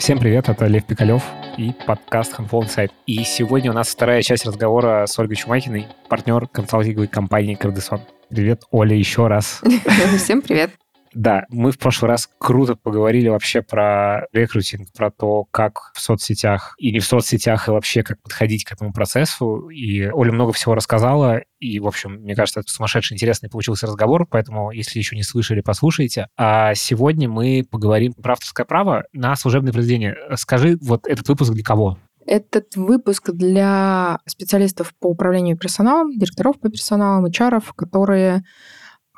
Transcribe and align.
Всем 0.00 0.18
привет, 0.18 0.48
это 0.48 0.66
Лев 0.66 0.86
Пикалев 0.86 1.22
и 1.58 1.74
подкаст 1.86 2.32
Handful 2.32 2.62
Insight. 2.62 2.90
И 3.04 3.22
сегодня 3.22 3.70
у 3.70 3.74
нас 3.74 3.88
вторая 3.88 4.22
часть 4.22 4.46
разговора 4.46 5.04
с 5.06 5.18
Ольгой 5.18 5.36
Чумакиной, 5.36 5.88
партнер 6.08 6.48
консалтинговой 6.48 7.06
компании 7.06 7.54
Кардесон. 7.54 8.00
Привет, 8.30 8.62
Оля, 8.70 8.96
еще 8.96 9.26
раз. 9.26 9.60
Всем 10.16 10.40
привет. 10.40 10.79
Да, 11.12 11.44
мы 11.48 11.72
в 11.72 11.78
прошлый 11.78 12.10
раз 12.10 12.28
круто 12.38 12.76
поговорили 12.76 13.28
вообще 13.28 13.62
про 13.62 14.26
рекрутинг, 14.32 14.92
про 14.92 15.10
то, 15.10 15.44
как 15.50 15.90
в 15.94 16.00
соцсетях 16.00 16.74
и 16.78 16.92
не 16.92 17.00
в 17.00 17.04
соцсетях, 17.04 17.68
и 17.68 17.72
вообще 17.72 18.02
как 18.02 18.22
подходить 18.22 18.64
к 18.64 18.72
этому 18.72 18.92
процессу. 18.92 19.68
И 19.68 20.08
Оля 20.08 20.32
много 20.32 20.52
всего 20.52 20.74
рассказала, 20.74 21.42
и, 21.58 21.80
в 21.80 21.86
общем, 21.86 22.12
мне 22.22 22.34
кажется, 22.34 22.60
это 22.60 22.70
сумасшедший 22.70 23.16
интересный 23.16 23.50
получился 23.50 23.86
разговор, 23.86 24.26
поэтому, 24.26 24.70
если 24.70 24.98
еще 24.98 25.16
не 25.16 25.22
слышали, 25.22 25.60
послушайте. 25.60 26.28
А 26.36 26.74
сегодня 26.74 27.28
мы 27.28 27.64
поговорим 27.68 28.12
про 28.14 28.32
авторское 28.32 28.64
право 28.64 29.04
на 29.12 29.34
служебное 29.36 29.72
произведение. 29.72 30.16
Скажи, 30.36 30.78
вот 30.80 31.06
этот 31.06 31.28
выпуск 31.28 31.52
для 31.52 31.64
кого? 31.64 31.98
Этот 32.26 32.76
выпуск 32.76 33.30
для 33.32 34.20
специалистов 34.26 34.94
по 35.00 35.08
управлению 35.08 35.58
персоналом, 35.58 36.16
директоров 36.16 36.60
по 36.60 36.68
персоналу, 36.68 37.28
HR, 37.28 37.62
которые 37.76 38.44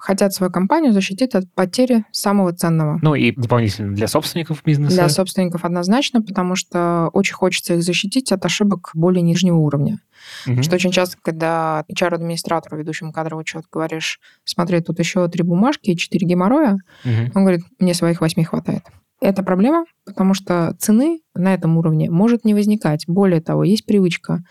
хотят 0.03 0.35
свою 0.35 0.51
компанию 0.51 0.93
защитить 0.93 1.37
от 1.37 1.45
потери 1.55 2.05
самого 2.11 2.53
ценного. 2.53 2.99
Ну 3.03 3.15
и 3.15 3.31
дополнительно 3.31 3.95
для 3.95 4.09
собственников 4.09 4.65
бизнеса? 4.65 4.97
Для 4.97 5.09
собственников 5.09 5.65
однозначно, 5.65 6.21
потому 6.21 6.57
что 6.57 7.09
очень 7.13 7.35
хочется 7.35 7.75
их 7.75 7.85
защитить 7.85 8.33
от 8.33 8.45
ошибок 8.45 8.91
более 8.95 9.23
нижнего 9.23 9.59
уровня. 9.59 10.01
Угу. 10.49 10.65
Что 10.65 10.75
очень 10.75 10.91
часто, 10.91 11.19
когда 11.23 11.85
HR-администратору, 11.89 12.79
ведущему 12.79 13.13
кадровый 13.13 13.43
учет, 13.43 13.65
говоришь, 13.71 14.19
смотри, 14.45 14.81
тут 14.81 14.99
еще 14.99 15.29
три 15.29 15.45
бумажки 15.45 15.91
и 15.91 15.97
четыре 15.97 16.27
геморроя, 16.27 16.79
угу. 17.05 17.31
он 17.35 17.43
говорит, 17.43 17.63
мне 17.79 17.95
своих 17.95 18.21
восьми 18.21 18.43
хватает. 18.43 18.83
Это 19.21 19.45
проблема, 19.45 19.85
потому 20.05 20.35
что 20.35 20.75
цены 20.81 21.21
на 21.35 21.55
этом 21.55 21.79
уровне 21.79 22.11
может 22.11 22.45
не 22.45 22.55
возникать. 22.55 23.05
Более 23.07 23.41
того, 23.41 23.63
есть 23.63 23.87
привычка 23.87 24.43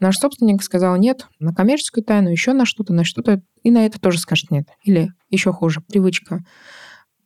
Наш 0.00 0.16
собственник 0.16 0.62
сказал 0.62 0.96
нет 0.96 1.26
на 1.40 1.52
коммерческую 1.52 2.04
тайну, 2.04 2.30
еще 2.30 2.52
на 2.52 2.64
что-то, 2.64 2.92
на 2.92 3.04
что-то, 3.04 3.42
и 3.62 3.70
на 3.70 3.84
это 3.84 4.00
тоже 4.00 4.18
скажет 4.18 4.50
нет. 4.50 4.68
Или 4.82 5.12
еще 5.28 5.52
хуже, 5.52 5.80
привычка. 5.80 6.44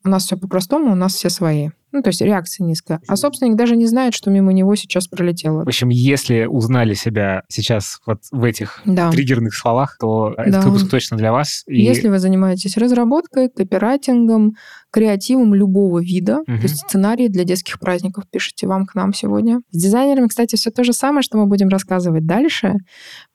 У 0.05 0.09
нас 0.09 0.25
все 0.25 0.37
по-простому, 0.37 0.93
у 0.93 0.95
нас 0.97 1.15
все 1.15 1.29
свои. 1.29 1.71
Ну, 1.93 2.03
то 2.03 2.09
есть 2.09 2.21
реакция 2.21 2.65
низкая. 2.65 3.01
А 3.07 3.17
собственник 3.17 3.57
даже 3.57 3.77
не 3.77 3.87
знает, 3.87 4.15
что 4.15 4.31
мимо 4.31 4.53
него 4.53 4.75
сейчас 4.77 5.09
пролетело. 5.09 5.65
В 5.65 5.69
общем, 5.69 5.89
если 5.91 6.47
узнали 6.47 6.95
себя 6.95 7.43
сейчас 7.49 7.99
вот 8.07 8.21
в 8.31 8.45
этих 8.45 8.81
да. 8.85 9.11
триггерных 9.11 9.55
словах, 9.55 9.97
то 10.01 10.35
да. 10.37 10.45
этот 10.45 10.65
выпуск 10.65 10.91
точно 10.91 11.17
для 11.17 11.33
вас. 11.33 11.65
И... 11.67 11.83
Если 11.83 12.09
вы 12.09 12.19
занимаетесь 12.19 12.77
разработкой, 12.77 13.49
копирайтингом, 13.49 14.55
креативом 14.91 15.55
любого 15.55 16.01
вида, 16.03 16.41
угу. 16.41 16.57
то 16.57 16.63
есть 16.63 16.79
сценарии 16.79 17.29
для 17.29 17.45
детских 17.45 17.79
праздников 17.81 18.25
пишите 18.31 18.67
вам 18.67 18.87
к 18.87 18.95
нам 18.95 19.13
сегодня. 19.15 19.61
С 19.71 19.83
дизайнерами, 19.83 20.29
кстати, 20.29 20.57
все 20.57 20.71
то 20.71 20.85
же 20.85 20.93
самое, 20.93 21.23
что 21.23 21.39
мы 21.39 21.47
будем 21.47 21.69
рассказывать 21.69 22.27
дальше, 22.27 22.75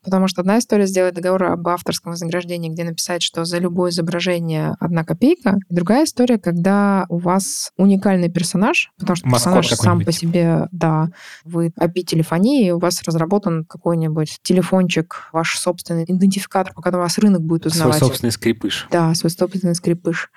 потому 0.03 0.28
что 0.28 0.41
одна 0.41 0.59
история 0.59 0.85
сделать 0.85 1.16
договор 1.16 1.44
об 1.45 1.67
авторском 1.67 2.11
вознаграждении, 2.11 2.69
где 2.69 2.83
написать, 2.83 3.22
что 3.22 3.44
за 3.44 3.58
любое 3.58 3.91
изображение 3.91 4.75
одна 4.80 5.03
копейка, 5.03 5.55
другая 5.69 6.05
история, 6.05 6.38
когда 6.38 7.05
у 7.09 7.17
вас 7.17 7.72
уникальный 7.78 8.30
персонаж 8.30 8.47
персонаж, 8.48 8.92
потому 8.98 9.16
что 9.16 9.28
Маскот 9.28 9.62
персонаж 9.62 9.80
сам 9.80 10.06
по 10.06 10.12
себе, 10.12 10.67
да, 10.72 11.09
вы 11.44 11.67
API 11.80 12.02
телефонии, 12.03 12.72
у 12.72 12.80
вас 12.80 13.02
разработан 13.03 13.66
какой-нибудь 13.66 14.40
телефончик, 14.42 15.30
ваш 15.34 15.58
собственный 15.59 16.06
идентификатор, 16.06 16.73
по 16.73 16.81
которому 16.81 17.03
вас 17.03 17.18
рынок 17.18 17.42
будет 17.42 17.66
узнавать. 17.66 17.98
Свой 17.98 18.09
собственный 18.09 18.31
скрипыш. 18.31 18.88
Да, 18.90 19.14
свой 19.16 19.30
собственный 19.30 19.75
скрипыш. 19.75 20.31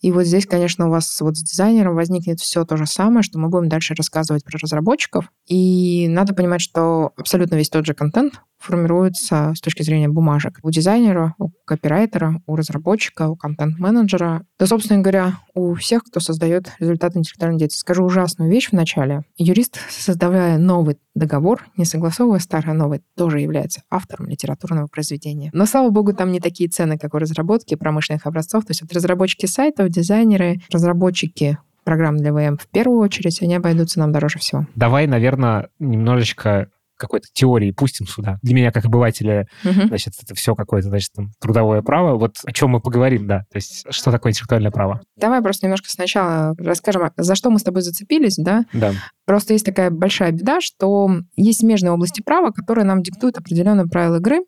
И 0.00 0.12
вот 0.12 0.24
здесь, 0.24 0.46
конечно, 0.46 0.88
у 0.88 0.90
вас 0.90 1.20
вот 1.20 1.36
с 1.36 1.42
дизайнером 1.42 1.94
возникнет 1.94 2.40
все 2.40 2.64
то 2.64 2.76
же 2.76 2.86
самое, 2.86 3.22
что 3.22 3.38
мы 3.38 3.48
будем 3.48 3.68
дальше 3.68 3.94
рассказывать 3.94 4.44
про 4.44 4.58
разработчиков. 4.58 5.30
И 5.46 6.08
надо 6.08 6.34
понимать, 6.34 6.60
что 6.60 7.12
абсолютно 7.16 7.56
весь 7.56 7.68
тот 7.68 7.86
же 7.86 7.94
контент 7.94 8.40
формируется 8.60 9.54
с 9.56 9.60
точки 9.60 9.82
зрения 9.82 10.08
бумажек. 10.08 10.58
У 10.62 10.70
дизайнера, 10.70 11.34
у 11.38 11.48
копирайтера, 11.64 12.42
у 12.46 12.56
разработчика, 12.56 13.28
у 13.28 13.36
контент-менеджера, 13.36 14.44
да, 14.58 14.66
собственно 14.66 15.00
говоря, 15.00 15.38
у 15.54 15.74
всех, 15.74 16.04
кто 16.04 16.20
создает 16.20 16.70
результаты 16.78 17.18
интеллектуальной 17.18 17.58
деятельности. 17.58 17.80
Скажу 17.80 18.04
ужасную 18.04 18.50
вещь 18.50 18.68
в 18.68 18.74
начале. 18.74 19.24
Юрист, 19.38 19.78
создавая 19.88 20.58
новый 20.58 20.98
договор, 21.14 21.66
не 21.76 21.86
согласовывая 21.86 22.38
старый, 22.38 22.74
новый, 22.74 23.02
тоже 23.16 23.40
является 23.40 23.82
автором 23.90 24.28
литературного 24.28 24.86
произведения. 24.86 25.50
Но, 25.54 25.64
слава 25.64 25.90
богу, 25.90 26.12
там 26.12 26.30
не 26.30 26.40
такие 26.40 26.68
цены, 26.68 26.98
как 26.98 27.14
у 27.14 27.18
разработки 27.18 27.74
промышленных 27.74 28.26
образцов. 28.26 28.64
То 28.64 28.72
есть 28.72 28.82
вот 28.82 28.92
разработчики 28.92 29.46
сайтов, 29.70 29.88
дизайнеры, 29.90 30.60
разработчики 30.72 31.58
программ 31.84 32.16
для 32.16 32.32
ВМ 32.32 32.58
в 32.58 32.68
первую 32.68 33.00
очередь, 33.00 33.40
они 33.42 33.54
обойдутся 33.54 33.98
нам 33.98 34.12
дороже 34.12 34.38
всего. 34.38 34.66
Давай, 34.74 35.06
наверное, 35.06 35.68
немножечко 35.78 36.68
какой-то 36.96 37.28
теории 37.32 37.70
пустим 37.70 38.06
сюда. 38.06 38.38
Для 38.42 38.54
меня, 38.54 38.72
как 38.72 38.84
обывателя, 38.84 39.46
угу. 39.64 39.86
значит, 39.86 40.12
это 40.22 40.34
все 40.34 40.54
какое-то, 40.54 40.88
значит, 40.88 41.10
там, 41.16 41.30
трудовое 41.40 41.80
право. 41.80 42.18
Вот 42.18 42.36
о 42.44 42.52
чем 42.52 42.70
мы 42.70 42.80
поговорим, 42.80 43.26
да. 43.26 43.38
То 43.50 43.56
есть, 43.56 43.86
что 43.88 44.10
такое 44.10 44.32
интеллектуальное 44.32 44.70
право? 44.70 45.00
Давай 45.16 45.40
просто 45.40 45.64
немножко 45.64 45.88
сначала 45.88 46.54
расскажем, 46.58 47.10
за 47.16 47.34
что 47.34 47.48
мы 47.48 47.58
с 47.58 47.62
тобой 47.62 47.80
зацепились, 47.80 48.36
да? 48.36 48.66
Да. 48.74 48.92
Просто 49.24 49.54
есть 49.54 49.64
такая 49.64 49.90
большая 49.90 50.32
беда, 50.32 50.60
что 50.60 51.10
есть 51.36 51.60
смежные 51.60 51.92
области 51.92 52.20
права, 52.20 52.50
которые 52.50 52.84
нам 52.84 53.02
диктуют 53.02 53.38
определенные 53.38 53.86
правила 53.86 54.16
игры, 54.16 54.40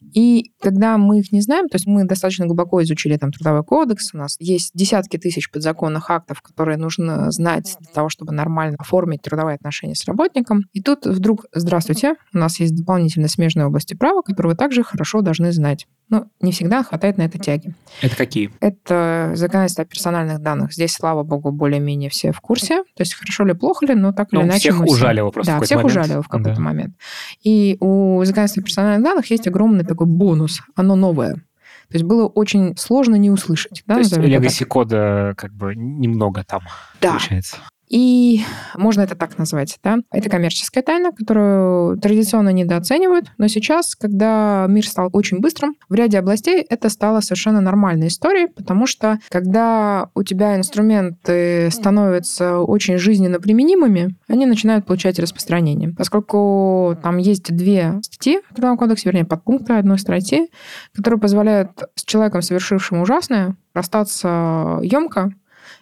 и 0.00 0.52
когда 0.60 0.98
мы 0.98 1.20
их 1.20 1.32
не 1.32 1.40
знаем, 1.40 1.68
то 1.68 1.76
есть 1.76 1.86
мы 1.86 2.04
достаточно 2.04 2.46
глубоко 2.46 2.82
изучили 2.82 3.16
там 3.16 3.30
трудовой 3.30 3.64
кодекс, 3.64 4.14
у 4.14 4.18
нас 4.18 4.36
есть 4.38 4.70
десятки 4.74 5.16
тысяч 5.16 5.50
подзаконных 5.50 6.10
актов, 6.10 6.42
которые 6.42 6.76
нужно 6.76 7.30
знать 7.30 7.76
для 7.80 7.90
того, 7.92 8.08
чтобы 8.08 8.32
нормально 8.32 8.76
оформить 8.78 9.22
трудовые 9.22 9.56
отношения 9.56 9.94
с 9.94 10.04
работником. 10.06 10.62
И 10.72 10.82
тут 10.82 11.06
вдруг, 11.06 11.46
здравствуйте, 11.52 12.14
у 12.32 12.38
нас 12.38 12.60
есть 12.60 12.74
дополнительно 12.74 13.28
смежные 13.28 13.66
области 13.66 13.94
права, 13.94 14.22
которые 14.22 14.52
вы 14.52 14.56
также 14.56 14.82
хорошо 14.82 15.20
должны 15.20 15.52
знать. 15.52 15.86
Но 16.10 16.26
не 16.40 16.52
всегда 16.52 16.82
хватает 16.82 17.16
на 17.18 17.22
это 17.22 17.38
тяги. 17.38 17.74
Это 18.02 18.16
какие? 18.16 18.50
Это 18.60 19.32
законодательство 19.34 19.82
о 19.82 19.86
персональных 19.86 20.40
данных. 20.40 20.72
Здесь, 20.72 20.92
слава 20.92 21.22
богу, 21.22 21.50
более-менее 21.50 22.10
все 22.10 22.32
в 22.32 22.40
курсе. 22.40 22.82
То 22.94 23.00
есть 23.00 23.14
хорошо 23.14 23.44
ли, 23.44 23.54
плохо 23.54 23.86
ли, 23.86 23.94
но 23.94 24.12
так 24.12 24.32
или 24.32 24.40
ну, 24.40 24.46
иначе... 24.46 24.70
Всех 24.70 24.82
ужалило 24.82 25.30
просто 25.30 25.52
Да, 25.52 25.64
всех 25.64 25.82
момент. 25.82 25.96
ужалило 25.96 26.22
в 26.22 26.28
какой-то 26.28 26.56
да. 26.56 26.62
момент. 26.62 26.94
И 27.42 27.78
у 27.80 28.22
законодательства 28.24 28.62
о 28.62 28.64
персональных 28.64 29.04
данных 29.04 29.30
есть 29.30 29.48
огромный 29.48 29.84
такой 29.84 30.06
бонус. 30.06 30.60
Оно 30.76 30.94
новое. 30.94 31.34
То 31.34 31.96
есть 31.96 32.04
было 32.04 32.26
очень 32.26 32.76
сложно 32.76 33.14
не 33.14 33.30
услышать. 33.30 33.82
Да, 33.86 33.94
То 33.94 34.00
есть 34.00 34.12
legacy 34.16 34.64
кода 34.64 35.34
как 35.36 35.52
бы 35.52 35.74
немного 35.74 36.44
там 36.44 36.62
да. 37.00 37.10
получается. 37.10 37.56
И 37.88 38.40
можно 38.76 39.02
это 39.02 39.14
так 39.14 39.38
назвать, 39.38 39.78
да? 39.82 39.98
Это 40.10 40.30
коммерческая 40.30 40.82
тайна, 40.82 41.12
которую 41.12 41.98
традиционно 41.98 42.50
недооценивают, 42.50 43.32
но 43.38 43.48
сейчас, 43.48 43.94
когда 43.94 44.66
мир 44.68 44.86
стал 44.86 45.10
очень 45.12 45.40
быстрым, 45.40 45.76
в 45.88 45.94
ряде 45.94 46.18
областей 46.18 46.64
это 46.68 46.88
стало 46.88 47.20
совершенно 47.20 47.60
нормальной 47.60 48.08
историей, 48.08 48.48
потому 48.48 48.86
что 48.86 49.18
когда 49.28 50.08
у 50.14 50.22
тебя 50.22 50.56
инструменты 50.56 51.70
становятся 51.70 52.58
очень 52.58 52.98
жизненно 52.98 53.38
применимыми, 53.40 54.16
они 54.28 54.46
начинают 54.46 54.86
получать 54.86 55.18
распространение. 55.18 55.94
Поскольку 55.96 56.96
там 57.02 57.18
есть 57.18 57.54
две 57.54 58.00
статьи 58.02 58.40
в 58.50 58.54
Трудовом 58.54 58.78
кодексе, 58.78 59.08
вернее, 59.08 59.24
подпункты 59.24 59.74
одной 59.74 59.98
статьи, 59.98 60.50
которые 60.94 61.20
позволяют 61.20 61.70
с 61.94 62.04
человеком, 62.04 62.42
совершившим 62.42 63.00
ужасное, 63.00 63.56
расстаться 63.74 64.78
емко, 64.82 65.32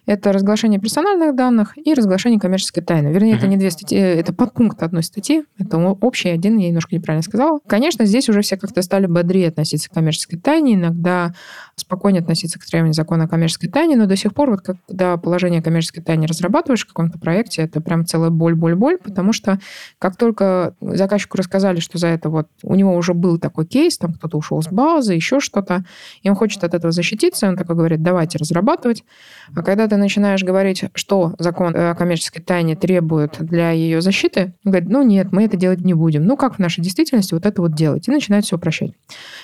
это 0.06 0.32
разглашение 0.32 0.80
персональных 0.80 1.36
данных 1.36 1.76
и 1.76 1.94
разглашение 1.94 2.40
коммерческой 2.40 2.82
тайны. 2.82 3.08
Вернее, 3.08 3.34
uh-huh. 3.34 3.38
это 3.38 3.46
не 3.46 3.56
две 3.56 3.70
статьи, 3.70 3.98
это 3.98 4.32
подпункт 4.32 4.82
одной 4.82 5.02
статьи. 5.02 5.44
Это 5.58 5.78
общий 5.78 6.28
один, 6.28 6.58
я 6.58 6.68
немножко 6.68 6.94
неправильно 6.94 7.22
сказала. 7.22 7.60
Конечно, 7.66 8.04
здесь 8.04 8.28
уже 8.28 8.42
все 8.42 8.56
как-то 8.56 8.82
стали 8.82 9.06
бодрее 9.06 9.48
относиться 9.48 9.88
к 9.88 9.92
коммерческой 9.92 10.38
тайне, 10.38 10.74
иногда 10.74 11.34
спокойнее 11.76 12.20
относиться 12.20 12.58
к 12.58 12.64
требованиям 12.64 12.94
закона 12.94 13.24
о 13.24 13.28
коммерческой 13.28 13.68
тайне, 13.68 13.96
но 13.96 14.06
до 14.06 14.16
сих 14.16 14.34
пор, 14.34 14.50
вот 14.50 14.62
когда 14.62 15.16
положение 15.16 15.62
коммерческой 15.62 16.02
тайне 16.02 16.26
разрабатываешь 16.26 16.84
в 16.84 16.88
каком-то 16.88 17.18
проекте, 17.18 17.62
это 17.62 17.80
прям 17.80 18.04
целая 18.04 18.30
боль-боль-боль, 18.30 18.98
потому 18.98 19.32
что 19.32 19.60
как 19.98 20.16
только 20.16 20.74
заказчику 20.80 21.36
рассказали, 21.38 21.80
что 21.80 21.98
за 21.98 22.08
это 22.08 22.28
вот 22.28 22.48
у 22.62 22.74
него 22.74 22.94
уже 22.94 23.14
был 23.14 23.38
такой 23.38 23.66
кейс, 23.66 23.98
там 23.98 24.14
кто-то 24.14 24.36
ушел 24.36 24.60
с 24.62 24.68
базы, 24.68 25.14
еще 25.14 25.38
что-то, 25.38 25.84
и 26.22 26.28
он 26.28 26.34
хочет 26.34 26.64
от 26.64 26.74
этого 26.74 26.92
защититься, 26.92 27.48
он 27.48 27.56
такой 27.56 27.76
говорит, 27.76 28.02
давайте 28.02 28.38
разрабатывать. 28.38 29.04
А 29.54 29.62
когда 29.62 29.86
ты 29.92 29.98
начинаешь 29.98 30.42
говорить, 30.42 30.84
что 30.94 31.34
закон 31.38 31.76
о 31.76 31.94
коммерческой 31.94 32.40
тайне 32.40 32.74
требует 32.74 33.36
для 33.40 33.72
ее 33.72 34.00
защиты, 34.00 34.54
он 34.64 34.72
говорит, 34.72 34.88
ну 34.88 35.02
нет, 35.02 35.32
мы 35.32 35.44
это 35.44 35.58
делать 35.58 35.82
не 35.82 35.92
будем. 35.92 36.24
Ну 36.24 36.38
как 36.38 36.54
в 36.54 36.58
нашей 36.58 36.80
действительности 36.80 37.34
вот 37.34 37.44
это 37.44 37.60
вот 37.60 37.74
делать? 37.74 38.08
И 38.08 38.10
начинает 38.10 38.46
все 38.46 38.56
упрощать. 38.56 38.92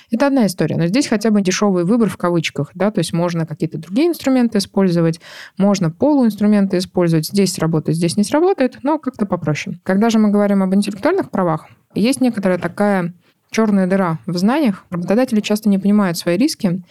Это 0.09 0.25
одна 0.25 0.47
история. 0.47 0.75
Но 0.75 0.87
здесь 0.87 1.05
хотя 1.05 1.29
бы 1.29 1.43
дешевый 1.43 1.85
выбор 1.85 2.09
в 2.09 2.17
кавычках, 2.17 2.71
да, 2.73 2.89
то 2.89 2.97
есть 2.97 3.13
можно 3.13 3.45
какие-то 3.45 3.77
другие 3.77 4.07
инструменты 4.07 4.57
использовать, 4.57 5.21
можно 5.59 5.91
полуинструменты 5.91 6.79
использовать, 6.79 7.27
здесь 7.27 7.53
сработает, 7.53 7.95
здесь 7.95 8.17
не 8.17 8.23
сработает, 8.23 8.79
но 8.81 8.97
как-то 8.97 9.27
попроще. 9.27 9.77
Когда 9.83 10.09
же 10.09 10.17
мы 10.17 10.31
говорим 10.31 10.63
об 10.63 10.73
интеллектуальных 10.73 11.29
правах, 11.29 11.67
есть 11.93 12.21
некоторая 12.21 12.57
такая 12.57 13.13
черная 13.51 13.87
дыра 13.87 14.19
в 14.25 14.37
знаниях. 14.37 14.85
Работодатели 14.89 15.39
часто 15.41 15.69
не 15.69 15.79
понимают 15.79 16.17
свои 16.17 16.37
риски, 16.37 16.83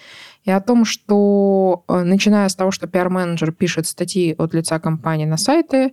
и 0.44 0.50
о 0.50 0.60
том, 0.60 0.84
что 0.84 1.84
э, 1.88 2.02
начиная 2.04 2.48
с 2.48 2.54
того, 2.54 2.70
что 2.70 2.86
пиар-менеджер 2.86 3.52
пишет 3.52 3.86
статьи 3.86 4.34
от 4.38 4.54
лица 4.54 4.78
компании 4.78 5.26
на 5.26 5.36
сайты, 5.36 5.92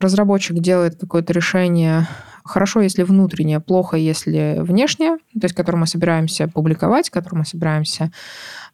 разработчик 0.00 0.58
делает 0.58 0.98
какое-то 0.98 1.32
решение, 1.32 2.08
хорошо, 2.44 2.80
если 2.80 3.04
внутреннее, 3.04 3.60
плохо, 3.60 3.96
если 3.96 4.56
внешнее, 4.58 5.18
то 5.32 5.44
есть 5.44 5.54
которое 5.54 5.78
мы 5.78 5.86
собираемся 5.86 6.48
публиковать, 6.48 7.10
которое 7.10 7.38
мы 7.38 7.44
собираемся 7.44 8.10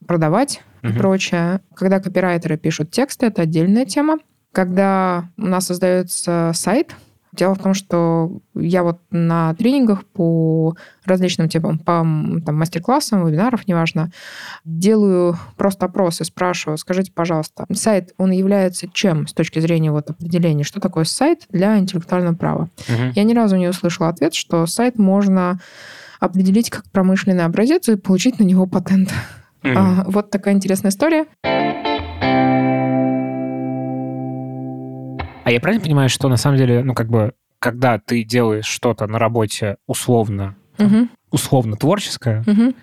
продавать 0.06 0.62
угу. 0.82 0.92
и 0.92 0.96
прочее. 0.96 1.60
Когда 1.74 2.00
копирайтеры 2.00 2.56
пишут 2.56 2.90
тексты, 2.90 3.26
это 3.26 3.42
отдельная 3.42 3.84
тема. 3.84 4.18
Когда 4.52 5.28
у 5.36 5.46
нас 5.46 5.66
создается 5.66 6.52
сайт, 6.54 6.94
Дело 7.32 7.54
в 7.54 7.58
том, 7.58 7.74
что 7.74 8.40
я 8.54 8.82
вот 8.82 8.98
на 9.10 9.54
тренингах 9.54 10.04
по 10.04 10.74
различным 11.04 11.48
типам, 11.48 11.78
по 11.78 12.00
там, 12.44 12.56
мастер-классам, 12.56 13.26
вебинаров, 13.26 13.68
неважно, 13.68 14.10
делаю 14.64 15.38
просто 15.56 15.86
опросы, 15.86 16.24
спрашиваю, 16.24 16.76
скажите, 16.76 17.12
пожалуйста, 17.12 17.66
сайт, 17.72 18.12
он 18.18 18.32
является 18.32 18.88
чем 18.92 19.26
с 19.26 19.32
точки 19.32 19.60
зрения 19.60 19.92
вот 19.92 20.10
определения? 20.10 20.64
Что 20.64 20.80
такое 20.80 21.04
сайт 21.04 21.46
для 21.50 21.78
интеллектуального 21.78 22.34
права? 22.34 22.68
Угу. 22.88 23.12
Я 23.14 23.22
ни 23.22 23.34
разу 23.34 23.56
не 23.56 23.68
услышала 23.68 24.08
ответ, 24.08 24.34
что 24.34 24.66
сайт 24.66 24.98
можно 24.98 25.60
определить 26.18 26.70
как 26.70 26.84
промышленный 26.90 27.44
образец 27.44 27.88
и 27.88 27.96
получить 27.96 28.38
на 28.38 28.44
него 28.44 28.66
патент. 28.66 29.12
Mm. 29.62 29.74
А, 29.76 30.04
вот 30.06 30.30
такая 30.30 30.54
интересная 30.54 30.90
история. 30.90 31.26
А 35.44 35.50
я 35.50 35.60
правильно 35.60 35.82
понимаю, 35.82 36.08
что 36.08 36.28
на 36.28 36.36
самом 36.36 36.58
деле, 36.58 36.82
ну, 36.84 36.94
как 36.94 37.08
бы, 37.08 37.34
когда 37.58 37.98
ты 37.98 38.24
делаешь 38.24 38.66
что-то 38.66 39.06
на 39.06 39.18
работе 39.18 39.76
условно, 39.86 40.56
угу. 40.78 41.08
условно 41.30 41.76
творческое, 41.76 42.42
угу. 42.46 42.74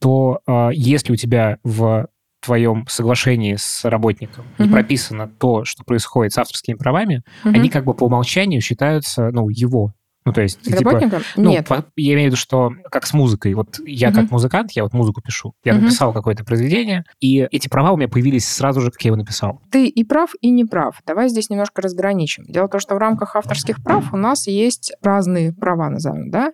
то 0.00 0.40
э, 0.46 0.70
если 0.74 1.12
у 1.12 1.16
тебя 1.16 1.58
в 1.64 2.08
твоем 2.40 2.86
соглашении 2.88 3.56
с 3.56 3.84
работником 3.84 4.46
угу. 4.58 4.64
не 4.64 4.72
прописано 4.72 5.28
то, 5.28 5.64
что 5.64 5.82
происходит 5.84 6.32
с 6.32 6.38
авторскими 6.38 6.76
правами, 6.76 7.22
угу. 7.44 7.54
они 7.54 7.68
как 7.68 7.84
бы 7.84 7.94
по 7.94 8.04
умолчанию 8.04 8.60
считаются, 8.60 9.30
ну, 9.30 9.48
его 9.48 9.94
ну, 10.26 10.32
то 10.32 10.40
есть, 10.40 10.62
типа, 10.62 11.00
ну, 11.36 11.50
Нет. 11.50 11.68
По, 11.68 11.84
я 11.96 12.14
имею 12.14 12.30
в 12.30 12.32
виду, 12.32 12.36
что 12.36 12.72
как 12.90 13.06
с 13.06 13.12
музыкой. 13.12 13.52
Вот 13.52 13.78
я 13.84 14.08
угу. 14.08 14.16
как 14.16 14.30
музыкант, 14.30 14.72
я 14.72 14.82
вот 14.82 14.94
музыку 14.94 15.20
пишу. 15.20 15.54
Я 15.64 15.74
угу. 15.74 15.82
написал 15.82 16.14
какое-то 16.14 16.44
произведение, 16.44 17.04
и 17.20 17.46
эти 17.52 17.68
права 17.68 17.92
у 17.92 17.98
меня 17.98 18.08
появились 18.08 18.48
сразу 18.48 18.80
же, 18.80 18.90
как 18.90 19.02
я 19.02 19.08
его 19.08 19.16
написал. 19.16 19.60
Ты 19.70 19.86
и 19.86 20.02
прав, 20.02 20.30
и 20.40 20.48
не 20.48 20.64
прав. 20.64 21.02
Давай 21.06 21.28
здесь 21.28 21.50
немножко 21.50 21.82
разграничим. 21.82 22.44
Дело 22.44 22.68
в 22.68 22.70
том, 22.70 22.80
что 22.80 22.94
в 22.94 22.98
рамках 22.98 23.36
авторских 23.36 23.82
прав 23.82 24.14
у 24.14 24.16
нас 24.16 24.46
есть 24.46 24.94
разные 25.02 25.52
права, 25.52 25.90
назовем, 25.90 26.30
да? 26.30 26.52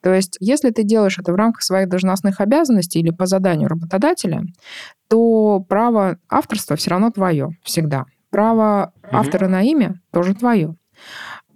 То 0.00 0.14
есть, 0.14 0.36
если 0.38 0.70
ты 0.70 0.84
делаешь 0.84 1.18
это 1.18 1.32
в 1.32 1.36
рамках 1.36 1.62
своих 1.62 1.88
должностных 1.88 2.40
обязанностей 2.40 3.00
или 3.00 3.10
по 3.10 3.26
заданию 3.26 3.68
работодателя, 3.68 4.44
то 5.08 5.58
право 5.68 6.18
авторства 6.28 6.76
все 6.76 6.90
равно 6.90 7.10
твое 7.10 7.50
всегда. 7.64 8.04
Право 8.30 8.92
угу. 9.02 9.16
автора 9.16 9.48
на 9.48 9.62
имя 9.62 10.00
тоже 10.12 10.34
твое 10.34 10.76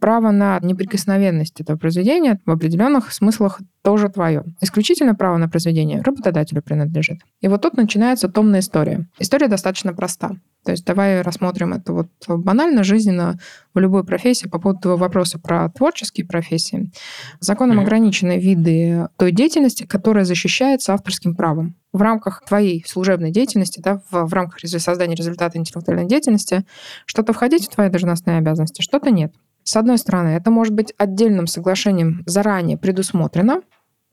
право 0.03 0.33
на 0.33 0.59
неприкосновенность 0.63 1.61
этого 1.61 1.77
произведения 1.77 2.41
в 2.45 2.51
определенных 2.51 3.13
смыслах 3.13 3.61
тоже 3.83 4.09
твое. 4.09 4.43
Исключительно 4.61 5.15
право 5.15 5.37
на 5.37 5.49
произведение 5.49 6.03
работодателю 6.03 6.61
принадлежит. 6.61 7.21
И 7.41 7.47
вот 7.47 7.63
тут 7.63 7.77
начинается 7.77 8.29
томная 8.29 8.61
история. 8.61 9.07
История 9.21 9.47
достаточно 9.47 9.95
проста. 9.95 10.33
То 10.65 10.73
есть 10.73 10.85
давай 10.85 11.23
рассмотрим 11.23 11.73
это 11.73 11.93
вот 11.93 12.09
банально, 12.27 12.83
жизненно 12.83 13.39
в 13.75 13.79
любой 13.79 14.03
профессии 14.03 14.49
по 14.49 14.59
поводу 14.59 14.97
вопроса 14.97 15.39
про 15.39 15.69
творческие 15.69 16.27
профессии. 16.27 16.91
Законом 17.39 17.79
mm-hmm. 17.79 17.83
ограничены 17.83 18.41
виды 18.41 19.07
той 19.19 19.31
деятельности, 19.31 19.85
которая 19.85 20.25
защищается 20.25 20.95
авторским 20.95 21.37
правом. 21.37 21.77
В 21.93 22.03
рамках 22.03 22.43
твоей 22.45 22.85
служебной 22.89 23.31
деятельности, 23.31 23.81
да, 23.81 24.03
в, 24.11 24.27
в 24.27 24.33
рамках 24.33 24.59
создания 24.69 25.15
результата 25.15 25.57
интеллектуальной 25.59 26.09
деятельности, 26.09 26.65
что-то 27.07 27.33
входить 27.33 27.67
в 27.67 27.75
твои 27.75 27.89
должностные 27.89 28.39
обязанности, 28.39 28.83
что-то 28.83 29.13
нет. 29.13 29.33
С 29.65 29.77
одной 29.77 29.99
стороны, 29.99 30.29
это 30.29 30.51
может 30.51 30.75
быть 30.75 30.93
отдельным 30.99 31.47
соглашением 31.47 32.23
заранее 32.27 32.77
предусмотрено, 32.77 33.63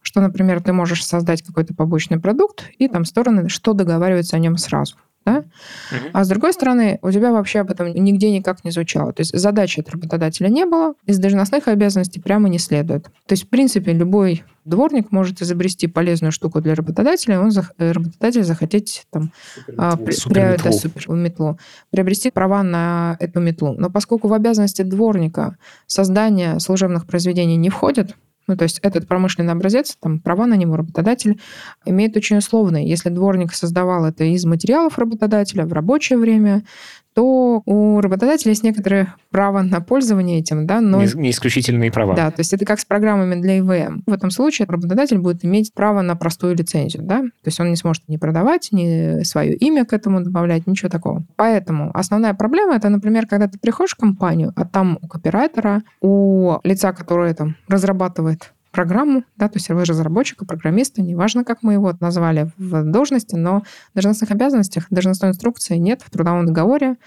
что, 0.01 0.22
например, 0.22 0.62
ты 0.62 0.74
можешь 0.74 1.06
создать 1.06 1.42
какой-то 1.42 1.74
побочный 1.74 2.19
продукт, 2.19 2.69
и 2.78 2.88
там 2.88 3.06
стороны, 3.06 3.50
что 3.50 3.74
договариваются 3.74 4.36
о 4.36 4.40
нем 4.40 4.57
сразу. 4.57 4.96
Да? 5.30 5.38
Угу. 5.92 6.10
А 6.14 6.24
с 6.24 6.28
другой 6.28 6.54
стороны, 6.54 7.00
у 7.02 7.12
тебя 7.12 7.31
вообще 7.31 7.60
об 7.60 7.72
этом 7.72 7.88
нигде 7.88 8.31
никак 8.31 8.64
не 8.64 8.72
звучало. 8.72 9.14
То 9.14 9.22
есть 9.22 9.38
задачи 9.38 9.80
от 9.80 9.90
работодателя 9.90 10.48
не 10.50 10.66
было, 10.66 10.94
из 11.06 11.20
должностных 11.20 11.68
обязанностей 11.68 12.20
прямо 12.20 12.50
не 12.50 12.60
следует. 12.60 13.04
То 13.04 13.34
есть, 13.34 13.46
в 13.46 13.50
принципе, 13.50 13.94
любой 13.94 14.44
дворник 14.66 15.12
может 15.12 15.42
изобрести 15.42 15.88
полезную 15.88 16.31
штуку 16.31 16.62
для 16.62 16.76
работодателя, 16.76 17.36
и 17.36 17.38
он, 17.38 17.52
э, 17.78 17.92
работодатель 17.92 18.44
захотеть 18.44 19.06
там, 19.12 19.31
а, 19.78 19.98
при, 19.98 20.16
при, 20.28 20.64
да, 20.64 20.72
супер 20.72 21.10
метлу, 21.10 21.58
приобрести 21.92 22.32
права 22.32 22.64
на 22.64 23.18
эту 23.20 23.40
метлу. 23.40 23.74
Но 23.78 23.90
поскольку 23.90 24.28
в 24.28 24.34
обязанности 24.34 24.84
дворника 24.84 25.58
создание 25.88 26.60
служебных 26.60 27.06
произведений 27.06 27.58
не 27.58 27.70
входит, 27.70 28.16
ну, 28.50 28.57
то 28.57 28.63
есть 28.63 28.80
этот 28.80 29.07
промышленный 29.07 29.54
образец, 29.54 29.96
там, 30.01 30.19
права 30.19 30.48
на 30.48 30.56
него 30.56 30.75
работодатель 30.75 31.40
имеет 31.86 32.18
очень 32.18 32.38
условные. 32.38 32.90
Если 32.90 33.10
дворник 33.10 33.54
создавал 33.54 34.06
это 34.06 34.24
из 34.24 34.44
материалов 34.44 34.98
работодателя 34.98 35.68
в 35.68 35.74
рабочее 35.74 36.18
время, 36.18 36.63
то 37.19 37.62
у 37.66 38.00
работодателя 38.00 38.51
есть 38.51 38.63
некоторое 38.63 39.13
право 39.30 39.62
на 39.62 39.81
пользование 39.81 40.39
этим, 40.39 40.66
да, 40.66 40.80
но... 40.80 41.04
Не, 41.04 41.12
не 41.16 41.31
исключительные 41.31 41.92
права. 41.92 42.16
Да, 42.16 42.31
то 42.31 42.39
есть 42.39 42.54
это 42.54 42.63
как 42.63 42.80
с 42.80 42.86
программами 42.86 43.42
для 43.42 43.60
ИВМ. 43.60 44.04
В 44.06 44.13
этом 44.13 44.31
случае 44.31 44.69
работодатель 44.69 45.18
будет 45.18 45.44
иметь 45.44 45.74
право 45.74 46.01
на 46.01 46.16
простую 46.16 46.56
лицензию, 46.56 47.04
да, 47.04 47.18
то 47.19 47.48
есть 47.48 47.60
он 47.60 47.71
не 47.71 47.75
сможет 47.75 48.07
ни 48.07 48.16
продавать, 48.16 48.69
ни 48.71 49.21
свое 49.24 49.54
имя 49.54 49.83
к 49.83 49.92
этому 49.92 50.21
добавлять, 50.21 50.66
ничего 50.66 50.88
такого. 50.88 51.25
Поэтому 51.36 51.92
основная 51.94 52.33
проблема 52.33 52.75
это, 52.75 52.88
например, 52.88 53.27
когда 53.27 53.50
ты 53.50 53.60
приходишь 53.60 53.95
в 53.95 53.98
компанию, 53.98 54.54
а 54.56 54.63
там 54.63 54.98
у 55.01 55.07
копирайтера, 55.10 55.81
у 56.00 56.60
лица, 56.63 56.94
которое 56.94 57.33
там 57.33 57.57
разрабатывает 57.68 58.54
программу, 58.71 59.24
да, 59.38 59.48
то 59.50 59.57
есть 59.57 59.69
разработчика, 59.69 60.45
программиста, 60.45 61.01
неважно, 61.01 61.44
как 61.44 61.63
мы 61.63 61.74
его 61.74 61.94
назвали 62.00 62.51
в 62.57 62.83
должности, 62.83 63.36
но 63.36 63.63
в 63.92 63.95
должностных 63.95 64.31
обязанностях, 64.31 64.88
должностной 64.89 65.31
инструкции 65.31 65.77
нет 65.77 66.01
в 66.01 66.10
трудовом 66.10 66.45
договоре, 66.45 66.98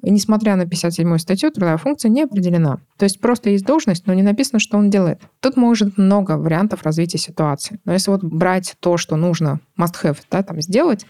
и 0.00 0.10
несмотря 0.10 0.54
на 0.54 0.62
57-ю 0.62 1.18
статью, 1.18 1.50
трудовая 1.50 1.76
функция 1.76 2.08
не 2.08 2.22
определена. 2.22 2.78
То 2.98 3.04
есть 3.04 3.20
просто 3.20 3.50
есть 3.50 3.64
должность, 3.64 4.06
но 4.06 4.14
не 4.14 4.22
написано, 4.22 4.60
что 4.60 4.78
он 4.78 4.90
делает. 4.90 5.20
Тут 5.40 5.56
может 5.56 5.98
много 5.98 6.38
вариантов 6.38 6.84
развития 6.84 7.18
ситуации. 7.18 7.80
Но 7.84 7.92
если 7.92 8.12
вот 8.12 8.22
брать 8.22 8.76
то, 8.78 8.96
что 8.96 9.16
нужно 9.16 9.58
must-have, 9.76 10.18
да, 10.30 10.44
там 10.44 10.60
сделать... 10.62 11.04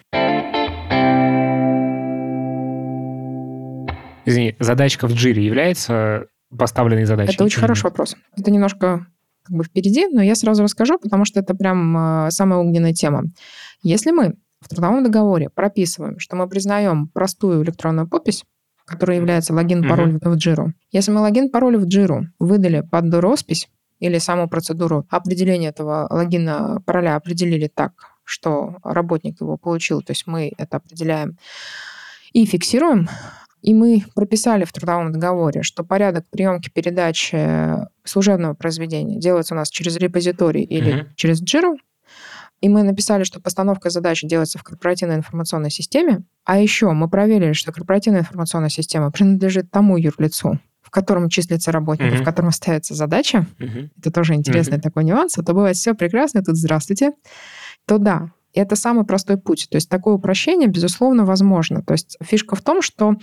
Извини, 4.24 4.56
задачка 4.58 5.06
в 5.06 5.12
джире 5.12 5.44
является 5.44 6.26
поставленной 6.56 7.04
задачей? 7.04 7.34
Это 7.34 7.44
очень 7.44 7.60
хороший 7.60 7.84
вопрос. 7.84 8.16
Это 8.36 8.50
немножко 8.50 9.06
как 9.48 9.56
бы 9.56 9.64
впереди, 9.64 10.06
но 10.06 10.22
я 10.22 10.34
сразу 10.34 10.62
расскажу, 10.62 10.98
потому 10.98 11.24
что 11.24 11.40
это 11.40 11.54
прям 11.54 11.96
а, 11.96 12.30
самая 12.30 12.60
огненная 12.60 12.92
тема. 12.92 13.24
Если 13.82 14.10
мы 14.10 14.34
в 14.60 14.68
трудовом 14.68 15.02
договоре 15.02 15.48
прописываем, 15.50 16.18
что 16.18 16.36
мы 16.36 16.48
признаем 16.48 17.08
простую 17.08 17.64
электронную 17.64 18.08
подпись, 18.08 18.44
которая 18.84 19.18
является 19.18 19.54
логин-пароль 19.54 20.16
mm-hmm. 20.16 20.30
в 20.30 20.36
Jira. 20.36 20.72
Если 20.92 21.10
мы 21.10 21.20
логин-пароль 21.20 21.76
в 21.76 21.86
Jira 21.86 22.24
выдали 22.38 22.80
под 22.80 23.12
роспись 23.14 23.68
или 23.98 24.18
саму 24.18 24.48
процедуру 24.48 25.06
определения 25.10 25.68
этого 25.68 26.06
логина 26.10 26.80
пароля 26.86 27.16
определили 27.16 27.70
так, 27.72 27.92
что 28.24 28.76
работник 28.82 29.40
его 29.40 29.56
получил, 29.56 30.02
то 30.02 30.12
есть 30.12 30.26
мы 30.26 30.52
это 30.56 30.78
определяем 30.78 31.36
и 32.32 32.44
фиксируем, 32.44 33.08
и 33.62 33.74
мы 33.74 34.04
прописали 34.14 34.64
в 34.64 34.72
трудовом 34.72 35.12
договоре, 35.12 35.62
что 35.62 35.84
порядок 35.84 36.24
приемки 36.30 36.70
передачи 36.70 37.86
служебного 38.04 38.54
произведения 38.54 39.18
делается 39.18 39.54
у 39.54 39.56
нас 39.56 39.68
через 39.70 39.96
репозиторий 39.96 40.62
или 40.62 40.94
mm-hmm. 40.94 41.06
через 41.16 41.42
Jira. 41.42 41.76
И 42.60 42.68
мы 42.68 42.82
написали, 42.82 43.22
что 43.22 43.40
постановка 43.40 43.90
задачи 43.90 44.26
делается 44.26 44.58
в 44.58 44.64
корпоративной 44.64 45.16
информационной 45.16 45.70
системе. 45.70 46.24
А 46.44 46.58
еще 46.58 46.90
мы 46.90 47.08
проверили, 47.08 47.52
что 47.52 47.72
корпоративная 47.72 48.20
информационная 48.20 48.68
система 48.68 49.12
принадлежит 49.12 49.70
тому 49.70 49.96
юрлицу, 49.96 50.58
в 50.82 50.90
котором 50.90 51.28
числится 51.28 51.70
работник, 51.70 52.12
mm-hmm. 52.12 52.22
в 52.22 52.24
котором 52.24 52.50
ставится 52.50 52.94
задача. 52.94 53.46
Mm-hmm. 53.58 53.90
Это 53.98 54.10
тоже 54.10 54.34
интересный 54.34 54.78
mm-hmm. 54.78 54.82
такой 54.82 55.04
нюанс. 55.04 55.38
А 55.38 55.44
то 55.44 55.52
бывает 55.52 55.76
все 55.76 55.94
прекрасно, 55.94 56.42
тут 56.42 56.56
здравствуйте. 56.56 57.12
То 57.86 57.98
да, 57.98 58.32
это 58.54 58.76
самый 58.76 59.04
простой 59.04 59.36
путь. 59.36 59.68
То 59.70 59.76
есть 59.76 59.88
такое 59.88 60.14
упрощение, 60.14 60.68
безусловно, 60.68 61.24
возможно. 61.24 61.82
То 61.82 61.92
есть 61.92 62.16
фишка 62.22 62.56
в 62.56 62.62
том, 62.62 62.82
что 62.82 63.16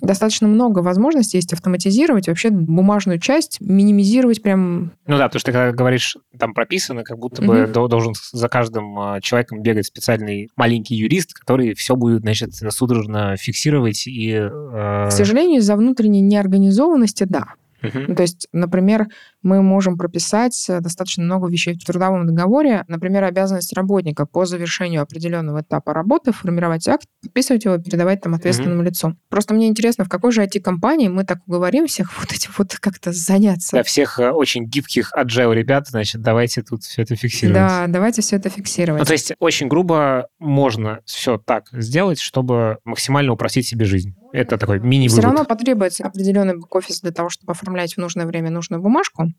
достаточно 0.00 0.46
много 0.46 0.78
возможностей 0.78 1.38
есть 1.38 1.52
автоматизировать, 1.52 2.28
вообще 2.28 2.50
бумажную 2.50 3.18
часть 3.18 3.60
минимизировать 3.60 4.42
прям... 4.42 4.92
Ну 5.06 5.18
да, 5.18 5.26
потому 5.26 5.40
что 5.40 5.46
ты 5.46 5.52
когда 5.52 5.72
говоришь, 5.72 6.16
там 6.38 6.54
прописано, 6.54 7.02
как 7.02 7.18
будто 7.18 7.42
бы 7.42 7.64
угу. 7.64 7.88
должен 7.88 8.14
за 8.32 8.48
каждым 8.48 8.98
а, 8.98 9.20
человеком 9.20 9.60
бегать 9.60 9.86
специальный 9.86 10.50
маленький 10.56 10.94
юрист, 10.94 11.34
который 11.34 11.74
все 11.74 11.96
будет, 11.96 12.20
значит, 12.20 12.54
судорожно 12.54 13.36
фиксировать 13.36 14.06
и... 14.06 14.30
Э... 14.32 15.08
К 15.08 15.12
сожалению, 15.12 15.58
из-за 15.60 15.76
внутренней 15.76 16.20
неорганизованности, 16.20 17.24
да. 17.24 17.54
Uh-huh. 17.82 18.14
То 18.14 18.22
есть, 18.22 18.48
например, 18.52 19.06
мы 19.42 19.62
можем 19.62 19.96
прописать 19.96 20.66
э, 20.68 20.80
достаточно 20.80 21.24
много 21.24 21.48
вещей 21.48 21.74
в 21.74 21.84
трудовом 21.84 22.26
договоре. 22.26 22.84
Например, 22.88 23.24
обязанность 23.24 23.72
работника 23.72 24.26
по 24.26 24.46
завершению 24.46 25.02
определенного 25.02 25.60
этапа 25.60 25.94
работы 25.94 26.32
формировать 26.32 26.86
акт, 26.88 27.06
подписывать 27.22 27.64
его, 27.64 27.78
передавать 27.78 28.20
там 28.20 28.34
ответственному 28.34 28.82
uh-huh. 28.82 28.86
лицу. 28.86 29.16
Просто 29.28 29.54
мне 29.54 29.68
интересно, 29.68 30.04
в 30.04 30.08
какой 30.08 30.32
же 30.32 30.42
IT-компании 30.42 31.08
мы 31.08 31.24
так 31.24 31.38
уговорим 31.46 31.86
всех 31.86 32.18
вот 32.18 32.32
этим 32.32 32.50
вот 32.58 32.74
как-то 32.76 33.12
заняться? 33.12 33.72
Для 33.72 33.84
всех 33.84 34.18
э, 34.18 34.30
очень 34.30 34.64
гибких 34.64 35.12
agile 35.16 35.54
ребят, 35.54 35.88
значит, 35.88 36.20
давайте 36.20 36.62
тут 36.62 36.82
все 36.82 37.02
это 37.02 37.14
фиксировать. 37.16 37.54
Да, 37.54 37.86
давайте 37.88 38.22
все 38.22 38.36
это 38.36 38.48
фиксировать. 38.48 39.00
Ну, 39.00 39.06
то 39.06 39.12
есть 39.12 39.32
очень 39.38 39.68
грубо 39.68 40.28
можно 40.38 41.00
все 41.04 41.38
так 41.38 41.68
сделать, 41.72 42.20
чтобы 42.20 42.78
максимально 42.84 43.32
упростить 43.32 43.66
себе 43.66 43.84
жизнь. 43.84 44.14
Это 44.32 44.58
такой 44.58 44.80
мини 44.80 45.08
Все 45.08 45.20
равно 45.20 45.44
потребуется 45.44 46.04
определенный 46.04 46.56
бэк-офис 46.56 47.00
для 47.00 47.12
того, 47.12 47.28
чтобы 47.28 47.52
оформлять 47.52 47.94
в 47.94 47.98
нужное 47.98 48.26
время 48.26 48.50
нужную 48.50 48.82
бумажку, 48.82 49.32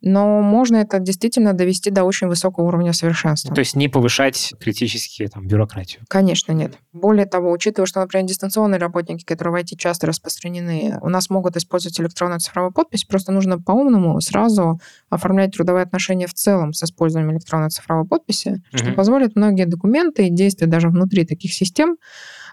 но 0.00 0.42
можно 0.42 0.76
это 0.76 0.98
действительно 0.98 1.52
довести 1.52 1.90
до 1.90 2.04
очень 2.04 2.26
высокого 2.26 2.66
уровня 2.66 2.92
совершенства. 2.92 3.54
То 3.54 3.60
есть 3.60 3.76
не 3.76 3.88
повышать 3.88 4.54
критически 4.60 5.26
там, 5.26 5.46
бюрократию? 5.46 6.02
Конечно, 6.08 6.52
нет. 6.52 6.78
Более 6.92 7.26
того, 7.26 7.50
учитывая, 7.50 7.86
что, 7.86 8.00
например, 8.00 8.26
дистанционные 8.26 8.78
работники, 8.78 9.24
которые 9.24 9.62
в 9.62 9.64
IT 9.64 9.76
часто 9.76 10.06
распространены, 10.06 10.98
у 11.00 11.08
нас 11.08 11.30
могут 11.30 11.56
использовать 11.56 11.98
электронную 12.00 12.40
цифровую 12.40 12.72
подпись, 12.72 13.04
просто 13.04 13.32
нужно 13.32 13.58
по-умному 13.58 14.20
сразу 14.20 14.80
оформлять 15.08 15.52
трудовые 15.52 15.82
отношения 15.82 16.26
в 16.26 16.34
целом 16.34 16.72
с 16.72 16.82
использованием 16.82 17.32
электронной 17.32 17.70
цифровой 17.70 18.06
подписи, 18.06 18.62
угу. 18.72 18.78
что 18.78 18.92
позволит 18.92 19.36
многие 19.36 19.66
документы 19.66 20.26
и 20.26 20.30
действия 20.30 20.66
даже 20.66 20.88
внутри 20.88 21.24
таких 21.24 21.52
систем 21.52 21.96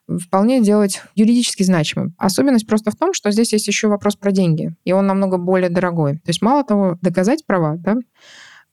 вполне 0.07 0.62
делать 0.62 1.01
юридически 1.15 1.63
значимым. 1.63 2.13
Особенность 2.17 2.67
просто 2.67 2.91
в 2.91 2.95
том, 2.95 3.13
что 3.13 3.31
здесь 3.31 3.53
есть 3.53 3.67
еще 3.67 3.88
вопрос 3.88 4.15
про 4.15 4.31
деньги, 4.31 4.75
и 4.83 4.91
он 4.91 5.07
намного 5.07 5.38
более 5.38 5.69
дорогой. 5.69 6.15
То 6.15 6.29
есть 6.29 6.41
мало 6.41 6.63
того, 6.63 6.98
доказать 7.01 7.45
права, 7.45 7.77
да, 7.77 7.95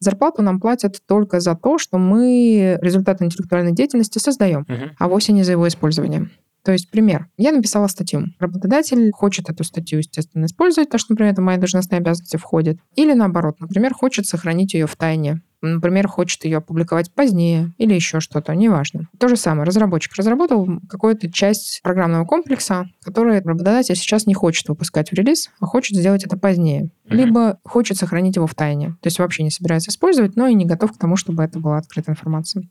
Зарплату 0.03 0.41
нам 0.41 0.61
платят 0.61 1.03
только 1.07 1.41
за 1.41 1.55
то, 1.55 1.77
что 1.77 1.99
мы 1.99 2.79
результаты 2.81 3.27
интеллектуальной 3.27 3.73
деятельности 3.73 4.19
создаем, 4.19 4.63
uh-huh. 4.63 4.93
а 4.99 5.09
вовсе 5.09 5.33
не 5.33 5.43
за 5.43 5.53
его 5.53 5.69
использование. 5.69 6.31
То 6.65 6.73
есть, 6.73 6.91
пример. 6.91 7.29
Я 7.37 7.53
написала 7.53 7.87
статью. 7.87 8.27
Работодатель 8.39 9.11
хочет 9.13 9.49
эту 9.49 9.65
статью, 9.65 9.99
естественно, 9.99 10.47
использовать, 10.47 10.89
потому 10.89 10.99
что, 10.99 11.13
например, 11.13 11.33
это 11.33 11.43
мои 11.43 11.57
должностные 11.57 11.99
обязанности 11.99 12.37
входит. 12.37 12.79
Или 12.95 13.15
наоборот, 13.15 13.57
например, 13.61 13.95
хочет 13.95 14.27
сохранить 14.27 14.75
ее 14.75 14.87
в 14.87 14.97
тайне 14.97 15.41
например, 15.63 16.09
хочет 16.09 16.45
ее 16.45 16.59
опубликовать 16.59 17.13
позднее 17.13 17.73
или 17.79 17.95
еще 17.95 18.21
что-то, 18.21 18.55
неважно. 18.55 19.09
То 19.19 19.29
же 19.29 19.37
самое, 19.37 19.65
разработчик 19.65 20.15
разработал 20.17 20.67
какую-то 20.89 21.31
часть 21.31 21.81
программного 21.83 22.25
комплекса, 22.25 22.89
который 23.03 23.41
работодатель 23.41 23.97
сейчас 23.97 24.27
не 24.27 24.35
хочет 24.35 24.69
выпускать 24.69 25.11
в 25.11 25.15
релиз, 25.15 25.51
а 25.61 25.67
хочет 25.67 25.97
сделать 25.97 26.25
это 26.25 26.37
позднее. 26.37 26.91
Либо 27.07 27.59
хочет 27.65 27.97
сохранить 27.97 28.37
его 28.37 28.47
в 28.47 28.55
тайне, 28.55 28.91
то 29.01 29.07
есть 29.07 29.19
вообще 29.19 29.43
не 29.43 29.51
собирается 29.51 29.91
использовать, 29.91 30.37
но 30.37 30.47
и 30.47 30.55
не 30.55 30.65
готов 30.65 30.93
к 30.93 30.99
тому, 30.99 31.17
чтобы 31.17 31.43
это 31.43 31.59
была 31.59 31.79
открытая 31.79 32.15
информация. 32.15 32.69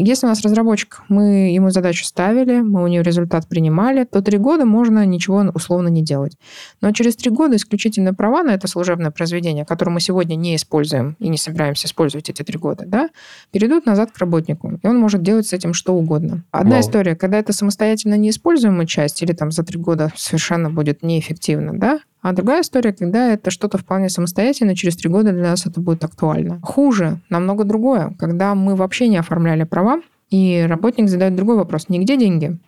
Если 0.00 0.26
у 0.26 0.28
нас 0.28 0.42
разработчик, 0.42 1.02
мы 1.08 1.50
ему 1.52 1.70
задачу 1.70 2.04
ставили, 2.04 2.60
мы 2.60 2.84
у 2.84 2.86
нее 2.86 3.02
результат 3.02 3.48
принимали, 3.48 4.04
то 4.04 4.22
три 4.22 4.38
года 4.38 4.64
можно 4.64 5.04
ничего 5.04 5.44
условно 5.52 5.88
не 5.88 6.02
делать. 6.02 6.36
Но 6.80 6.92
через 6.92 7.16
три 7.16 7.32
года 7.32 7.56
исключительно 7.56 8.14
права 8.14 8.44
на 8.44 8.54
это 8.54 8.68
служебное 8.68 9.10
произведение, 9.10 9.64
которое 9.64 9.90
мы 9.90 10.00
сегодня 10.00 10.36
не 10.36 10.54
используем 10.54 11.16
и 11.18 11.28
не 11.28 11.36
собираемся 11.36 11.88
использовать 11.88 12.30
эти 12.30 12.42
три 12.42 12.58
года, 12.58 12.84
да, 12.86 13.10
перейдут 13.50 13.86
назад 13.86 14.12
к 14.12 14.18
работнику, 14.18 14.78
и 14.80 14.86
он 14.86 14.98
может 14.98 15.22
делать 15.22 15.48
с 15.48 15.52
этим 15.52 15.74
что 15.74 15.94
угодно. 15.94 16.44
Одна 16.52 16.76
Вау. 16.76 16.80
история, 16.80 17.16
когда 17.16 17.38
это 17.38 17.52
самостоятельно 17.52 18.14
неиспользуемая 18.16 18.86
часть 18.86 19.20
или 19.22 19.32
там 19.32 19.50
за 19.50 19.64
три 19.64 19.80
года 19.80 20.12
совершенно 20.14 20.70
будет 20.70 21.02
неэффективно, 21.02 21.76
да, 21.76 21.98
а 22.20 22.32
другая 22.32 22.62
история, 22.62 22.92
когда 22.92 23.32
это 23.32 23.50
что-то 23.50 23.78
вполне 23.78 24.08
самостоятельно, 24.08 24.74
через 24.74 24.96
три 24.96 25.08
года 25.08 25.32
для 25.32 25.42
нас 25.42 25.66
это 25.66 25.80
будет 25.80 26.04
актуально. 26.04 26.60
Хуже, 26.62 27.20
намного 27.28 27.64
другое, 27.64 28.14
когда 28.18 28.54
мы 28.54 28.74
вообще 28.74 29.08
не 29.08 29.16
оформляли 29.16 29.64
права, 29.64 30.02
и 30.30 30.66
работник 30.68 31.08
задает 31.08 31.36
другой 31.36 31.56
вопрос. 31.56 31.88
Не 31.88 32.00
где 32.00 32.16
деньги, 32.16 32.58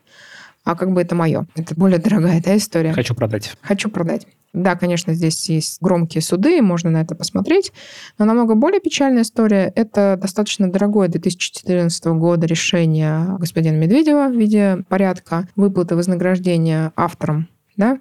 а 0.65 0.77
как 0.77 0.93
бы 0.93 1.01
это 1.01 1.15
мое. 1.15 1.47
Это 1.57 1.75
более 1.75 1.99
дорогая 1.99 2.39
эта 2.39 2.57
история. 2.57 2.93
Хочу 2.93 3.15
продать. 3.15 3.57
Хочу 3.63 3.91
продать. 3.91 4.27
Да, 4.53 4.75
конечно, 4.75 5.15
здесь 5.15 5.49
есть 5.49 5.79
громкие 5.81 6.23
суды, 6.23 6.61
можно 6.61 6.91
на 6.91 7.03
это 7.03 7.15
посмотреть, 7.15 7.73
но 8.19 8.25
намного 8.25 8.57
более 8.57 8.81
печальная 8.81 9.23
история– 9.23 9.73
это 9.77 10.19
достаточно 10.21 10.71
дорогое 10.71 11.07
2014 11.07 12.07
года 12.07 12.47
решение 12.47 13.37
господина 13.39 13.77
Медведева 13.77 14.29
в 14.29 14.37
виде 14.37 14.85
порядка 14.89 15.47
выплаты 15.55 15.95
вознаграждения 15.95 16.93
авторам, 16.97 17.49
да, 17.77 18.01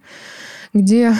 где 0.74 1.14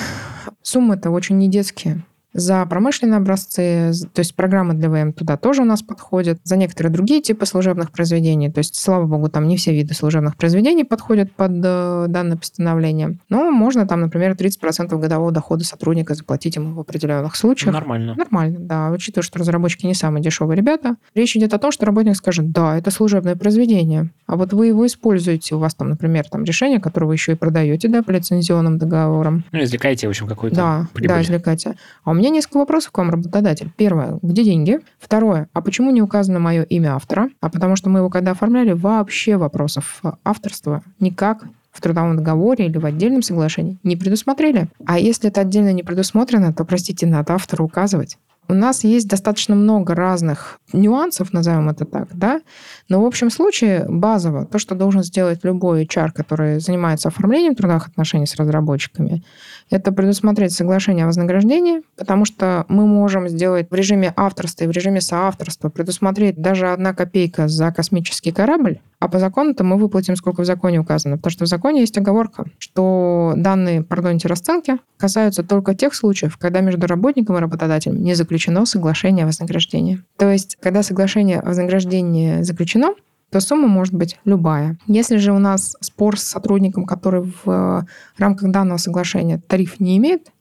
суммы-то 0.62 1.10
очень 1.12 1.38
не 1.38 1.50
детские. 1.50 2.04
За 2.34 2.66
промышленные 2.66 3.18
образцы, 3.18 3.92
то 4.14 4.20
есть 4.20 4.36
программы 4.36 4.76
для 4.76 4.90
ВМ 4.90 5.14
туда 5.14 5.36
тоже 5.38 5.64
у 5.64 5.66
нас 5.66 5.82
подходят. 5.82 6.40
За 6.44 6.58
некоторые 6.58 6.94
другие 6.94 7.22
типы 7.22 7.46
служебных 7.46 7.92
произведений. 7.92 8.52
То 8.52 8.60
есть, 8.60 8.76
слава 8.76 9.06
богу, 9.06 9.30
там 9.30 9.48
не 9.48 9.58
все 9.58 9.74
виды 9.74 9.94
служебных 9.94 10.36
произведений 10.38 10.84
подходят 10.84 11.32
под 11.32 11.54
э, 11.64 12.06
данное 12.08 12.38
постановление. 12.38 13.18
Но 13.30 13.50
можно 13.52 13.88
там, 13.88 14.02
например, 14.02 14.34
30% 14.34 14.98
годового 15.00 15.32
дохода 15.32 15.64
сотрудника 15.64 16.14
заплатить 16.14 16.56
ему 16.56 16.76
в 16.76 16.80
определенных 16.80 17.36
случаях. 17.36 17.74
Нормально. 17.74 18.14
Нормально, 18.16 18.60
да. 18.60 18.92
Учитывая, 18.92 19.24
что 19.24 19.40
разработчики 19.40 19.86
не 19.88 19.96
самые 19.96 20.22
дешевые 20.24 20.56
ребята. 20.56 20.98
Речь 21.16 21.36
идет 21.36 21.54
о 21.54 21.58
том, 21.58 21.72
что 21.72 21.86
работник 21.88 22.16
скажет, 22.16 22.52
да, 22.52 22.78
это 22.78 22.92
служебное 22.92 23.36
произведение. 23.36 24.12
А 24.28 24.36
вот 24.36 24.54
вы 24.54 24.68
его 24.68 24.86
используете. 24.86 25.56
У 25.56 25.60
вас 25.60 25.74
там, 25.74 25.90
например, 25.90 26.26
там 26.30 26.44
решение, 26.44 26.80
которое 26.80 27.08
вы 27.08 27.14
еще 27.16 27.32
и 27.32 27.36
продаете, 27.36 27.88
да, 27.88 28.04
по 28.04 28.12
лицензионным 28.12 28.78
договорам. 28.78 29.44
Ну, 29.52 29.64
извлекаете, 29.64 30.06
в 30.08 30.12
общем, 30.12 30.28
какой-то 30.28 30.56
Да, 30.56 30.88
прибыль. 30.94 31.08
да, 31.10 31.22
извлекаете. 31.24 31.76
А 32.04 32.12
у 32.12 32.14
меня 32.20 32.30
несколько 32.30 32.58
вопросов 32.58 32.92
к 32.92 32.98
вам, 32.98 33.10
работодатель. 33.10 33.72
Первое, 33.78 34.20
где 34.22 34.44
деньги? 34.44 34.80
Второе, 35.00 35.48
а 35.54 35.62
почему 35.62 35.90
не 35.92 36.02
указано 36.02 36.40
мое 36.40 36.64
имя 36.64 36.96
автора? 36.96 37.30
А 37.42 37.50
потому 37.50 37.76
что 37.76 37.90
мы 37.90 38.00
его 38.00 38.10
когда 38.10 38.32
оформляли, 38.32 38.74
вообще 38.74 39.38
вопросов 39.38 40.02
авторства 40.24 40.84
никак 41.00 41.46
в 41.72 41.82
трудовом 41.82 42.18
договоре 42.18 42.66
или 42.66 42.78
в 42.78 42.86
отдельном 42.86 43.22
соглашении 43.22 43.78
не 43.84 43.96
предусмотрели. 43.96 44.68
А 44.86 45.00
если 45.00 45.30
это 45.30 45.42
отдельно 45.42 45.72
не 45.72 45.84
предусмотрено, 45.84 46.54
то, 46.54 46.66
простите, 46.66 47.08
надо 47.08 47.36
автору 47.36 47.66
указывать. 47.66 48.18
У 48.50 48.54
нас 48.56 48.84
есть 48.84 49.08
достаточно 49.08 49.54
много 49.54 49.94
разных 49.94 50.60
нюансов, 50.74 51.34
назовем 51.34 51.70
это 51.70 51.86
так, 51.86 52.08
да, 52.16 52.42
но 52.90 53.00
в 53.00 53.06
общем 53.06 53.30
случае 53.30 53.86
базово 53.88 54.48
то, 54.48 54.58
что 54.58 54.74
должен 54.74 55.04
сделать 55.04 55.42
любой 55.44 55.84
HR, 55.84 56.10
который 56.12 56.60
занимается 56.60 57.10
оформлением 57.10 57.54
трудовых 57.54 57.88
отношений 57.88 58.26
с 58.26 58.36
разработчиками, 58.36 59.24
это 59.70 59.92
предусмотреть 59.92 60.52
соглашение 60.52 61.06
о 61.06 61.08
вознаграждении, 61.08 61.84
потому 61.96 62.26
что 62.26 62.66
мы 62.70 62.88
можем 62.88 63.30
сделать 63.30 63.70
в 63.70 63.76
режиме 63.76 64.14
авторства 64.16 64.64
и 64.64 64.68
в 64.68 64.72
режиме 64.72 65.00
соавторства 65.00 65.70
предусмотреть 65.70 66.42
даже 66.42 66.72
одна 66.72 66.96
копейка 66.96 67.48
за 67.48 67.72
космический 67.72 68.32
корабль, 68.32 68.80
а 68.98 69.08
по 69.08 69.20
закону-то 69.20 69.64
мы 69.64 69.78
выплатим, 69.78 70.16
сколько 70.16 70.42
в 70.42 70.46
законе 70.46 70.80
указано. 70.80 71.18
Потому 71.18 71.32
что 71.32 71.46
в 71.46 71.48
законе 71.48 71.82
есть 71.82 71.98
оговорка, 71.98 72.46
что 72.58 73.34
данные, 73.38 73.84
пардоните, 73.84 74.28
расценки 74.28 74.80
касаются 74.98 75.44
только 75.44 75.76
тех 75.76 75.94
случаев, 75.94 76.38
когда 76.38 76.62
между 76.62 76.88
работником 76.88 77.38
и 77.38 77.40
работодателем 77.40 78.04
не 78.04 78.16
заключено 78.16 78.39
соглашение 78.66 79.24
о 79.24 79.28
вознаграждении. 79.28 80.02
То 80.18 80.32
есть, 80.32 80.58
когда 80.62 80.84
соглашение 80.84 81.40
о 81.40 81.48
вознаграждении 81.48 82.42
заключено, 82.42 82.94
то 83.32 83.40
сумма 83.40 83.68
может 83.68 83.94
быть 83.94 84.18
любая. 84.26 84.78
Если 84.88 85.18
же 85.18 85.32
у 85.34 85.40
нас 85.40 85.76
спор 85.82 86.20
с 86.20 86.24
сотрудником, 86.24 86.86
который 86.86 87.22
в 87.22 87.50
э, 87.50 87.82
рамках 88.18 88.52
данного 88.52 88.78
соглашения 88.78 89.40
тариф 89.48 89.80
не 89.80 89.98
имеет, 89.98 90.32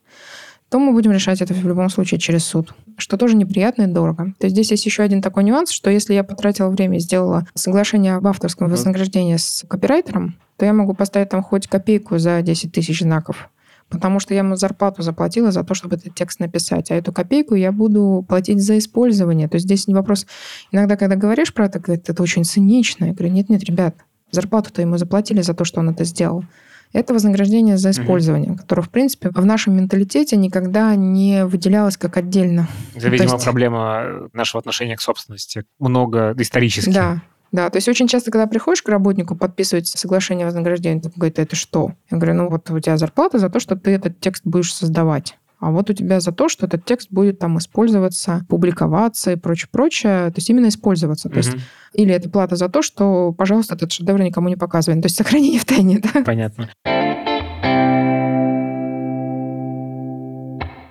то 0.69 0.79
мы 0.79 0.93
будем 0.93 1.11
решать 1.11 1.41
это 1.41 1.53
в 1.53 1.67
любом 1.67 1.89
случае 1.89 2.19
через 2.19 2.45
суд, 2.45 2.73
что 2.97 3.17
тоже 3.17 3.35
неприятно 3.35 3.83
и 3.83 3.87
дорого. 3.87 4.33
То 4.39 4.45
есть 4.45 4.55
здесь 4.55 4.71
есть 4.71 4.85
еще 4.85 5.03
один 5.03 5.21
такой 5.21 5.43
нюанс, 5.43 5.71
что 5.71 5.89
если 5.89 6.13
я 6.13 6.23
потратила 6.23 6.69
время 6.69 6.97
и 6.97 6.99
сделала 6.99 7.47
соглашение 7.55 8.15
об 8.15 8.27
авторском 8.27 8.69
вознаграждении 8.69 9.37
с 9.37 9.65
копирайтером, 9.67 10.37
то 10.57 10.65
я 10.65 10.73
могу 10.73 10.93
поставить 10.93 11.29
там 11.29 11.41
хоть 11.41 11.67
копейку 11.67 12.19
за 12.19 12.41
10 12.41 12.71
тысяч 12.71 12.99
знаков 13.01 13.49
потому 13.89 14.19
что 14.19 14.33
я 14.33 14.39
ему 14.39 14.55
зарплату 14.55 15.01
заплатила 15.01 15.51
за 15.51 15.63
то, 15.63 15.73
чтобы 15.73 15.95
этот 15.95 16.15
текст 16.15 16.39
написать, 16.39 16.91
а 16.91 16.95
эту 16.95 17.11
копейку 17.11 17.55
я 17.55 17.71
буду 17.71 18.25
платить 18.27 18.61
за 18.61 18.77
использование. 18.77 19.47
То 19.47 19.55
есть 19.55 19.65
здесь 19.65 19.87
не 19.87 19.93
вопрос... 19.93 20.25
Иногда, 20.71 20.95
когда 20.95 21.15
говоришь 21.15 21.53
про 21.53 21.65
это, 21.65 21.79
говорят, 21.79 22.09
это 22.09 22.21
очень 22.23 22.45
цинично. 22.45 23.05
Я 23.05 23.13
говорю, 23.13 23.33
нет-нет, 23.33 23.63
ребят, 23.63 23.95
зарплату-то 24.31 24.81
ему 24.81 24.97
заплатили 24.97 25.41
за 25.41 25.53
то, 25.53 25.65
что 25.65 25.79
он 25.79 25.89
это 25.89 26.03
сделал. 26.03 26.43
Это 26.91 27.13
вознаграждение 27.13 27.77
за 27.77 27.91
использование, 27.91 28.51
угу. 28.51 28.59
которое, 28.59 28.81
в 28.81 28.89
принципе, 28.89 29.29
в 29.29 29.45
нашем 29.45 29.77
менталитете 29.77 30.37
никогда 30.37 30.95
не 30.95 31.45
выделялось 31.45 31.97
как 31.97 32.17
отдельно. 32.17 32.67
Это, 32.95 33.09
видимо, 33.09 33.33
есть... 33.33 33.43
проблема 33.43 34.29
нашего 34.33 34.59
отношения 34.59 34.97
к 34.97 35.01
собственности. 35.01 35.65
Много 35.77 36.33
исторически. 36.37 36.89
Да, 36.89 37.21
да, 37.51 37.69
то 37.69 37.77
есть 37.77 37.87
очень 37.87 38.07
часто, 38.07 38.31
когда 38.31 38.47
приходишь 38.47 38.81
к 38.81 38.89
работнику 38.89 39.35
подписывать 39.35 39.87
соглашение 39.87 40.45
о 40.45 40.47
вознаграждении, 40.47 41.01
он 41.03 41.11
говорит, 41.15 41.39
это 41.39 41.55
что? 41.55 41.93
Я 42.11 42.17
говорю, 42.17 42.35
ну 42.35 42.49
вот 42.49 42.69
у 42.69 42.79
тебя 42.79 42.97
зарплата 42.97 43.39
за 43.39 43.49
то, 43.49 43.59
что 43.59 43.75
ты 43.75 43.91
этот 43.91 44.19
текст 44.19 44.43
будешь 44.45 44.73
создавать. 44.73 45.37
А 45.59 45.71
вот 45.71 45.89
у 45.89 45.93
тебя 45.93 46.21
за 46.21 46.31
то, 46.31 46.47
что 46.47 46.67
этот 46.67 46.85
текст 46.85 47.09
будет 47.11 47.39
там 47.39 47.57
использоваться, 47.57 48.45
публиковаться 48.47 49.33
и 49.33 49.35
прочее, 49.35 49.67
прочее. 49.69 50.27
То 50.27 50.35
есть 50.37 50.49
именно 50.49 50.69
использоваться. 50.69 51.27
То 51.27 51.37
есть 51.37 51.51
или 51.93 52.13
это 52.13 52.29
плата 52.29 52.55
за 52.55 52.69
то, 52.69 52.81
что, 52.81 53.33
пожалуйста, 53.33 53.75
этот 53.75 53.91
шедевр 53.91 54.21
никому 54.21 54.47
не 54.47 54.55
показывай. 54.55 55.01
То 55.01 55.07
есть 55.07 55.17
сохранение 55.17 55.59
в 55.59 55.65
тайне, 55.65 55.99
да? 55.99 56.23
Понятно. 56.23 56.69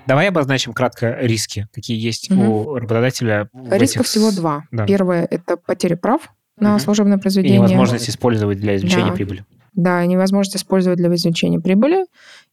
Давай 0.06 0.28
обозначим 0.28 0.72
кратко 0.72 1.18
риски, 1.20 1.66
какие 1.72 1.98
есть 1.98 2.30
угу. 2.30 2.42
у 2.42 2.74
работодателя. 2.76 3.48
Рисков 3.70 4.02
этих... 4.02 4.06
всего 4.06 4.30
два. 4.32 4.64
Да. 4.70 4.86
Первое– 4.86 5.26
это 5.30 5.56
потеря 5.56 5.96
прав 5.96 6.30
на 6.60 6.74
угу. 6.74 6.80
служебное 6.80 7.18
произведение. 7.18 7.58
И 7.58 7.60
невозможность 7.60 8.08
использовать 8.08 8.60
для 8.60 8.76
извлечения 8.76 9.10
да. 9.10 9.12
прибыли. 9.12 9.44
Да, 9.74 10.04
невозможность 10.04 10.56
использовать 10.56 10.98
для 10.98 11.14
извлечения 11.14 11.60
прибыли. 11.60 12.06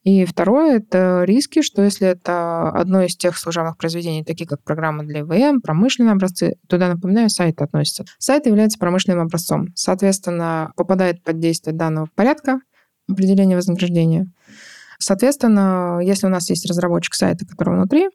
И 0.04 0.26
второе– 0.26 0.78
это 0.78 1.24
риски, 1.26 1.64
что 1.64 1.82
если 1.82 2.08
это 2.08 2.70
одно 2.70 3.02
из 3.02 3.18
тех 3.18 3.36
служебных 3.36 3.78
произведений, 3.78 4.24
такие 4.24 4.48
как 4.48 4.62
программа 4.64 5.04
для 5.04 5.22
ИВМ, 5.22 5.62
промышленные 5.62 6.12
образцы, 6.12 6.58
туда, 6.68 6.88
напоминаю, 6.88 7.30
сайт 7.30 7.62
относится. 7.64 8.06
Сайт 8.20 8.46
является 8.46 8.78
промышленным 8.78 9.22
образцом. 9.22 9.70
Соответственно, 9.74 10.72
попадает 10.76 11.24
под 11.24 11.40
действие 11.40 11.76
данного 11.76 12.08
порядка 12.14 12.60
определения 13.10 13.56
вознаграждения. 13.56 14.28
Соответственно, 15.00 16.00
если 16.02 16.28
у 16.28 16.30
нас 16.30 16.50
есть 16.50 16.66
разработчик 16.68 17.14
сайта, 17.14 17.46
который 17.46 17.76
внутри, 17.76 18.10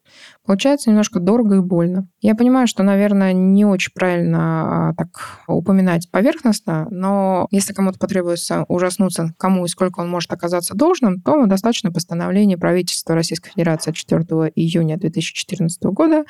получается 0.44 0.90
немножко 0.90 1.20
дорого 1.20 1.56
и 1.56 1.60
больно. 1.60 2.08
Я 2.20 2.34
понимаю, 2.34 2.66
что, 2.66 2.82
наверное, 2.82 3.32
не 3.32 3.64
очень 3.64 3.92
правильно 3.94 4.90
а, 4.90 4.94
так 4.94 5.40
упоминать 5.46 6.10
поверхностно, 6.10 6.86
но 6.90 7.46
если 7.50 7.72
кому-то 7.72 7.98
потребуется 7.98 8.64
ужаснуться, 8.68 9.34
кому 9.38 9.64
и 9.64 9.68
сколько 9.68 10.00
он 10.00 10.08
может 10.08 10.32
оказаться 10.32 10.74
должным, 10.74 11.20
то 11.20 11.46
достаточно 11.46 11.92
постановления 11.92 12.56
правительства 12.58 13.14
Российской 13.14 13.50
Федерации 13.50 13.92
4 13.92 14.22
июня 14.54 14.96
2014 14.96 15.82
года 15.84 16.24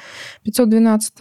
512 0.44 1.14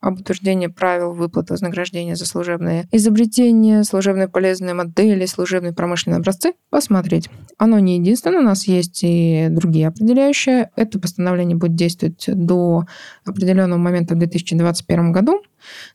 об 0.00 0.20
утверждении 0.20 0.66
правил 0.68 1.12
выплаты 1.12 1.54
вознаграждения 1.54 2.16
за 2.16 2.26
служебные 2.26 2.88
изобретения, 2.92 3.82
служебные 3.84 4.28
полезные 4.28 4.74
модели, 4.74 5.26
служебные 5.26 5.72
промышленные 5.72 6.18
образцы 6.18 6.54
посмотреть. 6.70 7.28
Оно 7.58 7.78
не 7.78 7.96
единственное, 7.96 8.40
у 8.40 8.44
нас 8.44 8.66
есть 8.66 9.00
и 9.02 9.48
другие 9.50 9.88
определяющие. 9.88 10.70
Это 10.76 10.98
постановление 10.98 11.56
будет 11.56 11.74
действовать 11.74 12.24
до 12.26 12.84
определенного 13.24 13.78
момента 13.78 14.14
в 14.14 14.18
2021 14.18 15.12
году, 15.12 15.40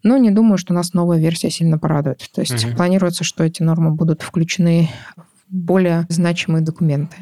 но 0.02 0.18
не 0.18 0.32
думаю, 0.32 0.58
что 0.58 0.74
нас 0.74 0.94
новая 0.94 1.20
версия 1.20 1.52
сильно 1.52 1.78
порадует. 1.78 2.28
То 2.34 2.42
есть 2.42 2.66
угу. 2.66 2.76
планируется, 2.76 3.24
что 3.24 3.44
эти 3.44 3.62
нормы 3.62 3.92
будут 3.92 4.24
включены 4.24 4.90
в 5.16 5.56
более 5.56 6.08
значимые 6.10 6.64
документы. 6.64 7.16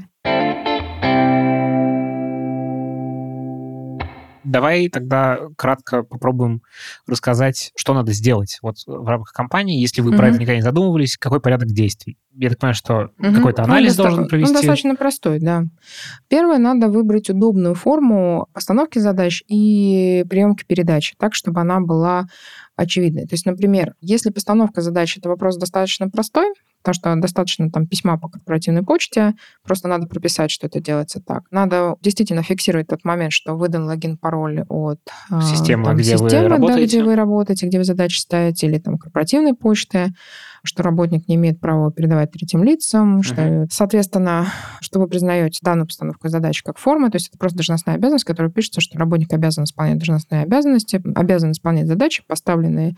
Давай 4.50 4.89
тогда 4.89 5.39
кратко 5.58 6.03
попробуем 6.03 6.63
рассказать, 7.08 7.72
что 7.75 7.94
надо 7.94 8.13
сделать 8.13 8.58
вот 8.62 8.77
в 8.88 9.08
рамках 9.08 9.32
компании, 9.32 9.79
если 9.79 10.01
вы 10.01 10.12
mm-hmm. 10.12 10.18
про 10.18 10.27
это 10.29 10.38
никогда 10.38 10.56
не 10.56 10.62
задумывались, 10.62 11.18
какой 11.18 11.39
порядок 11.39 11.68
действий. 11.70 12.18
Я 12.34 12.50
так 12.50 12.60
понимаю, 12.60 12.74
что 12.74 12.94
mm-hmm. 12.94 13.36
какой-то 13.36 13.63
анализ 13.63 14.00
он 14.00 14.06
должен 14.08 14.27
провести. 14.27 14.50
Он 14.50 14.56
достаточно 14.56 14.96
простой, 14.96 15.39
да. 15.39 15.65
Первое, 16.29 16.58
надо 16.58 16.88
выбрать 16.88 17.29
удобную 17.29 17.75
форму 17.75 18.48
постановки 18.53 18.98
задач 18.98 19.44
и 19.48 20.25
приемки 20.29 20.63
передачи, 20.65 21.15
так, 21.20 21.36
чтобы 21.36 21.62
она 21.62 21.79
была 21.79 22.25
очевидной. 22.75 23.24
То 23.24 23.34
есть, 23.34 23.46
например, 23.46 23.94
если 24.01 24.29
постановка 24.32 24.82
задачи– 24.82 25.18
это 25.20 25.29
вопрос 25.29 25.58
достаточно 25.58 26.10
простой, 26.10 26.48
Потому 26.81 26.93
что 26.93 27.15
достаточно 27.15 27.69
там 27.69 27.88
письма 27.88 28.17
по 28.17 28.29
корпоративной 28.29 28.83
почте, 28.83 29.33
просто 29.63 29.88
надо 29.88 30.07
прописать, 30.07 30.50
что 30.51 30.67
это 30.67 30.79
делается 30.79 31.21
так. 31.21 31.43
Надо 31.51 31.95
действительно 32.01 32.41
фиксировать 32.41 32.88
тот 32.88 33.03
момент, 33.03 33.33
что 33.33 33.55
выдан 33.55 33.86
логин, 33.86 34.17
пароль 34.17 34.63
от 34.69 35.00
а, 35.29 35.41
системы, 35.41 35.86
там, 35.86 35.98
где 35.98 36.17
системы, 36.17 36.29
вы 36.29 36.48
работаете. 36.48 36.81
Да, 36.81 36.86
где 36.88 37.03
вы 37.03 37.15
работаете, 37.15 37.67
где 37.67 37.77
вы 37.77 37.83
задачи 37.83 38.19
ставите, 38.19 38.67
или 38.67 38.77
там 38.77 38.98
корпоративной 38.98 39.53
почты 39.53 40.13
что 40.63 40.84
работник 40.84 41.28
не 41.28 41.36
имеет 41.36 41.60
права 41.60 41.92
передавать 41.92 42.32
третьим 42.32 42.63
лицам, 42.63 43.20
uh-huh. 43.20 43.24
что, 43.24 43.68
соответственно, 43.72 44.48
что 44.82 45.00
вы 45.00 45.08
признаете 45.08 45.60
данную 45.62 45.88
постановку 45.88 46.28
задач 46.30 46.62
как 46.63 46.78
формы, 46.78 47.10
то 47.10 47.16
есть 47.16 47.30
это 47.30 47.38
просто 47.38 47.58
должностная 47.58 47.96
обязанность, 47.96 48.25
которая 48.25 48.51
пишется, 48.51 48.82
что 48.82 48.98
работник 48.98 49.32
обязан 49.34 49.63
исполнять 49.63 49.98
должностные 49.98 50.44
обязанности, 50.44 51.01
обязан 51.16 51.51
исполнять 51.51 51.88
задачи, 51.88 52.24
поставленные 52.28 52.96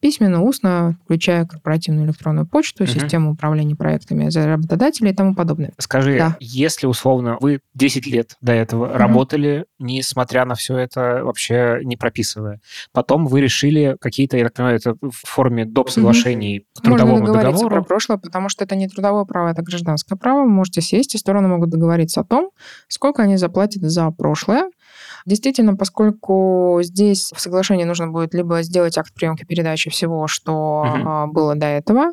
письменно, 0.00 0.42
устно, 0.42 0.98
включая 1.04 1.46
корпоративную 1.46 2.06
электронную 2.06 2.46
почту, 2.46 2.84
uh-huh. 2.84 3.00
систему 3.00 3.32
управления 3.32 3.76
проектами 3.76 4.28
за 4.28 4.46
работодателей 4.46 5.10
и 5.10 5.14
тому 5.14 5.34
подобное. 5.34 5.72
Скажи, 5.78 6.18
да. 6.18 6.36
если 6.40 6.86
условно 6.86 7.36
вы 7.40 7.60
10 7.74 8.06
лет 8.06 8.36
до 8.40 8.52
этого 8.52 8.86
uh-huh. 8.86 8.96
работали, 8.96 9.66
несмотря 9.78 10.44
на 10.44 10.54
все 10.54 10.76
это, 10.76 11.22
вообще 11.24 11.80
не 11.82 11.96
прописывая, 11.96 12.60
потом 12.92 13.26
вы 13.26 13.40
решили 13.40 13.96
какие-то, 14.00 14.36
я 14.36 14.44
так 14.44 14.54
понимаю, 14.54 14.76
это 14.76 14.94
в 15.00 15.26
форме 15.26 15.64
доп. 15.64 15.90
соглашений 15.90 16.64
uh-huh 16.82 16.99
трудовому 17.00 17.26
договориться 17.26 17.52
договору. 17.64 17.82
про 17.82 17.88
прошлое, 17.88 18.18
потому 18.18 18.48
что 18.48 18.64
это 18.64 18.76
не 18.76 18.88
трудовое 18.88 19.24
право, 19.24 19.48
это 19.48 19.62
гражданское 19.62 20.16
право. 20.16 20.42
Вы 20.42 20.48
можете 20.48 20.80
сесть, 20.80 21.14
и 21.14 21.18
стороны 21.18 21.48
могут 21.48 21.70
договориться 21.70 22.20
о 22.20 22.24
том, 22.24 22.50
сколько 22.88 23.22
они 23.22 23.36
заплатят 23.36 23.82
за 23.82 24.10
прошлое. 24.10 24.70
Действительно, 25.26 25.76
поскольку 25.76 26.80
здесь 26.82 27.32
в 27.34 27.40
соглашении 27.40 27.84
нужно 27.84 28.08
будет 28.08 28.34
либо 28.34 28.62
сделать 28.62 28.98
акт 28.98 29.12
приемки 29.14 29.44
передачи 29.44 29.90
всего, 29.90 30.26
что 30.26 30.86
угу. 30.86 31.32
было 31.32 31.54
до 31.54 31.66
этого, 31.66 32.12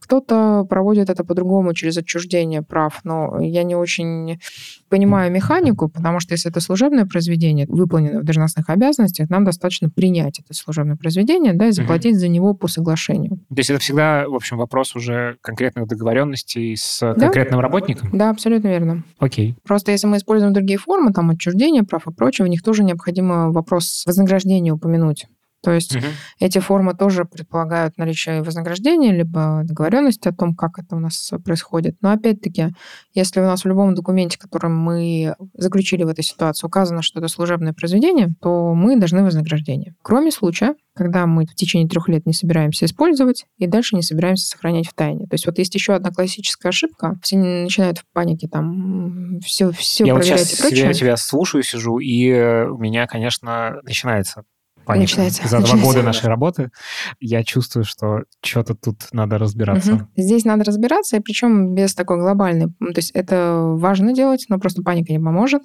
кто-то 0.00 0.64
проводит 0.68 1.10
это 1.10 1.24
по-другому 1.24 1.74
через 1.74 1.98
отчуждение 1.98 2.62
прав, 2.62 3.00
но 3.04 3.40
я 3.40 3.62
не 3.62 3.74
очень 3.74 4.40
понимаю 4.88 5.30
механику, 5.30 5.88
потому 5.88 6.20
что 6.20 6.32
если 6.32 6.50
это 6.50 6.60
служебное 6.60 7.04
произведение, 7.04 7.66
выполненное 7.68 8.20
в 8.20 8.24
должностных 8.24 8.70
обязанностях, 8.70 9.28
нам 9.28 9.44
достаточно 9.44 9.90
принять 9.90 10.40
это 10.40 10.54
служебное 10.54 10.96
произведение, 10.96 11.52
да, 11.52 11.66
и 11.66 11.72
заплатить 11.72 12.12
угу. 12.12 12.20
за 12.20 12.28
него 12.28 12.54
по 12.54 12.68
соглашению. 12.68 13.38
То 13.48 13.56
есть 13.56 13.70
это 13.70 13.80
всегда, 13.80 14.26
в 14.28 14.34
общем, 14.34 14.56
вопрос 14.56 14.96
уже 14.96 15.36
конкретных 15.42 15.86
договоренностей 15.88 16.74
с 16.76 17.00
да? 17.00 17.14
конкретным 17.14 17.60
работником? 17.60 18.10
Да, 18.12 18.30
абсолютно 18.30 18.68
верно. 18.68 19.02
Окей. 19.18 19.56
Просто 19.64 19.92
если 19.92 20.06
мы 20.06 20.16
используем 20.16 20.52
другие 20.52 20.78
формы, 20.78 21.12
там 21.12 21.30
отчуждение 21.30 21.82
прав 21.82 22.06
и 22.06 22.12
прочее, 22.12 22.37
в 22.44 22.48
них 22.48 22.62
тоже 22.62 22.84
необходимо 22.84 23.52
вопрос 23.52 24.02
вознаграждения 24.06 24.72
упомянуть. 24.72 25.26
То 25.62 25.72
есть 25.72 25.96
угу. 25.96 26.04
эти 26.38 26.58
формы 26.58 26.94
тоже 26.94 27.24
предполагают 27.24 27.98
наличие 27.98 28.42
вознаграждения, 28.42 29.12
либо 29.12 29.62
договоренности 29.64 30.28
о 30.28 30.32
том, 30.32 30.54
как 30.54 30.78
это 30.78 30.94
у 30.94 31.00
нас 31.00 31.32
происходит. 31.44 31.96
Но 32.00 32.10
опять-таки, 32.10 32.68
если 33.12 33.40
у 33.40 33.44
нас 33.44 33.64
в 33.64 33.68
любом 33.68 33.94
документе, 33.94 34.38
который 34.38 34.70
мы 34.70 35.34
заключили 35.54 36.04
в 36.04 36.08
этой 36.08 36.22
ситуации, 36.22 36.66
указано, 36.66 37.02
что 37.02 37.18
это 37.18 37.28
служебное 37.28 37.72
произведение, 37.72 38.34
то 38.40 38.72
мы 38.74 38.96
должны 38.96 39.24
вознаграждение. 39.24 39.94
Кроме 40.02 40.30
случая, 40.30 40.74
когда 40.94 41.26
мы 41.26 41.44
в 41.44 41.54
течение 41.54 41.88
трех 41.88 42.08
лет 42.08 42.26
не 42.26 42.32
собираемся 42.32 42.84
использовать 42.84 43.46
и 43.56 43.66
дальше 43.66 43.96
не 43.96 44.02
собираемся 44.02 44.46
сохранять 44.46 44.88
в 44.88 44.94
тайне. 44.94 45.26
То 45.26 45.34
есть 45.34 45.46
вот 45.46 45.58
есть 45.58 45.74
еще 45.74 45.94
одна 45.94 46.10
классическая 46.10 46.68
ошибка. 46.68 47.18
Все 47.22 47.36
начинают 47.36 47.98
в 47.98 48.04
панике 48.12 48.48
там 48.48 49.38
все, 49.40 49.70
все 49.70 50.04
Я 50.04 50.14
проверять 50.14 50.40
вот 50.40 50.46
сейчас 50.46 50.58
и 50.58 50.62
прочее. 50.62 50.86
Я 50.86 50.92
тебя 50.92 51.16
слушаю, 51.16 51.62
сижу, 51.62 51.98
и 51.98 52.32
у 52.68 52.78
меня, 52.78 53.06
конечно, 53.06 53.80
начинается 53.84 54.44
паника. 54.88 55.02
Начинается. 55.02 55.46
За 55.46 55.58
Начинается. 55.58 55.76
два 55.76 55.84
года 55.84 56.02
нашей 56.02 56.26
работы 56.28 56.70
я 57.20 57.44
чувствую, 57.44 57.84
что 57.84 58.22
что-то 58.42 58.74
тут 58.74 58.96
надо 59.12 59.38
разбираться. 59.38 59.94
Угу. 59.94 60.02
Здесь 60.16 60.44
надо 60.44 60.64
разбираться, 60.64 61.16
и 61.16 61.20
причем 61.20 61.74
без 61.74 61.94
такой 61.94 62.18
глобальной... 62.18 62.68
То 62.68 62.96
есть 62.96 63.10
это 63.12 63.74
важно 63.76 64.14
делать, 64.14 64.46
но 64.48 64.58
просто 64.58 64.82
паника 64.82 65.12
не 65.12 65.18
поможет. 65.18 65.62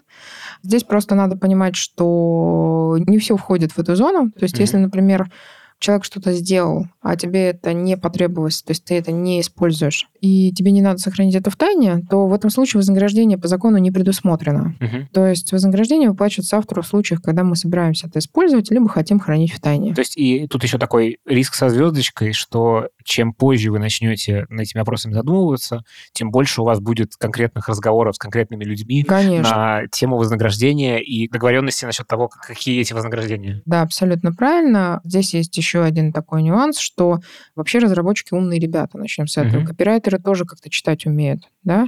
Здесь 0.61 0.83
просто 0.83 1.15
надо 1.15 1.37
понимать, 1.37 1.75
что 1.75 2.97
не 2.99 3.17
все 3.17 3.37
входит 3.37 3.71
в 3.71 3.79
эту 3.79 3.95
зону. 3.95 4.31
То 4.31 4.43
есть 4.43 4.55
угу. 4.55 4.61
если, 4.61 4.77
например, 4.77 5.31
человек 5.79 6.05
что-то 6.05 6.33
сделал, 6.33 6.87
а 7.01 7.15
тебе 7.15 7.49
это 7.49 7.73
не 7.73 7.97
потребовалось, 7.97 8.61
то 8.61 8.71
есть 8.71 8.85
ты 8.85 8.95
это 8.95 9.11
не 9.11 9.41
используешь, 9.41 10.07
и 10.21 10.51
тебе 10.53 10.71
не 10.71 10.81
надо 10.81 10.99
сохранить 10.99 11.35
это 11.35 11.49
в 11.49 11.55
тайне, 11.55 12.05
то 12.09 12.27
в 12.27 12.33
этом 12.33 12.49
случае 12.49 12.79
вознаграждение 12.79 13.37
по 13.37 13.47
закону 13.47 13.77
не 13.77 13.91
предусмотрено. 13.91 14.75
Угу. 14.79 15.07
То 15.11 15.27
есть 15.27 15.51
вознаграждение 15.51 16.09
выплачивается 16.09 16.57
автору 16.57 16.81
в 16.81 16.87
случаях, 16.87 17.21
когда 17.21 17.43
мы 17.43 17.55
собираемся 17.55 18.07
это 18.07 18.19
использовать, 18.19 18.71
либо 18.71 18.87
хотим 18.87 19.19
хранить 19.19 19.53
в 19.53 19.59
тайне. 19.59 19.93
То 19.93 20.01
есть 20.01 20.17
и 20.17 20.47
тут 20.47 20.63
еще 20.63 20.77
такой 20.77 21.17
риск 21.25 21.55
со 21.55 21.69
звездочкой, 21.69 22.33
что 22.33 22.87
чем 23.03 23.33
позже 23.33 23.71
вы 23.71 23.79
начнете 23.79 24.45
над 24.49 24.61
этими 24.61 24.79
вопросами 24.79 25.13
задумываться, 25.13 25.83
тем 26.13 26.31
больше 26.31 26.61
у 26.61 26.65
вас 26.65 26.79
будет 26.79 27.15
конкретных 27.15 27.67
разговоров 27.67 28.15
с 28.15 28.19
конкретными 28.19 28.63
людьми 28.63 29.03
Конечно. 29.03 29.49
на 29.49 29.87
тему 29.87 30.17
вознаграждения 30.17 30.99
и 30.99 31.27
договоренности 31.29 31.85
насчет 31.85 32.07
того, 32.07 32.29
какие 32.29 32.81
эти 32.81 32.93
вознаграждения. 32.93 33.61
Да, 33.65 33.81
абсолютно 33.81 34.33
правильно. 34.33 35.01
Здесь 35.03 35.33
есть 35.33 35.55
еще 35.57 35.83
один 35.83 36.11
такой 36.13 36.41
нюанс, 36.41 36.79
что 36.79 37.19
вообще 37.55 37.79
разработчики 37.79 38.33
умные 38.33 38.59
ребята. 38.59 38.97
Начнем 38.97 39.27
с 39.27 39.37
этого. 39.37 39.61
Uh-huh. 39.61 39.65
Копирайтеры 39.65 40.19
тоже 40.19 40.45
как-то 40.45 40.69
читать 40.69 41.05
умеют. 41.05 41.49
Да? 41.63 41.87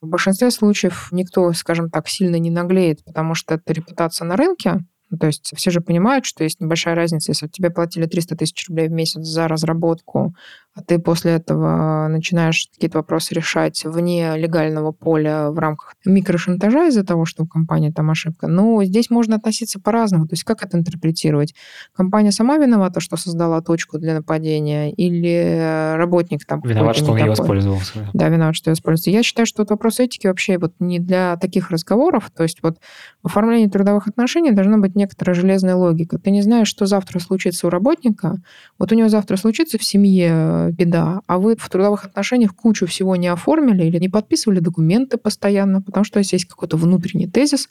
В 0.00 0.06
большинстве 0.06 0.50
случаев 0.50 1.08
никто, 1.10 1.52
скажем 1.52 1.90
так, 1.90 2.08
сильно 2.08 2.36
не 2.36 2.50
наглеет, 2.50 3.04
потому 3.04 3.34
что 3.34 3.54
это 3.54 3.72
репутация 3.72 4.26
на 4.26 4.36
рынке, 4.36 4.80
то 5.18 5.26
есть 5.26 5.52
все 5.56 5.70
же 5.70 5.80
понимают, 5.80 6.24
что 6.24 6.44
есть 6.44 6.60
небольшая 6.60 6.94
разница, 6.94 7.30
если 7.30 7.46
тебе 7.46 7.70
платили 7.70 8.06
300 8.06 8.36
тысяч 8.36 8.68
рублей 8.68 8.88
в 8.88 8.92
месяц 8.92 9.22
за 9.22 9.46
разработку, 9.46 10.34
ты 10.86 10.98
после 10.98 11.32
этого 11.32 12.08
начинаешь 12.08 12.68
какие-то 12.72 12.98
вопросы 12.98 13.34
решать 13.34 13.84
вне 13.84 14.36
легального 14.36 14.92
поля 14.92 15.50
в 15.50 15.58
рамках 15.58 15.94
микрошантажа 16.04 16.88
из-за 16.88 17.04
того, 17.04 17.24
что 17.24 17.44
у 17.44 17.46
компании 17.46 17.90
там 17.90 18.10
ошибка. 18.10 18.46
Но 18.46 18.82
здесь 18.84 19.10
можно 19.10 19.36
относиться 19.36 19.80
по-разному. 19.80 20.26
То 20.26 20.34
есть 20.34 20.44
как 20.44 20.62
это 20.62 20.76
интерпретировать? 20.76 21.54
Компания 21.94 22.32
сама 22.32 22.58
виновата, 22.58 23.00
что 23.00 23.16
создала 23.16 23.60
точку 23.62 23.98
для 23.98 24.14
нападения, 24.14 24.92
или 24.92 25.94
работник 25.96 26.44
там 26.44 26.60
Виноват, 26.60 26.96
что 26.96 27.12
он 27.12 27.18
ее 27.18 27.30
воспользовался. 27.30 28.10
Да, 28.12 28.28
виноват, 28.28 28.56
что 28.56 28.70
ее 28.70 28.72
воспользовался. 28.72 29.10
Я 29.10 29.22
считаю, 29.22 29.46
что 29.46 29.62
это 29.62 29.74
вопрос 29.74 30.00
этики 30.00 30.26
вообще 30.26 30.58
вот 30.58 30.74
не 30.78 30.98
для 30.98 31.36
таких 31.36 31.70
разговоров. 31.70 32.30
То 32.36 32.42
есть 32.42 32.62
вот 32.62 32.78
в 33.22 33.26
оформлении 33.26 33.68
трудовых 33.68 34.08
отношений 34.08 34.50
должна 34.50 34.78
быть 34.78 34.94
некоторая 34.94 35.34
железная 35.34 35.76
логика. 35.76 36.18
Ты 36.18 36.30
не 36.30 36.42
знаешь, 36.42 36.68
что 36.68 36.86
завтра 36.86 37.18
случится 37.18 37.66
у 37.66 37.70
работника. 37.70 38.36
Вот 38.78 38.92
у 38.92 38.94
него 38.94 39.08
завтра 39.08 39.36
случится 39.36 39.78
в 39.78 39.84
семье 39.84 40.65
беда, 40.70 41.20
а 41.26 41.38
вы 41.38 41.56
в 41.56 41.68
трудовых 41.68 42.04
отношениях 42.04 42.54
кучу 42.54 42.86
всего 42.86 43.16
не 43.16 43.28
оформили 43.28 43.84
или 43.84 43.98
не 43.98 44.08
подписывали 44.08 44.60
документы 44.60 45.16
постоянно, 45.16 45.82
потому 45.82 46.04
что 46.04 46.18
если 46.18 46.36
есть 46.36 46.46
какой-то 46.46 46.76
внутренний 46.76 47.28
тезис, 47.28 47.68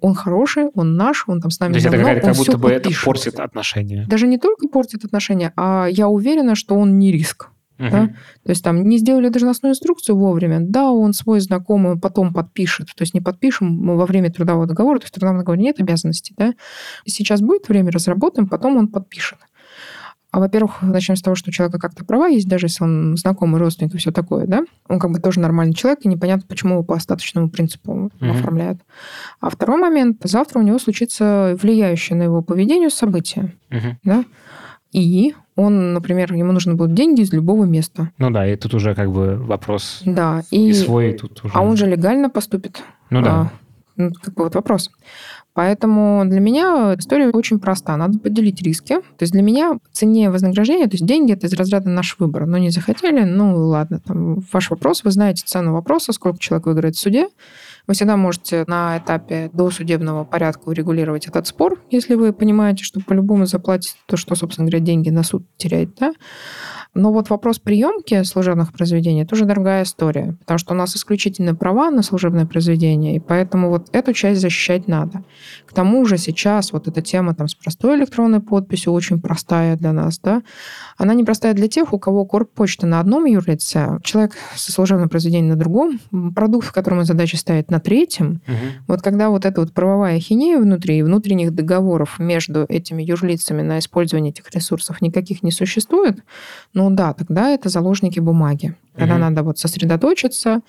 он 0.00 0.14
хороший, 0.14 0.66
он 0.74 0.96
наш, 0.96 1.24
он 1.28 1.40
там 1.40 1.50
с 1.50 1.60
нами 1.60 1.74
То 1.74 1.78
есть 1.78 1.90
давно, 1.90 2.08
это 2.08 2.26
как 2.26 2.36
будто 2.36 2.58
бы 2.58 2.70
подпишет. 2.70 2.96
это 2.96 3.04
портит 3.04 3.40
отношения. 3.40 4.06
Даже 4.08 4.26
не 4.26 4.38
только 4.38 4.68
портит 4.68 5.04
отношения, 5.04 5.52
а 5.56 5.86
я 5.88 6.08
уверена, 6.08 6.54
что 6.56 6.74
он 6.74 6.98
не 6.98 7.12
риск. 7.12 7.50
Угу. 7.78 7.90
Да? 7.90 8.06
То 8.44 8.50
есть 8.50 8.62
там 8.62 8.82
не 8.82 8.98
сделали 8.98 9.28
должностную 9.28 9.72
инструкцию 9.72 10.16
вовремя, 10.16 10.58
да, 10.60 10.90
он 10.90 11.12
свой 11.12 11.40
знакомый 11.40 11.98
потом 11.98 12.32
подпишет, 12.32 12.88
то 12.94 13.02
есть 13.02 13.14
не 13.14 13.20
подпишем 13.20 13.68
мы 13.68 13.96
во 13.96 14.06
время 14.06 14.30
трудового 14.30 14.66
договора, 14.66 14.98
то 14.98 15.04
есть 15.04 15.14
в 15.14 15.18
трудовом 15.18 15.38
договоре 15.38 15.62
нет 15.62 15.80
обязанностей, 15.80 16.34
да. 16.36 16.54
Сейчас 17.06 17.40
будет 17.40 17.68
время, 17.68 17.90
разработаем, 17.90 18.48
потом 18.48 18.76
он 18.76 18.88
подпишет. 18.88 19.38
А, 20.32 20.40
во-первых, 20.40 20.80
начнем 20.80 21.14
с 21.14 21.22
того, 21.22 21.36
что 21.36 21.50
у 21.50 21.52
человека 21.52 21.78
как-то 21.78 22.06
права 22.06 22.26
есть, 22.26 22.48
даже 22.48 22.66
если 22.66 22.82
он 22.82 23.18
знакомый 23.18 23.60
родственник 23.60 23.94
и 23.94 23.98
все 23.98 24.12
такое, 24.12 24.46
да? 24.46 24.64
Он 24.88 24.98
как 24.98 25.10
бы 25.10 25.20
тоже 25.20 25.40
нормальный 25.40 25.74
человек, 25.74 26.00
и 26.02 26.08
непонятно, 26.08 26.44
почему 26.48 26.74
его 26.74 26.82
по 26.82 26.96
остаточному 26.96 27.50
принципу 27.50 28.10
mm-hmm. 28.18 28.30
оформляют. 28.30 28.80
А 29.40 29.50
второй 29.50 29.78
момент, 29.78 30.22
завтра 30.24 30.58
у 30.58 30.62
него 30.62 30.78
случится 30.78 31.56
влияющее 31.60 32.16
на 32.16 32.22
его 32.22 32.40
поведение 32.40 32.88
событие, 32.88 33.52
mm-hmm. 33.70 33.94
да? 34.04 34.24
И 34.92 35.34
он, 35.54 35.92
например, 35.92 36.32
ему 36.32 36.52
нужны 36.52 36.76
будут 36.76 36.94
деньги 36.94 37.20
из 37.20 37.32
любого 37.32 37.64
места. 37.64 38.10
Ну 38.16 38.30
да, 38.30 38.46
и 38.46 38.56
тут 38.56 38.72
уже 38.72 38.94
как 38.94 39.12
бы 39.12 39.36
вопрос 39.36 40.00
да, 40.06 40.44
и, 40.50 40.70
и 40.70 40.72
свой 40.72 41.12
тут 41.12 41.44
уже... 41.44 41.52
А 41.54 41.60
он 41.60 41.76
же 41.76 41.86
легально 41.86 42.30
поступит. 42.30 42.82
Ну 43.10 43.20
да. 43.20 43.30
А, 43.30 43.52
ну, 43.96 44.12
как 44.12 44.34
бы 44.34 44.44
вот 44.44 44.54
вопрос. 44.54 44.90
Поэтому 45.54 46.22
для 46.24 46.40
меня 46.40 46.94
история 46.98 47.28
очень 47.28 47.58
проста. 47.58 47.96
Надо 47.96 48.18
поделить 48.18 48.62
риски. 48.62 48.96
То 48.96 49.22
есть 49.22 49.32
для 49.32 49.42
меня 49.42 49.78
цене 49.92 50.30
вознаграждения, 50.30 50.86
то 50.86 50.94
есть 50.94 51.04
деньги, 51.04 51.32
это 51.32 51.46
из 51.46 51.52
разряда 51.52 51.90
наш 51.90 52.16
выбор. 52.18 52.46
Но 52.46 52.56
не 52.56 52.70
захотели, 52.70 53.22
ну 53.24 53.54
ладно, 53.66 54.00
там 54.00 54.42
ваш 54.52 54.70
вопрос, 54.70 55.04
вы 55.04 55.10
знаете 55.10 55.44
цену 55.46 55.72
вопроса, 55.74 56.12
сколько 56.12 56.38
человек 56.38 56.66
выиграет 56.66 56.96
в 56.96 57.00
суде. 57.00 57.28
Вы 57.86 57.94
всегда 57.94 58.16
можете 58.16 58.64
на 58.66 58.98
этапе 58.98 59.50
досудебного 59.52 60.24
порядка 60.24 60.68
урегулировать 60.68 61.26
этот 61.26 61.46
спор, 61.46 61.82
если 61.90 62.14
вы 62.14 62.32
понимаете, 62.32 62.84
что 62.84 63.00
по-любому 63.00 63.44
заплатите 63.44 63.96
то, 64.06 64.16
что, 64.16 64.34
собственно 64.36 64.68
говоря, 64.68 64.84
деньги 64.84 65.10
на 65.10 65.24
суд 65.24 65.44
теряет, 65.56 65.94
да? 65.96 66.14
Но 66.94 67.10
вот 67.10 67.30
вопрос 67.30 67.58
приемки 67.58 68.22
служебных 68.22 68.72
произведений– 68.72 69.22
это 69.22 69.34
уже 69.34 69.46
дорогая 69.46 69.84
история, 69.84 70.36
потому 70.40 70.58
что 70.58 70.74
у 70.74 70.76
нас 70.76 70.94
исключительно 70.94 71.54
права 71.54 71.90
на 71.90 72.02
служебное 72.02 72.44
произведение, 72.44 73.16
и 73.16 73.18
поэтому 73.18 73.70
вот 73.70 73.88
эту 73.92 74.12
часть 74.12 74.42
защищать 74.42 74.88
надо. 74.88 75.24
К 75.66 75.72
тому 75.72 76.04
же 76.04 76.18
сейчас 76.18 76.72
вот 76.72 76.88
эта 76.88 77.00
тема 77.00 77.34
там 77.34 77.48
с 77.48 77.54
простой 77.54 77.96
электронной 77.96 78.40
подписью 78.40 78.92
очень 78.92 79.22
простая 79.22 79.76
для 79.76 79.92
нас, 79.92 80.18
да, 80.18 80.42
она 80.98 81.14
не 81.14 81.24
простая 81.24 81.54
для 81.54 81.66
тех, 81.66 81.94
у 81.94 81.98
кого 81.98 82.26
корпочта 82.26 82.86
на 82.86 83.00
одном 83.00 83.24
юрлице, 83.24 83.98
человек 84.02 84.34
со 84.54 84.70
служебным 84.70 85.08
произведением 85.08 85.48
на 85.48 85.56
другом, 85.56 85.98
продукт, 86.34 86.66
в 86.66 86.72
котором 86.72 87.04
задача 87.04 87.38
ставит 87.38 87.70
на 87.70 87.80
третьем. 87.80 88.42
Угу. 88.46 88.84
Вот 88.88 89.02
когда 89.02 89.30
вот 89.30 89.46
эта 89.46 89.62
вот 89.62 89.72
правовая 89.72 90.20
хинея 90.20 90.58
внутри 90.58 90.98
и 90.98 91.02
внутренних 91.02 91.54
договоров 91.54 92.18
между 92.18 92.66
этими 92.68 93.02
юрлицами 93.02 93.62
на 93.62 93.78
использование 93.78 94.30
этих 94.30 94.50
ресурсов 94.54 95.00
никаких 95.00 95.42
не 95.42 95.52
существует, 95.52 96.22
ну 96.74 96.81
да, 96.90 97.12
тогда 97.12 97.50
это 97.50 97.68
заложники 97.68 98.20
бумаги. 98.20 98.76
Когда 98.94 99.14
угу. 99.14 99.22
надо 99.22 99.42
вот 99.42 99.58
сосредоточиться. 99.58 100.60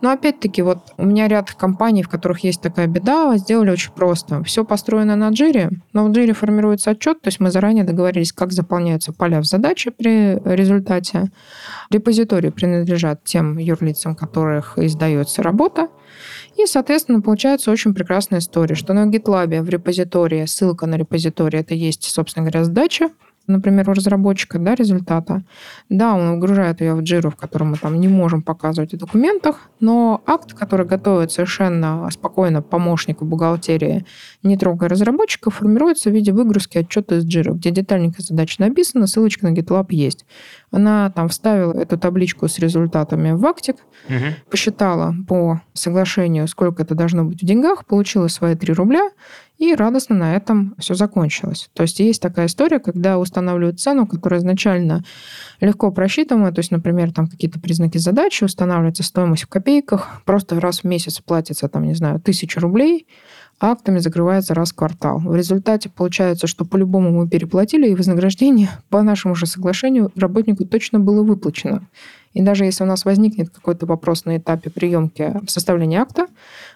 Но 0.00 0.10
опять-таки, 0.10 0.60
вот 0.62 0.78
у 0.96 1.04
меня 1.04 1.28
ряд 1.28 1.52
компаний, 1.52 2.02
в 2.02 2.08
которых 2.08 2.40
есть 2.40 2.60
такая 2.60 2.88
беда, 2.88 3.36
сделали 3.36 3.70
очень 3.70 3.92
просто. 3.92 4.42
Все 4.42 4.64
построено 4.64 5.14
на 5.14 5.28
джире, 5.28 5.70
но 5.92 6.04
в 6.04 6.10
джире 6.10 6.32
формируется 6.32 6.90
отчет, 6.90 7.20
то 7.20 7.28
есть 7.28 7.38
мы 7.38 7.50
заранее 7.50 7.84
договорились, 7.84 8.32
как 8.32 8.52
заполняются 8.52 9.12
поля 9.12 9.40
в 9.40 9.44
задаче 9.44 9.92
при 9.92 10.40
результате. 10.44 11.30
Репозитории 11.90 12.50
принадлежат 12.50 13.22
тем 13.24 13.58
юрлицам, 13.58 14.16
которых 14.16 14.76
издается 14.76 15.42
работа. 15.42 15.88
И, 16.56 16.66
соответственно, 16.66 17.20
получается 17.20 17.70
очень 17.70 17.94
прекрасная 17.94 18.40
история, 18.40 18.74
что 18.74 18.94
на 18.94 19.06
GitLab 19.06 19.62
в 19.62 19.68
репозитории, 19.68 20.44
ссылка 20.46 20.86
на 20.86 20.96
репозиторий, 20.96 21.60
это 21.60 21.74
есть, 21.74 22.04
собственно 22.04 22.44
говоря, 22.44 22.64
сдача, 22.64 23.10
например, 23.46 23.88
у 23.90 23.92
разработчика 23.92 24.58
да, 24.58 24.74
результата. 24.74 25.42
Да, 25.88 26.14
он 26.14 26.34
выгружает 26.34 26.80
ее 26.80 26.94
в 26.94 27.02
джиру, 27.02 27.30
в 27.30 27.36
котором 27.36 27.72
мы 27.72 27.76
там 27.76 28.00
не 28.00 28.08
можем 28.08 28.42
показывать 28.42 28.92
в 28.92 28.98
документах, 28.98 29.70
но 29.80 30.22
акт, 30.26 30.54
который 30.54 30.86
готовит 30.86 31.32
совершенно 31.32 32.08
спокойно 32.10 32.62
помощник 32.62 33.20
в 33.20 33.24
бухгалтерии, 33.24 34.06
не 34.42 34.56
трогая 34.56 34.88
разработчика, 34.88 35.50
формируется 35.50 36.10
в 36.10 36.12
виде 36.12 36.32
выгрузки 36.32 36.78
отчета 36.78 37.16
из 37.16 37.24
джира, 37.24 37.52
где 37.52 37.70
детальненько 37.70 38.22
задача 38.22 38.56
написана, 38.60 39.06
ссылочка 39.06 39.48
на 39.48 39.54
GitLab 39.54 39.86
есть. 39.90 40.24
Она 40.70 41.10
там 41.10 41.28
вставила 41.28 41.72
эту 41.72 41.98
табличку 41.98 42.48
с 42.48 42.58
результатами 42.58 43.32
в 43.32 43.44
актик, 43.44 43.76
угу. 44.08 44.34
посчитала 44.50 45.14
по 45.28 45.60
соглашению, 45.72 46.46
сколько 46.48 46.82
это 46.82 46.94
должно 46.94 47.24
быть 47.24 47.42
в 47.42 47.46
деньгах, 47.46 47.84
получила 47.86 48.28
свои 48.28 48.54
3 48.54 48.74
рубля, 48.74 49.10
и 49.60 49.74
радостно 49.74 50.16
на 50.16 50.34
этом 50.34 50.74
все 50.78 50.94
закончилось. 50.94 51.68
То 51.74 51.82
есть 51.82 52.00
есть 52.00 52.22
такая 52.22 52.46
история, 52.46 52.78
когда 52.78 53.18
устанавливают 53.18 53.78
цену, 53.78 54.06
которая 54.06 54.40
изначально 54.40 55.04
легко 55.60 55.92
просчитываемая, 55.92 56.50
то 56.50 56.60
есть, 56.60 56.70
например, 56.70 57.12
там 57.12 57.26
какие-то 57.26 57.60
признаки 57.60 57.98
задачи, 57.98 58.42
устанавливается 58.42 59.02
стоимость 59.02 59.42
в 59.42 59.48
копейках, 59.48 60.22
просто 60.24 60.58
раз 60.58 60.80
в 60.80 60.84
месяц 60.84 61.20
платится, 61.20 61.68
там, 61.68 61.84
не 61.84 61.92
знаю, 61.92 62.20
тысяча 62.20 62.58
рублей, 62.58 63.06
а 63.58 63.72
актами 63.72 63.98
закрывается 63.98 64.54
раз 64.54 64.72
в 64.72 64.76
квартал. 64.76 65.18
В 65.18 65.36
результате 65.36 65.90
получается, 65.90 66.46
что 66.46 66.64
по-любому 66.64 67.10
мы 67.10 67.28
переплатили, 67.28 67.90
и 67.90 67.94
вознаграждение 67.94 68.70
по 68.88 69.02
нашему 69.02 69.34
же 69.34 69.44
соглашению 69.44 70.10
работнику 70.16 70.64
точно 70.64 71.00
было 71.00 71.22
выплачено. 71.22 71.86
И 72.32 72.40
даже 72.40 72.64
если 72.64 72.84
у 72.84 72.86
нас 72.86 73.04
возникнет 73.04 73.50
какой-то 73.50 73.86
вопрос 73.86 74.24
на 74.24 74.38
этапе 74.38 74.70
приемки 74.70 75.34
составления 75.46 76.00
акта, 76.00 76.28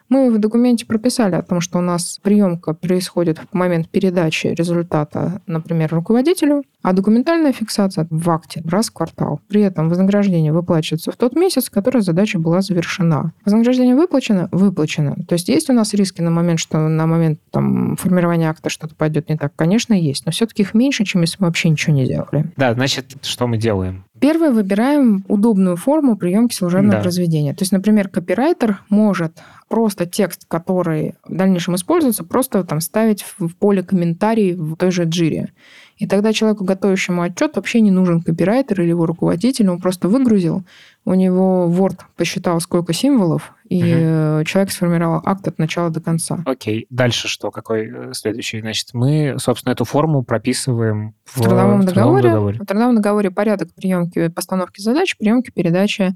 мы 0.08 0.30
в 0.30 0.38
документе 0.38 0.86
прописали 0.86 1.34
о 1.34 1.42
том, 1.42 1.60
что 1.60 1.78
у 1.78 1.80
нас 1.80 2.18
приемка 2.22 2.74
происходит 2.74 3.38
в 3.38 3.54
момент 3.54 3.88
передачи 3.88 4.48
результата, 4.48 5.40
например, 5.46 5.92
руководителю, 5.92 6.64
а 6.82 6.92
документальная 6.92 7.52
фиксация 7.52 8.06
в 8.10 8.30
акте 8.30 8.62
раз 8.66 8.90
в 8.90 8.92
квартал. 8.92 9.40
При 9.48 9.62
этом 9.62 9.88
вознаграждение 9.88 10.52
выплачивается 10.52 11.10
в 11.10 11.16
тот 11.16 11.34
месяц, 11.34 11.66
в 11.66 11.70
который 11.70 12.02
задача 12.02 12.38
была 12.38 12.60
завершена. 12.60 13.32
Вознаграждение 13.44 13.96
выплачено? 13.96 14.48
Выплачено. 14.52 15.16
То 15.26 15.32
есть 15.32 15.48
есть 15.48 15.70
у 15.70 15.72
нас 15.72 15.94
риски 15.94 16.20
на 16.20 16.30
момент, 16.30 16.60
что 16.60 16.78
на 16.88 17.06
момент 17.06 17.40
там, 17.50 17.96
формирования 17.96 18.50
акта 18.50 18.68
что-то 18.68 18.94
пойдет 18.94 19.30
не 19.30 19.36
так? 19.36 19.52
Конечно, 19.56 19.94
есть. 19.94 20.26
Но 20.26 20.32
все-таки 20.32 20.62
их 20.62 20.74
меньше, 20.74 21.04
чем 21.04 21.22
если 21.22 21.38
мы 21.40 21.46
вообще 21.46 21.70
ничего 21.70 21.94
не 21.94 22.06
делали. 22.06 22.52
Да, 22.56 22.74
значит, 22.74 23.16
что 23.22 23.46
мы 23.46 23.56
делаем? 23.56 24.04
Первое, 24.20 24.52
выбираем 24.52 25.24
удобную 25.28 25.76
форму 25.76 26.16
приемки 26.16 26.54
служебного 26.54 26.96
да. 26.96 27.02
произведения. 27.02 27.52
То 27.52 27.62
есть, 27.62 27.72
например, 27.72 28.08
копирайтер 28.08 28.80
может 28.88 29.38
просто 29.74 30.06
текст, 30.06 30.44
который 30.46 31.16
в 31.24 31.34
дальнейшем 31.34 31.74
используется, 31.74 32.22
просто 32.22 32.62
там 32.62 32.80
ставить 32.80 33.24
в 33.38 33.56
поле 33.56 33.82
комментарий 33.82 34.54
в 34.54 34.76
той 34.76 34.92
же 34.92 35.02
джире. 35.02 35.52
И 35.96 36.06
тогда 36.06 36.32
человеку, 36.32 36.62
готовящему 36.62 37.22
отчет, 37.22 37.56
вообще 37.56 37.80
не 37.80 37.90
нужен 37.90 38.22
копирайтер 38.22 38.82
или 38.82 38.90
его 38.90 39.04
руководитель, 39.04 39.68
он 39.68 39.80
просто 39.80 40.06
выгрузил, 40.06 40.62
у 41.04 41.14
него 41.14 41.68
Word 41.68 42.02
посчитал, 42.14 42.60
сколько 42.60 42.92
символов, 42.92 43.52
и 43.68 43.80
угу. 43.82 44.44
человек 44.44 44.70
сформировал 44.70 45.20
акт 45.24 45.48
от 45.48 45.58
начала 45.58 45.90
до 45.90 46.00
конца. 46.00 46.38
Окей, 46.46 46.86
дальше 46.88 47.26
что? 47.26 47.50
Какой 47.50 47.90
э, 47.92 48.12
следующий? 48.12 48.60
Значит, 48.60 48.90
мы, 48.92 49.34
собственно, 49.38 49.72
эту 49.72 49.84
форму 49.84 50.22
прописываем 50.22 51.14
в, 51.24 51.40
в, 51.40 51.42
трудовом, 51.42 51.80
в 51.80 51.84
договоре. 51.86 52.22
трудовом 52.22 52.22
договоре. 52.22 52.58
В 52.60 52.66
трудовом 52.66 52.94
договоре 52.94 53.30
порядок 53.32 53.74
приемки, 53.74 54.28
постановки 54.28 54.80
задач, 54.80 55.16
приемки, 55.16 55.50
передачи 55.50 56.14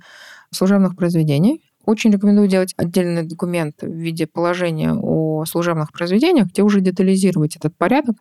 служебных 0.52 0.94
произведений. 0.96 1.67
Очень 1.88 2.12
рекомендую 2.12 2.48
делать 2.48 2.74
отдельный 2.76 3.22
документ 3.22 3.76
в 3.80 3.90
виде 3.90 4.26
положения 4.26 4.92
о 4.92 5.46
служебных 5.46 5.90
произведениях, 5.90 6.48
где 6.48 6.60
уже 6.60 6.82
детализировать 6.82 7.56
этот 7.56 7.74
порядок, 7.78 8.16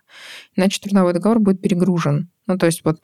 иначе 0.56 0.80
трудовой 0.80 1.12
договор 1.12 1.40
будет 1.40 1.60
перегружен. 1.60 2.32
Ну, 2.48 2.58
то 2.58 2.66
есть 2.66 2.84
вот 2.84 3.00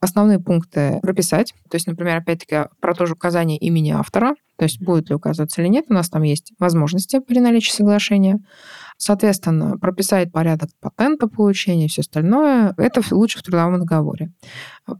основные 0.00 0.38
пункты 0.38 0.98
прописать. 1.02 1.54
То 1.70 1.76
есть, 1.76 1.86
например, 1.86 2.16
опять-таки 2.16 2.68
про 2.80 2.94
то 2.94 3.06
же 3.06 3.14
указание 3.14 3.58
имени 3.58 3.90
автора, 3.90 4.34
то 4.56 4.64
есть 4.64 4.80
будет 4.80 5.10
ли 5.10 5.14
указываться 5.14 5.60
или 5.60 5.68
нет, 5.68 5.86
у 5.88 5.92
нас 5.92 6.08
там 6.08 6.22
есть 6.22 6.52
возможности 6.58 7.20
при 7.20 7.40
наличии 7.40 7.72
соглашения. 7.72 8.38
Соответственно, 8.98 9.76
прописать 9.76 10.32
порядок 10.32 10.70
патента 10.80 11.28
получения 11.28 11.84
и 11.84 11.88
все 11.88 12.00
остальное, 12.00 12.72
это 12.78 13.02
лучше 13.10 13.38
в 13.38 13.42
трудовом 13.42 13.78
договоре. 13.78 14.32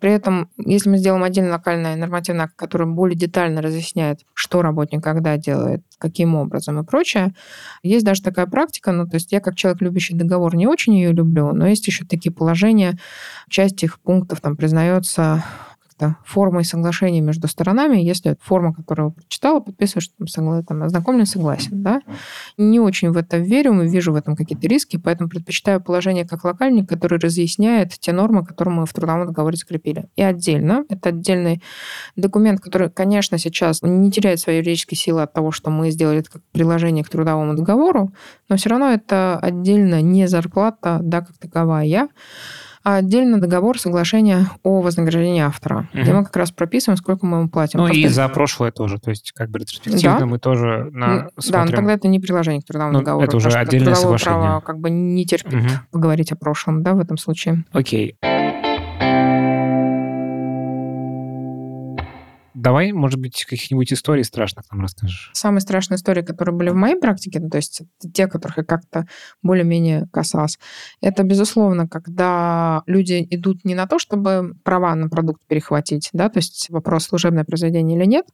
При 0.01 0.13
этом, 0.13 0.51
если 0.59 0.91
мы 0.91 0.99
сделаем 0.99 1.23
отдельно 1.23 1.53
локальный 1.53 1.97
нормативный 1.97 2.45
акт, 2.45 2.55
который 2.57 2.87
более 2.87 3.17
детально 3.17 3.63
разъясняет, 3.63 4.21
что 4.35 4.61
работник 4.61 5.03
когда 5.03 5.39
делает, 5.39 5.83
каким 5.99 6.35
образом 6.35 6.79
и 6.79 6.85
прочее, 6.85 7.33
есть 7.83 8.05
даже 8.05 8.23
такая 8.23 8.47
практика, 8.47 8.93
ну, 8.93 9.07
то 9.07 9.15
есть 9.15 9.33
я 9.33 9.41
как 9.41 9.55
человек, 9.55 9.81
любящий 9.81 10.15
договор, 10.15 10.55
не 10.55 10.67
очень 10.67 10.95
ее 10.95 11.13
люблю, 11.13 11.53
но 11.53 11.67
есть 11.67 11.87
еще 11.87 12.05
такие 12.05 12.33
положения, 12.33 12.99
часть 13.49 13.77
их 13.87 14.01
пунктов 14.01 14.41
там 14.41 14.57
признается 14.57 15.43
как-то 15.97 16.17
формой 16.25 16.65
соглашения 16.65 17.21
между 17.21 17.49
сторонами, 17.49 17.99
если 17.99 18.37
форма, 18.41 18.75
которую 18.75 19.13
прочитала, 19.13 19.61
подписываешь, 19.61 20.11
там, 20.19 20.27
согла... 20.27 20.63
там, 20.63 20.83
ознакомлен, 20.83 21.27
согласен. 21.27 21.83
Да? 21.83 22.03
Не 22.57 22.81
очень 22.81 23.11
в 23.11 23.17
это 23.17 23.39
верю, 23.39 23.81
вижу 23.83 24.13
в 24.13 24.17
этом 24.17 24.37
какие-то 24.37 24.67
риски, 24.69 24.97
поэтому 24.97 25.29
предпочитаю 25.29 25.81
положение 25.81 26.27
как 26.27 26.45
локальник, 26.45 26.89
который 26.89 27.19
разъясняет 27.19 27.93
те 27.99 28.13
нормы, 28.13 28.45
которые 28.45 28.75
мы 28.75 28.87
в 28.87 28.93
трудовом 28.93 29.27
договоре 29.27 29.57
скрепили. 29.57 30.07
И 30.17 30.23
отдельно, 30.23 30.85
это 30.89 31.11
отдельный 31.11 31.63
документ, 32.15 32.61
который, 32.61 32.91
конечно, 32.91 33.39
сейчас 33.39 33.83
не 33.83 34.11
теряет 34.11 34.41
своей 34.41 34.59
юридической 34.59 34.97
силы 34.97 35.23
от 35.23 35.33
того, 35.33 35.51
что 35.51 35.71
мы 35.71 35.91
сделали 35.91 36.21
это 36.21 36.31
как 36.31 36.43
приложение 36.53 37.05
к 37.05 37.09
трудовому 37.09 37.55
договору, 37.55 38.13
но 38.49 38.57
все 38.57 38.71
равно 38.71 38.91
это 38.91 39.39
отдельно 39.39 40.03
не 40.03 40.29
зарплата, 40.29 41.01
да, 41.03 41.21
как 41.21 41.39
таковая, 41.39 42.09
а 42.87 42.99
отдельно 42.99 43.41
договор 43.41 43.81
соглашения 43.81 44.49
о 44.63 44.81
вознаграждении 44.81 45.43
автора, 45.43 45.89
угу. 45.93 46.03
где 46.03 46.13
мы 46.13 46.25
как 46.25 46.37
раз 46.37 46.53
прописываем, 46.53 46.97
сколько 46.97 47.27
мы 47.27 47.39
ему 47.39 47.49
платим. 47.49 47.81
Ну 47.81 47.87
Просто... 47.87 48.01
и 48.01 48.07
за 48.07 48.29
прошлое 48.29 48.71
тоже, 48.71 49.01
то 49.01 49.11
есть 49.11 49.33
как 49.33 49.51
бы 49.51 49.59
ретроспективно 49.59 50.21
да? 50.21 50.27
мы 50.27 50.39
тоже 50.39 50.89
на 50.93 51.29
смотрим... 51.37 51.51
Да, 51.51 51.65
но 51.65 51.77
тогда 51.79 51.93
это 51.95 52.07
не 52.07 52.21
приложение 52.21 52.63
к 52.63 52.65
трудовому 52.65 52.93
ну, 52.93 52.99
договору. 53.01 53.27
Это 53.27 53.37
уже 53.39 53.49
отдельное 53.49 53.95
соглашение. 53.95 54.39
право 54.39 54.61
как 54.61 54.79
бы 54.79 54.91
не 54.91 55.27
терпит 55.27 55.55
угу. 55.55 55.69
поговорить 55.91 56.31
о 56.31 56.37
прошлом, 56.37 56.85
да, 56.85 56.95
в 56.95 57.01
этом 57.01 57.19
случае. 57.19 57.65
Окей. 57.73 58.17
Давай, 62.67 62.91
может 62.91 63.21
быть, 63.21 63.45
каких-нибудь 63.45 63.93
историй 63.93 64.25
страшных 64.25 64.65
нам 64.73 64.81
расскажешь. 64.81 65.31
Самые 65.35 65.61
страшные 65.61 65.99
истории, 65.99 66.23
которые 66.23 66.53
были 66.53 66.71
в 66.71 66.75
моей 66.75 66.97
практике, 66.97 67.39
ну, 67.39 67.49
то 67.49 67.59
есть 67.59 67.83
те, 68.13 68.27
которых 68.27 68.57
я 68.57 68.65
как-то 68.65 69.07
более-менее 69.41 70.09
касалась, 70.13 70.59
это, 71.01 71.23
безусловно, 71.23 71.87
когда 71.87 72.83
люди 72.87 73.25
идут 73.31 73.65
не 73.65 73.77
на 73.77 73.87
то, 73.87 74.01
чтобы 74.01 74.55
права 74.65 74.97
на 74.97 75.09
продукт 75.09 75.43
перехватить, 75.47 76.11
да, 76.13 76.29
то 76.29 76.39
есть 76.41 76.67
вопрос 76.69 77.05
служебное 77.05 77.45
произведение 77.45 77.97
или 77.97 78.05
нет, 78.05 78.27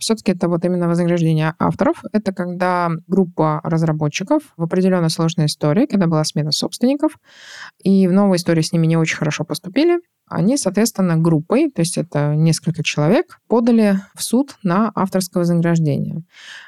все-таки 0.00 0.32
это 0.32 0.48
вот 0.48 0.64
именно 0.64 0.88
вознаграждение 0.88 1.54
авторов. 1.60 2.02
Это 2.10 2.32
когда 2.32 2.90
группа 3.06 3.60
разработчиков 3.62 4.42
в 4.56 4.62
определенной 4.64 5.10
сложной 5.10 5.46
истории, 5.46 5.86
когда 5.86 6.08
была 6.08 6.24
смена 6.24 6.50
собственников, 6.50 7.12
и 7.84 8.08
в 8.08 8.12
новой 8.12 8.38
истории 8.38 8.62
с 8.62 8.72
ними 8.72 8.88
не 8.88 8.96
очень 8.96 9.18
хорошо 9.18 9.44
поступили, 9.44 10.00
они, 10.30 10.56
соответственно, 10.56 11.16
группой, 11.16 11.70
то 11.70 11.80
есть 11.80 11.98
это 11.98 12.34
несколько 12.34 12.82
человек, 12.82 13.40
подали 13.48 14.00
в 14.14 14.22
суд 14.22 14.56
на 14.62 14.90
авторское 14.94 15.40
вознаграждение. 15.40 16.22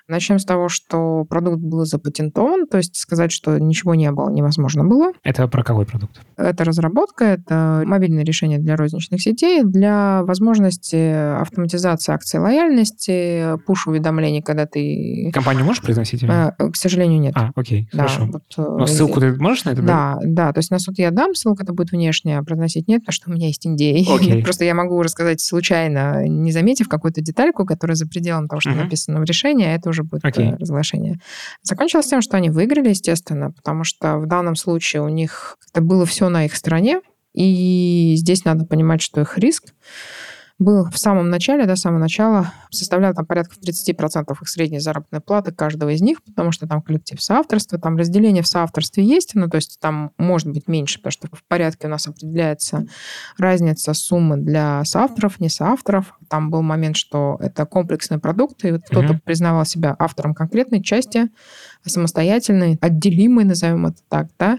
Начнем 0.09 0.39
с 0.39 0.45
того, 0.45 0.69
что 0.69 1.25
продукт 1.25 1.59
был 1.59 1.85
запатентован, 1.85 2.67
то 2.67 2.79
есть 2.79 2.97
сказать, 2.97 3.31
что 3.33 3.59
ничего 3.59 3.95
не 3.95 4.11
было, 4.11 4.29
невозможно 4.31 4.85
было. 4.85 5.13
Это 5.23 5.47
про 5.49 5.63
какой 5.63 5.87
продукт? 5.87 6.21
Это 6.37 6.65
разработка, 6.65 7.25
это 7.25 7.83
мобильное 7.87 8.25
решение 8.25 8.59
для 8.59 8.77
розничных 8.77 9.21
сетей, 9.23 9.63
для 9.63 10.23
возможности 10.25 11.41
автоматизации 11.41 12.13
акций 12.13 12.41
лояльности, 12.41 13.57
пуш-уведомлений, 13.67 14.43
когда 14.43 14.67
ты... 14.67 15.31
Компанию 15.33 15.65
можешь 15.65 15.83
произносить? 15.83 16.23
Или? 16.23 16.33
Э, 16.33 16.71
к 16.71 16.77
сожалению, 16.77 17.21
нет. 17.21 17.35
А, 17.37 17.51
окей, 17.55 17.89
да, 17.93 18.09
хорошо. 18.09 18.27
Вот, 18.33 18.43
э, 18.57 18.77
Но 18.79 18.87
ссылку 18.87 19.21
ты 19.21 19.35
можешь 19.37 19.65
на 19.65 19.71
это 19.71 19.83
Да, 19.83 20.19
да, 20.23 20.53
то 20.53 20.59
есть 20.59 20.71
на 20.71 20.79
суд 20.79 20.99
я 20.99 21.11
дам, 21.11 21.35
ссылка 21.35 21.63
это 21.63 21.73
будет 21.73 21.93
внешняя, 21.93 22.39
а 22.39 22.43
произносить 22.43 22.89
нет, 22.89 23.03
потому 23.03 23.15
что 23.15 23.31
у 23.31 23.35
меня 23.35 23.50
есть 23.51 23.67
NDA. 23.67 24.05
Okay. 24.21 24.43
Просто 24.43 24.65
я 24.65 24.75
могу 24.75 25.01
рассказать 25.03 25.41
случайно, 25.41 26.27
не 26.27 26.53
заметив 26.53 26.89
какую-то 26.89 27.21
детальку, 27.21 27.65
которая 27.65 27.95
за 27.95 28.07
пределом 28.07 28.49
того, 28.49 28.61
что 28.61 28.71
uh-huh. 28.71 28.85
написано 28.85 29.21
в 29.21 29.25
решении, 29.25 29.67
а 29.67 29.75
это 29.75 29.89
уже 29.89 30.03
будет 30.03 30.25
okay. 30.25 30.55
Э, 30.55 30.57
разглашение. 30.57 31.21
Закончилось 31.63 32.07
тем, 32.07 32.21
что 32.21 32.37
они 32.37 32.51
выиграли, 32.51 32.91
естественно, 32.91 33.51
потому 33.53 33.85
что 33.85 34.19
в 34.19 34.27
данном 34.27 34.57
случае 34.57 35.03
у 35.03 35.09
них 35.09 35.57
это 35.73 35.81
было 35.81 36.05
все 36.07 36.29
на 36.29 36.45
их 36.45 36.57
стороне, 36.57 37.01
и 37.33 38.15
здесь 38.17 38.45
надо 38.45 38.65
понимать, 38.65 39.01
что 39.01 39.21
их 39.21 39.39
риск 39.39 39.73
был 40.61 40.85
в 40.91 40.99
самом 40.99 41.31
начале, 41.31 41.65
до 41.65 41.75
самого 41.75 41.99
начала, 41.99 42.53
составлял 42.71 43.15
там 43.15 43.25
порядка 43.25 43.57
30% 43.57 44.31
их 44.31 44.49
средней 44.49 44.79
заработной 44.79 45.21
платы 45.21 45.53
каждого 45.53 45.89
из 45.89 46.03
них, 46.03 46.23
потому 46.23 46.53
что 46.53 46.69
там 46.69 46.83
коллектив 46.83 47.21
соавторства, 47.21 47.79
там 47.79 47.97
разделение 47.97 48.43
в 48.43 48.47
соавторстве 48.47 49.03
есть, 49.03 49.35
ну, 49.35 49.49
то 49.49 49.57
есть 49.57 49.81
там 49.81 50.13
может 50.19 50.49
быть 50.51 50.69
меньше, 50.69 50.99
потому 50.99 51.13
что 51.13 51.29
в 51.33 51.43
порядке 51.49 51.87
у 51.87 51.91
нас 51.91 52.07
определяется 52.07 52.87
разница 53.39 53.95
суммы 53.95 54.37
для 54.37 54.85
соавторов, 54.85 55.41
не 55.41 55.49
соавторов. 55.49 56.15
Там 56.29 56.51
был 56.51 56.61
момент, 56.61 56.97
что 56.97 57.39
это 57.41 57.65
комплексный 57.65 58.19
продукт, 58.19 58.63
и 58.67 58.73
вот 58.73 58.83
кто-то 58.85 59.15
mm-hmm. 59.15 59.21
признавал 59.25 59.65
себя 59.65 59.97
автором 59.99 60.35
конкретной 60.35 60.83
части, 60.83 61.31
самостоятельной, 61.85 62.79
отделимой, 62.81 63.45
назовем 63.45 63.87
это 63.87 63.99
так, 64.09 64.29
да. 64.39 64.59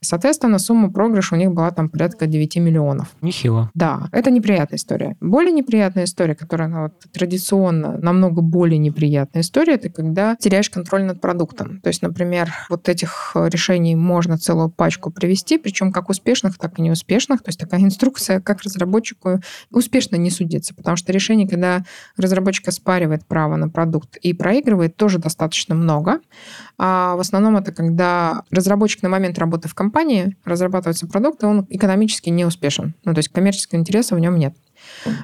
Соответственно, 0.00 0.58
сумма 0.58 0.90
проигрыша 0.90 1.34
у 1.34 1.38
них 1.38 1.52
была 1.52 1.70
там 1.70 1.88
порядка 1.88 2.26
9 2.26 2.56
миллионов. 2.56 3.08
Нехило. 3.20 3.70
Да, 3.74 4.08
это 4.12 4.30
неприятная 4.30 4.78
история. 4.78 5.16
Более 5.20 5.52
неприятная 5.52 6.04
история, 6.04 6.34
которая 6.34 6.68
она 6.68 6.82
вот, 6.84 7.00
традиционно 7.12 7.98
намного 7.98 8.42
более 8.42 8.78
неприятная 8.78 9.42
история, 9.42 9.74
это 9.74 9.88
когда 9.88 10.36
теряешь 10.36 10.70
контроль 10.70 11.04
над 11.04 11.20
продуктом. 11.20 11.80
То 11.80 11.88
есть, 11.88 12.02
например, 12.02 12.52
вот 12.68 12.88
этих 12.88 13.32
решений 13.34 13.96
можно 13.96 14.38
целую 14.38 14.70
пачку 14.70 15.10
привести, 15.10 15.58
причем 15.58 15.92
как 15.92 16.08
успешных, 16.10 16.58
так 16.58 16.78
и 16.78 16.82
неуспешных. 16.82 17.42
То 17.42 17.48
есть 17.48 17.60
такая 17.60 17.80
инструкция, 17.82 18.40
как 18.40 18.62
разработчику 18.62 19.40
успешно 19.70 20.16
не 20.16 20.30
судиться, 20.30 20.74
потому 20.74 20.96
что 20.96 21.12
решений, 21.12 21.46
когда 21.46 21.84
разработчик 22.16 22.68
оспаривает 22.68 23.26
право 23.26 23.56
на 23.56 23.68
продукт 23.68 24.16
и 24.16 24.32
проигрывает, 24.32 24.96
тоже 24.96 25.18
достаточно 25.18 25.74
много. 25.74 26.20
А 26.78 27.16
в 27.16 27.20
основном 27.20 27.56
это 27.56 27.72
когда 27.72 28.42
разработчик 28.50 29.02
на 29.02 29.08
момент 29.08 29.38
работы 29.38 29.68
в 29.68 29.74
компании 29.74 30.36
разрабатывается 30.44 31.06
продукт, 31.06 31.42
и 31.42 31.46
он 31.46 31.66
экономически 31.70 32.30
не 32.30 32.44
успешен. 32.44 32.94
Ну, 33.04 33.14
то 33.14 33.18
есть 33.18 33.28
коммерческого 33.30 33.78
интереса 33.78 34.14
в 34.14 34.20
нем 34.20 34.38
нет. 34.38 34.56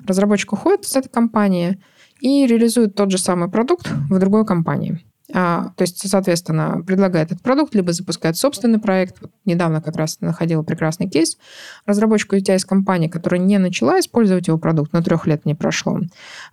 Разработчик 0.07 0.53
уходит 0.53 0.85
из 0.85 0.95
этой 0.97 1.09
компании 1.09 1.83
и 2.21 2.47
реализует 2.47 2.95
тот 2.95 3.11
же 3.11 3.19
самый 3.19 3.51
продукт 3.51 3.88
в 3.88 4.19
другой 4.19 4.45
компании. 4.45 5.05
А, 5.33 5.73
то 5.77 5.83
есть, 5.83 6.09
соответственно, 6.09 6.83
предлагает 6.87 7.33
этот 7.33 7.43
продукт, 7.43 7.75
либо 7.75 7.93
запускает 7.93 8.37
собственный 8.37 8.79
проект. 8.79 9.21
Вот 9.21 9.31
недавно 9.45 9.81
как 9.81 9.97
раз 9.97 10.21
находила 10.21 10.62
прекрасный 10.62 11.09
кейс. 11.09 11.38
Разработчик 11.87 12.33
у 12.33 12.38
тебя 12.38 12.57
из 12.57 12.64
компании, 12.64 13.09
которая 13.09 13.40
не 13.40 13.59
начала 13.59 14.01
использовать 14.01 14.49
его 14.49 14.59
продукт, 14.59 14.93
но 14.93 15.03
трех 15.03 15.27
лет 15.27 15.47
не 15.47 15.55
прошло, 15.55 16.01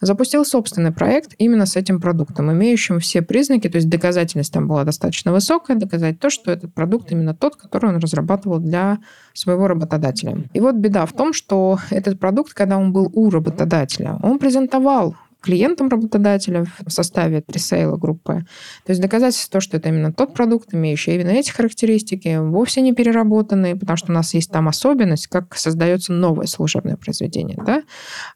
запустил 0.02 0.46
собственный 0.46 0.92
проект 0.92 1.34
именно 1.38 1.66
с 1.66 1.76
этим 1.76 2.00
продуктом, 2.00 2.52
имеющим 2.52 3.00
все 3.00 3.22
признаки, 3.22 3.70
то 3.70 3.78
есть 3.78 3.90
доказательность 3.90 4.54
там 4.54 4.68
была 4.68 4.84
достаточно 4.84 5.32
высокая, 5.32 5.78
доказать 5.78 6.20
то, 6.20 6.30
что 6.30 6.52
этот 6.52 6.74
продукт 6.74 7.12
именно 7.12 7.34
тот, 7.34 7.56
который 7.56 7.92
он 7.92 7.98
разрабатывал 7.98 8.60
для 8.60 9.00
своего 9.34 9.68
работодателя. 9.68 10.44
И 10.54 10.60
вот 10.60 10.76
беда 10.76 11.06
в 11.06 11.14
том, 11.14 11.34
что 11.34 11.80
этот 11.90 12.20
продукт, 12.20 12.54
когда 12.54 12.78
он 12.78 12.92
был 12.92 13.12
у 13.14 13.30
работодателя, 13.30 14.20
он 14.24 14.40
презентовал 14.40 15.16
клиентам 15.42 15.90
работодателя 15.90 16.66
в 16.86 16.90
составе 16.92 17.42
пресейла 17.42 17.98
группы. 17.98 18.46
То 18.86 18.92
есть 18.92 19.02
доказательство 19.02 19.62
что 19.62 19.78
это 19.78 19.90
именно 19.90 20.12
тот 20.14 20.34
продукт, 20.34 20.74
имеющий 20.74 21.16
именно 21.16 21.30
эти 21.30 21.52
характеристики, 21.52 22.38
вовсе 22.38 22.82
не 22.82 22.94
переработанный, 22.94 23.76
потому 23.76 23.98
что 23.98 24.12
у 24.12 24.16
нас 24.16 24.34
есть 24.34 24.52
там 24.52 24.68
особенность, 24.68 25.28
как 25.28 25.56
создается 25.56 26.14
новое 26.14 26.48
служебное 26.48 26.98
произведение. 26.98 27.58
Да? 27.66 27.84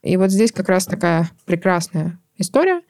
И 0.04 0.18
вот 0.18 0.32
здесь 0.32 0.52
как 0.52 0.70
раз 0.70 0.86
такая 0.86 1.30
прекрасная 1.46 2.20
история, 2.38 2.82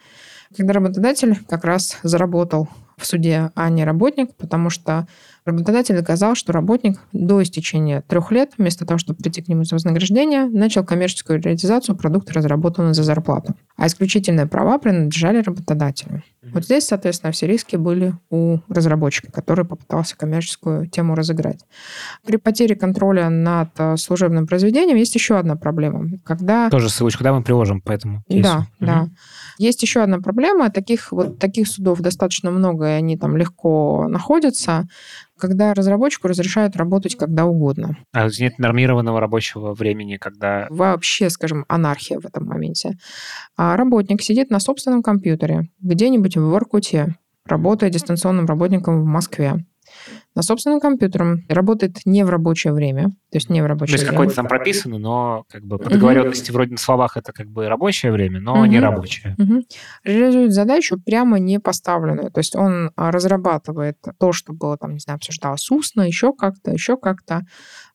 когда 0.56 0.74
работодатель 0.74 1.38
как 1.48 1.64
раз 1.64 1.98
заработал 2.04 2.68
в 2.98 3.06
суде, 3.06 3.52
а 3.56 3.70
не 3.70 3.84
работник, 3.84 4.36
потому 4.36 4.70
что 4.70 5.08
Работодатель 5.44 5.96
доказал, 5.96 6.36
что 6.36 6.54
работник 6.54 7.00
до 7.14 7.42
истечения 7.42 8.02
трех 8.08 8.32
лет, 8.32 8.52
вместо 8.58 8.86
того, 8.86 9.00
чтобы 9.00 9.20
прийти 9.20 9.42
к 9.42 9.48
нему 9.48 9.64
за 9.64 9.76
вознаграждение, 9.76 10.46
начал 10.46 10.84
коммерческую 10.84 11.42
реализацию 11.42 11.96
продукта, 11.96 12.34
разработанного 12.34 12.94
за 12.94 13.04
зарплату. 13.04 13.56
А 13.76 13.88
исключительные 13.88 14.46
права 14.46 14.78
принадлежали 14.78 15.42
работодателю. 15.42 16.22
Вот 16.54 16.66
здесь, 16.66 16.86
соответственно, 16.86 17.32
все 17.32 17.48
риски 17.48 17.76
были 17.76 18.14
у 18.30 18.60
разработчика, 18.68 19.32
который 19.32 19.66
попытался 19.66 20.18
коммерческую 20.18 20.88
тему 20.88 21.16
разыграть. 21.16 21.66
При 22.26 22.38
потере 22.38 22.76
контроля 22.76 23.30
над 23.30 23.70
э, 23.78 23.98
служебным 23.98 24.48
произведением 24.48 24.98
есть 24.98 25.16
еще 25.16 25.38
одна 25.38 25.56
проблема. 25.56 26.20
Когда... 26.24 26.70
Тоже 26.70 26.90
ссылочку, 26.90 27.24
да, 27.24 27.34
мы 27.34 27.44
приложим 27.44 27.82
по 27.82 27.92
этому 27.92 28.24
кейсу. 28.28 28.44
Да, 28.44 28.58
угу. 28.58 28.68
да. 28.80 29.08
Есть 29.58 29.82
еще 29.82 30.02
одна 30.02 30.20
проблема. 30.20 30.70
Таких, 30.70 31.12
вот, 31.12 31.40
таких 31.40 31.68
судов 31.68 32.00
достаточно 32.00 32.52
много, 32.52 32.88
и 32.88 32.92
они 32.92 33.18
там 33.18 33.38
легко 33.38 34.08
находятся 34.08 34.88
когда 35.42 35.74
разработчику 35.74 36.28
разрешают 36.28 36.78
работать 36.78 37.16
когда 37.16 37.46
угодно. 37.46 37.98
А 38.14 38.28
нет 38.40 38.60
нормированного 38.60 39.20
рабочего 39.20 39.74
времени, 39.74 40.18
когда... 40.18 40.68
Вообще, 40.70 41.30
скажем, 41.30 41.66
анархия 41.68 42.20
в 42.20 42.26
этом 42.26 42.46
моменте. 42.46 42.98
А 43.58 43.76
работник 43.76 44.22
сидит 44.22 44.52
на 44.52 44.60
собственном 44.60 45.02
компьютере 45.02 45.70
где-нибудь 45.82 46.38
в 46.38 46.42
Воркуте, 46.42 47.16
работая 47.46 47.90
дистанционным 47.90 48.46
работником 48.46 49.02
в 49.02 49.06
Москве 49.06 49.66
на 50.36 50.42
собственном 50.42 50.80
компьютере, 50.80 51.44
работает 51.50 51.98
не 52.06 52.24
в 52.24 52.30
рабочее 52.30 52.74
время, 52.74 53.10
то 53.32 53.38
есть 53.38 53.50
не 53.50 53.62
в 53.62 53.66
рабочее 53.66 53.98
время. 53.98 53.98
То 53.98 54.04
есть 54.04 54.12
какое-то 54.12 54.36
там 54.36 54.48
прописано, 54.48 54.98
но 54.98 55.46
как 55.50 55.66
бы 55.66 55.78
по 55.78 55.90
договоренности 55.90 56.52
угу. 56.52 56.56
вроде 56.56 56.72
на 56.72 56.78
словах 56.78 57.18
это 57.18 57.34
как 57.34 57.48
бы 57.48 57.68
рабочее 57.68 58.12
время, 58.12 58.40
но 58.40 58.54
угу. 58.54 58.66
не 58.66 58.80
рабочее. 58.80 59.36
Угу. 59.38 59.64
Реализует 60.04 60.54
задачу 60.54 60.98
прямо 61.04 61.40
не 61.40 61.60
поставленную, 61.60 62.32
то 62.32 62.40
есть 62.40 62.56
он 62.56 62.92
а, 62.96 63.12
разрабатывает 63.12 63.98
то, 64.20 64.32
что 64.32 64.54
было 64.54 64.78
там, 64.78 64.94
не 64.94 65.00
знаю, 65.00 65.18
обсуждалось 65.18 65.70
устно, 65.72 66.02
еще 66.02 66.34
как-то, 66.34 66.72
еще 66.72 66.98
как-то, 66.98 67.46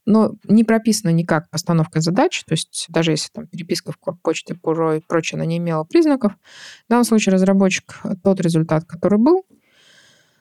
но 0.07 0.35
не 0.45 0.65
прописано 0.65 1.11
никак 1.11 1.51
постановка 1.51 2.01
задач, 2.01 2.45
то 2.45 2.53
есть 2.53 2.87
даже 2.89 3.11
если 3.11 3.29
там 3.33 3.47
переписка 3.49 3.93
в 3.93 3.97
корпочте 3.97 4.55
и 4.55 4.57
прочее, 4.57 5.37
она 5.37 5.45
не 5.45 5.59
имела 5.59 5.85
признаков, 5.85 6.33
в 6.33 6.89
данном 6.89 7.05
случае 7.05 7.35
разработчик 7.35 8.01
тот 8.23 8.41
результат, 8.41 8.85
который 8.85 9.19
был, 9.19 9.45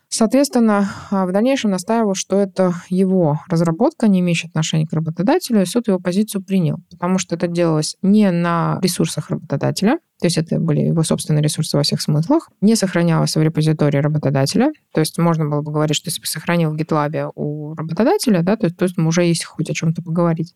Соответственно, 0.10 0.90
а, 1.12 1.26
в 1.26 1.32
дальнейшем 1.32 1.72
настаивал, 1.72 2.16
что 2.16 2.40
это 2.40 2.74
его 2.90 3.40
разработка, 3.48 4.08
не 4.08 4.20
имеющая 4.20 4.48
отношения 4.48 4.88
к 4.88 4.94
работодателю, 4.94 5.62
и 5.62 5.66
суд 5.66 5.88
его 5.88 6.00
позицию 6.00 6.44
принял, 6.44 6.78
потому 6.90 7.18
что 7.18 7.36
это 7.36 7.48
делалось 7.48 7.98
не 8.02 8.32
на 8.32 8.80
ресурсах 8.82 9.30
работодателя, 9.30 10.00
то 10.20 10.28
есть 10.28 10.38
это 10.38 10.60
были 10.60 10.82
его 10.82 11.04
собственные 11.04 11.44
ресурсы 11.44 11.76
во 11.76 11.84
всех 11.84 12.02
смыслах, 12.02 12.50
не 12.62 12.76
сохранялось 12.76 13.36
в 13.36 13.42
репозитории 13.42 13.98
работодателя, 13.98 14.72
то 14.94 15.02
есть 15.02 15.18
можно 15.18 15.46
было 15.46 15.62
бы 15.62 15.72
говорить, 15.72 15.98
что 15.98 16.10
если 16.10 16.22
бы 16.22 16.28
сохранил 16.28 16.72
в 16.72 16.76
GitLab 16.76 17.32
у 17.36 17.74
работодателя, 17.76 18.42
да, 18.42 18.56
то 18.56 18.68
есть, 18.68 18.78
то 18.78 18.86
есть 18.86 18.98
уже 18.98 19.24
есть 19.24 19.44
хоть 19.44 19.70
о 19.70 19.74
чем-то 19.74 20.02
поговорить. 20.02 20.56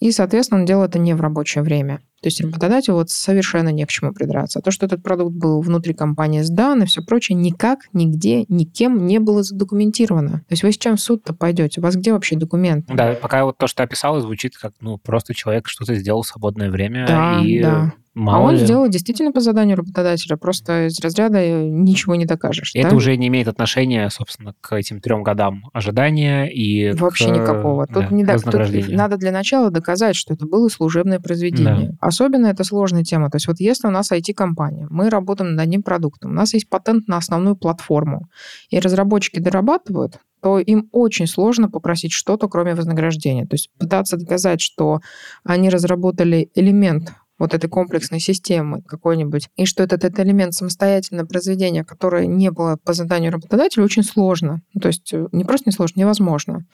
И, 0.00 0.12
соответственно, 0.12 0.60
он 0.60 0.66
делал 0.66 0.84
это 0.84 0.98
не 0.98 1.14
в 1.14 1.20
рабочее 1.20 1.62
время. 1.62 1.98
То 2.22 2.26
есть 2.26 2.40
работодателю 2.40 2.94
вот 2.94 3.10
совершенно 3.10 3.68
не 3.68 3.84
к 3.84 3.90
чему 3.90 4.12
придраться. 4.12 4.58
А 4.58 4.62
то, 4.62 4.70
что 4.70 4.86
этот 4.86 5.02
продукт 5.02 5.34
был 5.34 5.60
внутри 5.60 5.92
компании 5.94 6.40
сдан 6.40 6.82
и 6.82 6.86
все 6.86 7.02
прочее, 7.02 7.36
никак, 7.36 7.80
нигде, 7.92 8.44
никем 8.48 9.06
не 9.06 9.18
было 9.20 9.42
задокументировано. 9.42 10.30
То 10.30 10.52
есть 10.52 10.62
вы 10.62 10.72
с 10.72 10.78
чем 10.78 10.96
в 10.96 11.00
суд-то 11.00 11.34
пойдете? 11.34 11.80
У 11.80 11.84
вас 11.84 11.96
где 11.96 12.12
вообще 12.12 12.36
документ? 12.36 12.86
Да, 12.88 13.14
пока 13.14 13.44
вот 13.44 13.58
то, 13.58 13.66
что 13.66 13.82
описал, 13.82 14.18
звучит 14.20 14.56
как, 14.56 14.72
ну, 14.80 14.96
просто 14.96 15.34
человек 15.34 15.68
что-то 15.68 15.94
сделал 15.94 16.22
в 16.22 16.26
свободное 16.26 16.70
время 16.70 17.06
да, 17.06 17.40
и 17.42 17.62
да. 17.62 17.92
Мало 18.14 18.44
а 18.44 18.48
он 18.48 18.54
ли... 18.54 18.64
сделал 18.64 18.88
действительно 18.88 19.30
по 19.30 19.40
заданию 19.40 19.76
работодателя, 19.76 20.36
просто 20.36 20.88
из 20.88 20.98
разряда 20.98 21.38
э, 21.38 21.68
ничего 21.68 22.16
не 22.16 22.24
докажешь. 22.24 22.72
И 22.74 22.82
да? 22.82 22.88
Это 22.88 22.96
уже 22.96 23.16
не 23.16 23.28
имеет 23.28 23.46
отношения, 23.46 24.08
собственно, 24.10 24.54
к 24.60 24.74
этим 24.74 25.00
трем 25.00 25.22
годам 25.22 25.70
ожидания 25.72 26.46
и 26.46 26.92
Вообще 26.92 27.26
к... 27.26 27.36
никакого. 27.36 27.86
Тут, 27.86 28.08
да, 28.08 28.14
не 28.14 28.24
до... 28.24 28.36
Тут 28.38 28.88
надо 28.88 29.16
для 29.16 29.30
начала 29.30 29.70
доказать, 29.70 30.16
что 30.16 30.34
это 30.34 30.44
было 30.44 30.68
служебное 30.68 31.20
произведение. 31.20 31.90
Да. 31.90 31.96
Особенно 32.00 32.46
это 32.46 32.64
сложная 32.64 33.04
тема. 33.04 33.30
То 33.30 33.36
есть 33.36 33.46
вот 33.46 33.60
если 33.60 33.86
у 33.86 33.90
нас 33.90 34.10
IT-компания, 34.10 34.88
мы 34.90 35.08
работаем 35.08 35.52
над 35.52 35.60
одним 35.60 35.84
продуктом, 35.84 36.32
у 36.32 36.34
нас 36.34 36.52
есть 36.52 36.68
патент 36.68 37.06
на 37.06 37.16
основную 37.16 37.54
платформу, 37.54 38.28
и 38.70 38.80
разработчики 38.80 39.38
дорабатывают, 39.38 40.18
то 40.42 40.58
им 40.58 40.88
очень 40.92 41.26
сложно 41.26 41.70
попросить 41.70 42.12
что-то, 42.12 42.48
кроме 42.48 42.74
вознаграждения. 42.74 43.46
То 43.46 43.54
есть 43.54 43.70
пытаться 43.78 44.16
доказать, 44.16 44.60
что 44.60 45.00
они 45.44 45.68
разработали 45.68 46.50
элемент 46.54 47.12
вот 47.40 47.54
этой 47.54 47.68
комплексной 47.68 48.20
системы 48.20 48.82
какой-нибудь, 48.82 49.48
и 49.56 49.64
что 49.64 49.82
этот, 49.82 50.04
этот 50.04 50.20
элемент 50.20 50.54
самостоятельного 50.54 51.26
произведения, 51.26 51.84
которое 51.84 52.26
не 52.26 52.50
было 52.50 52.76
по 52.76 52.92
заданию 52.92 53.32
работодателя, 53.32 53.82
очень 53.82 54.04
сложно. 54.04 54.60
Ну, 54.74 54.80
то 54.80 54.88
есть 54.88 55.12
э, 55.14 55.26
не 55.32 55.44
просто 55.44 55.70
не 55.70 55.72
сложно, 55.72 56.00
невозможно. 56.00 56.66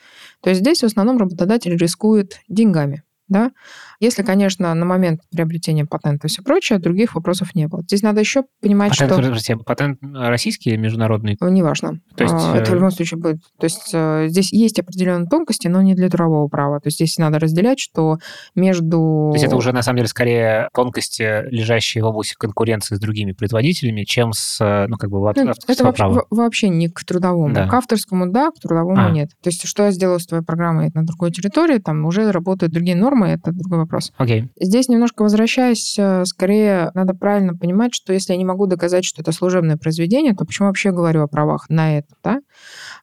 То 0.42 0.50
есть 0.50 0.60
здесь 0.60 0.80
в 0.80 0.86
основном 0.86 1.18
работодатель 1.18 1.76
рискует 1.76 2.40
деньгами. 2.48 3.04
Да? 3.28 3.52
Если, 4.00 4.22
конечно, 4.22 4.74
на 4.74 4.84
момент 4.84 5.20
приобретения 5.30 5.84
патента 5.84 6.26
и 6.26 6.30
все 6.30 6.42
прочее, 6.42 6.78
других 6.78 7.14
вопросов 7.14 7.54
не 7.54 7.66
было. 7.66 7.82
Здесь 7.82 8.02
надо 8.02 8.20
еще 8.20 8.44
понимать, 8.60 8.90
патент, 8.90 9.12
что... 9.12 9.22
Подождите, 9.22 9.56
патент 9.56 9.98
российский 10.02 10.70
или 10.70 10.76
международный? 10.76 11.36
Неважно. 11.40 12.00
То 12.16 12.24
есть... 12.24 12.34
А, 12.36 12.56
это 12.56 12.70
в 12.70 12.74
э, 12.74 12.76
любом 12.76 12.90
случае 12.90 13.18
будет... 13.18 13.40
То 13.58 13.64
есть 13.64 13.90
э, 13.92 14.26
здесь 14.28 14.52
есть 14.52 14.78
определенные 14.78 15.28
тонкости, 15.28 15.68
но 15.68 15.82
не 15.82 15.94
для 15.94 16.08
трудового 16.08 16.48
права. 16.48 16.80
То 16.80 16.88
есть 16.88 16.96
здесь 16.96 17.18
надо 17.18 17.38
разделять, 17.38 17.78
что 17.78 18.18
между... 18.54 19.30
То 19.32 19.34
есть 19.34 19.44
это 19.44 19.56
уже, 19.56 19.72
на 19.72 19.82
самом 19.82 19.98
деле, 19.98 20.08
скорее 20.08 20.68
тонкости, 20.74 21.48
лежащие 21.50 22.04
в 22.04 22.06
области 22.06 22.34
конкуренции 22.34 22.94
с 22.94 22.98
другими 22.98 23.32
производителями, 23.32 24.04
чем 24.04 24.32
с, 24.32 24.60
э, 24.60 24.86
ну, 24.88 24.96
как 24.96 25.10
бы, 25.10 25.18
ну, 25.18 25.52
Это 25.68 25.84
вообще, 25.84 26.22
вообще 26.30 26.68
не 26.68 26.88
к 26.88 27.04
трудовому. 27.04 27.54
Да. 27.54 27.68
К 27.68 27.74
авторскому 27.74 28.30
да, 28.30 28.50
к 28.50 28.60
трудовому 28.60 29.06
а. 29.06 29.10
нет. 29.10 29.30
То 29.42 29.48
есть 29.48 29.66
что 29.66 29.84
я 29.84 29.90
сделаю 29.90 30.20
с 30.20 30.26
твоей 30.26 30.44
программой 30.44 30.90
на 30.94 31.04
другой 31.04 31.30
территории, 31.32 31.78
там 31.78 32.04
уже 32.04 32.30
работают 32.30 32.72
другие 32.72 32.96
нормы, 32.96 33.28
это 33.28 33.52
другой 33.52 33.85
вопрос. 33.86 34.12
Окей. 34.16 34.42
Okay. 34.42 34.48
Здесь 34.60 34.88
немножко 34.88 35.22
возвращаясь, 35.22 35.96
э, 35.98 36.24
скорее 36.24 36.90
надо 36.94 37.14
правильно 37.14 37.54
понимать, 37.54 37.94
что 37.94 38.12
если 38.12 38.32
я 38.32 38.38
не 38.38 38.44
могу 38.44 38.66
доказать, 38.66 39.04
что 39.04 39.22
это 39.22 39.32
служебное 39.32 39.76
произведение, 39.76 40.34
то 40.34 40.44
почему 40.44 40.68
вообще 40.68 40.90
говорю 40.90 41.22
о 41.22 41.28
правах 41.28 41.68
на 41.68 41.98
это, 41.98 42.08
да? 42.22 42.40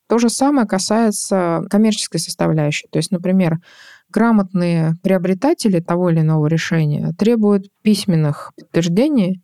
То 0.08 0.20
же 0.20 0.30
самое 0.30 0.68
касается 0.68 1.64
коммерческой 1.70 2.20
составляющей. 2.20 2.88
То 2.92 2.98
есть, 2.98 3.12
например, 3.12 3.58
грамотные 4.10 4.94
приобретатели 5.02 5.80
того 5.80 6.10
или 6.10 6.20
иного 6.20 6.48
решения 6.48 7.14
требуют 7.18 7.66
письменных 7.82 8.52
подтверждений, 8.56 9.42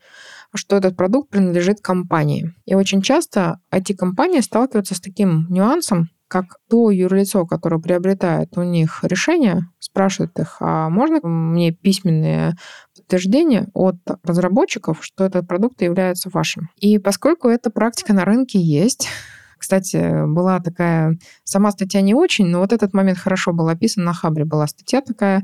что 0.53 0.77
этот 0.77 0.95
продукт 0.95 1.29
принадлежит 1.29 1.81
компании. 1.81 2.53
И 2.65 2.75
очень 2.75 3.01
часто 3.01 3.59
IT-компании 3.71 4.41
сталкиваются 4.41 4.95
с 4.95 5.01
таким 5.01 5.47
нюансом, 5.49 6.09
как 6.27 6.45
то 6.69 6.91
юрлицо, 6.91 7.45
которое 7.45 7.79
приобретает 7.79 8.57
у 8.57 8.63
них 8.63 8.99
решение, 9.03 9.67
спрашивает 9.99 10.39
их, 10.39 10.57
а 10.61 10.89
можно 10.89 11.19
мне 11.27 11.73
письменные 11.73 12.55
подтверждения 12.95 13.67
от 13.73 13.97
разработчиков, 14.23 14.99
что 15.01 15.25
этот 15.25 15.45
продукт 15.45 15.81
является 15.81 16.29
вашим? 16.31 16.69
И 16.77 16.99
поскольку 16.99 17.49
эта 17.49 17.69
практика 17.69 18.13
на 18.13 18.23
рынке 18.23 18.59
есть, 18.59 19.09
кстати, 19.57 20.25
была 20.25 20.61
такая, 20.61 21.17
сама 21.43 21.71
статья 21.71 21.99
не 21.99 22.13
очень, 22.13 22.45
но 22.45 22.59
вот 22.59 22.71
этот 22.71 22.93
момент 22.93 23.17
хорошо 23.17 23.51
был 23.51 23.67
описан, 23.67 24.05
на 24.05 24.13
Хабре 24.13 24.45
была 24.45 24.67
статья 24.67 25.01
такая, 25.01 25.43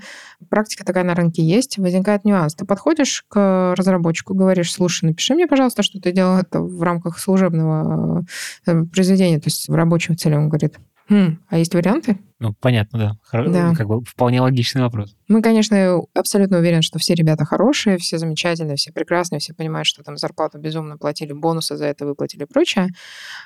практика 0.49 0.85
такая 0.85 1.03
на 1.03 1.15
рынке 1.15 1.43
есть, 1.43 1.77
возникает 1.77 2.23
нюанс. 2.23 2.55
Ты 2.55 2.65
подходишь 2.65 3.25
к 3.27 3.73
разработчику, 3.77 4.35
говоришь, 4.35 4.71
слушай, 4.71 5.03
напиши 5.03 5.33
мне, 5.33 5.47
пожалуйста, 5.47 5.83
что 5.83 5.99
ты 5.99 6.13
делал 6.13 6.37
это 6.37 6.61
в 6.61 6.81
рамках 6.81 7.19
служебного 7.19 8.23
э, 8.65 8.83
произведения, 8.85 9.37
то 9.41 9.47
есть 9.47 9.67
в 9.67 9.75
рабочем 9.75 10.15
целе, 10.15 10.37
он 10.37 10.47
говорит, 10.47 10.77
Хм, 11.09 11.39
а 11.49 11.57
есть 11.57 11.73
варианты? 11.73 12.17
Ну, 12.39 12.53
понятно, 12.59 12.99
да. 12.99 13.17
Хор... 13.23 13.49
да. 13.49 13.73
Как 13.75 13.87
бы 13.87 14.03
вполне 14.03 14.41
логичный 14.41 14.81
вопрос. 14.81 15.15
Мы, 15.27 15.41
конечно, 15.41 16.01
абсолютно 16.13 16.57
уверены, 16.57 16.81
что 16.81 16.99
все 16.99 17.13
ребята 17.13 17.45
хорошие, 17.45 17.97
все 17.97 18.17
замечательные, 18.17 18.75
все 18.75 18.91
прекрасные, 18.91 19.39
все 19.39 19.53
понимают, 19.53 19.87
что 19.87 20.03
там 20.03 20.17
зарплату 20.17 20.57
безумно 20.59 20.97
платили, 20.97 21.31
бонусы 21.31 21.77
за 21.77 21.85
это 21.85 22.05
выплатили 22.05 22.43
и 22.43 22.47
прочее. 22.47 22.87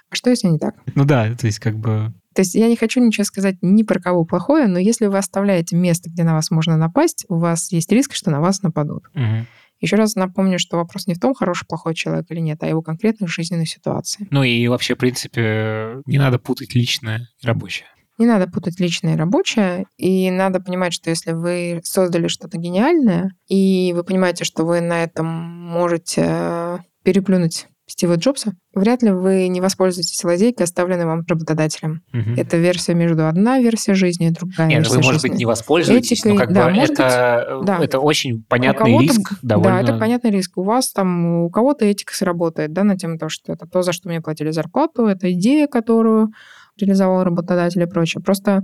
А 0.10 0.16
что, 0.16 0.30
если 0.30 0.48
не 0.48 0.58
так? 0.58 0.76
Ну 0.96 1.06
да, 1.06 1.36
то 1.36 1.46
есть 1.46 1.60
как 1.60 1.78
бы... 1.78 2.14
То 2.34 2.42
есть 2.42 2.56
я 2.56 2.68
не 2.68 2.76
хочу 2.76 3.02
ничего 3.02 3.26
сказать 3.26 3.58
ни 3.62 3.84
про 3.84 4.00
кого 4.00 4.24
плохое, 4.24 4.68
но 4.68 4.80
если 4.80 5.08
вы 5.08 5.18
оставляете 5.18 5.76
место, 5.76 6.10
где 6.10 6.24
на 6.24 6.34
вас 6.34 6.50
можно 6.52 6.78
напасть, 6.78 7.26
у 7.28 7.38
вас 7.38 7.72
есть 7.72 7.92
риск, 7.92 8.14
что 8.14 8.32
на 8.32 8.40
вас 8.40 8.62
нападут. 8.62 9.04
Угу. 9.14 9.46
Еще 9.80 9.96
раз 9.96 10.16
напомню, 10.16 10.60
что 10.60 10.78
вопрос 10.78 11.08
не 11.08 11.14
в 11.14 11.20
том, 11.20 11.34
хороший, 11.34 11.66
плохой 11.66 11.96
человек 11.96 12.26
или 12.30 12.40
нет, 12.40 12.62
а 12.64 12.68
его 12.68 12.82
конкретной 12.82 13.28
жизненной 13.28 13.66
ситуации. 13.66 14.28
Ну 14.30 14.44
и 14.44 14.68
вообще, 14.68 14.96
в 14.96 14.98
принципе, 14.98 16.02
не 16.06 16.18
надо 16.18 16.40
путать 16.40 16.76
личное 16.76 17.30
и 17.42 17.48
рабочее. 17.48 17.88
Не 18.18 18.26
надо 18.26 18.52
путать 18.52 18.82
личное 18.82 19.14
и 19.14 19.18
рабочее, 19.18 19.86
и 19.98 20.30
надо 20.30 20.60
понимать, 20.60 20.92
что 20.92 21.10
если 21.10 21.32
вы 21.32 21.80
создали 21.86 22.28
что-то 22.28 22.58
гениальное, 22.58 23.32
и 23.48 23.94
вы 23.96 24.04
понимаете, 24.04 24.44
что 24.44 24.66
вы 24.66 24.82
на 24.82 25.04
этом 25.04 25.26
можете 25.26 26.26
э, 26.28 26.78
переплюнуть 27.04 27.68
Стива 27.90 28.16
Джобса, 28.16 28.54
вряд 28.76 29.02
ли 29.02 29.10
вы 29.10 29.48
не 29.48 29.62
воспользуетесь 29.62 30.24
лазейкой, 30.24 30.66
оставленной 30.66 31.06
вам 31.06 31.24
работодателем. 31.28 32.04
Угу. 32.14 32.40
Это 32.40 32.58
версия 32.58 32.94
между 32.94 33.28
одна 33.28 33.60
версия 33.60 33.96
жизни 33.96 34.28
и 34.28 34.30
другая 34.30 34.68
Нет, 34.68 34.80
версия 34.80 34.92
вы, 34.92 34.98
может 34.98 35.14
жизни. 35.14 35.30
быть, 35.30 35.40
не 35.40 35.46
воспользуетесь, 35.46 36.20
Этикой, 36.20 36.34
но 36.34 36.38
как 36.38 36.54
да, 36.54 36.70
бы 36.70 36.78
это, 36.78 37.56
быть, 37.58 37.66
да. 37.66 37.80
это 37.84 38.00
очень 38.00 38.44
понятный 38.44 39.00
риск. 39.00 39.34
Довольно... 39.42 39.82
Да, 39.82 39.82
это 39.82 39.98
понятный 39.98 40.30
риск. 40.30 40.58
У 40.58 40.64
вас 40.64 40.92
там, 40.92 41.44
у 41.44 41.50
кого-то 41.50 41.84
этика 41.84 42.16
сработает, 42.16 42.74
да, 42.74 42.84
на 42.84 42.96
тему 42.96 43.18
того, 43.18 43.30
что 43.30 43.54
это 43.54 43.66
то, 43.66 43.82
за 43.82 43.92
что 43.92 44.08
мне 44.08 44.22
платили 44.22 44.52
зарплату, 44.52 45.08
это 45.08 45.32
идея, 45.32 45.68
которую 45.68 46.30
реализовал 46.78 47.24
работодатель 47.24 47.82
и 47.82 47.88
прочее. 47.88 48.22
Просто 48.24 48.62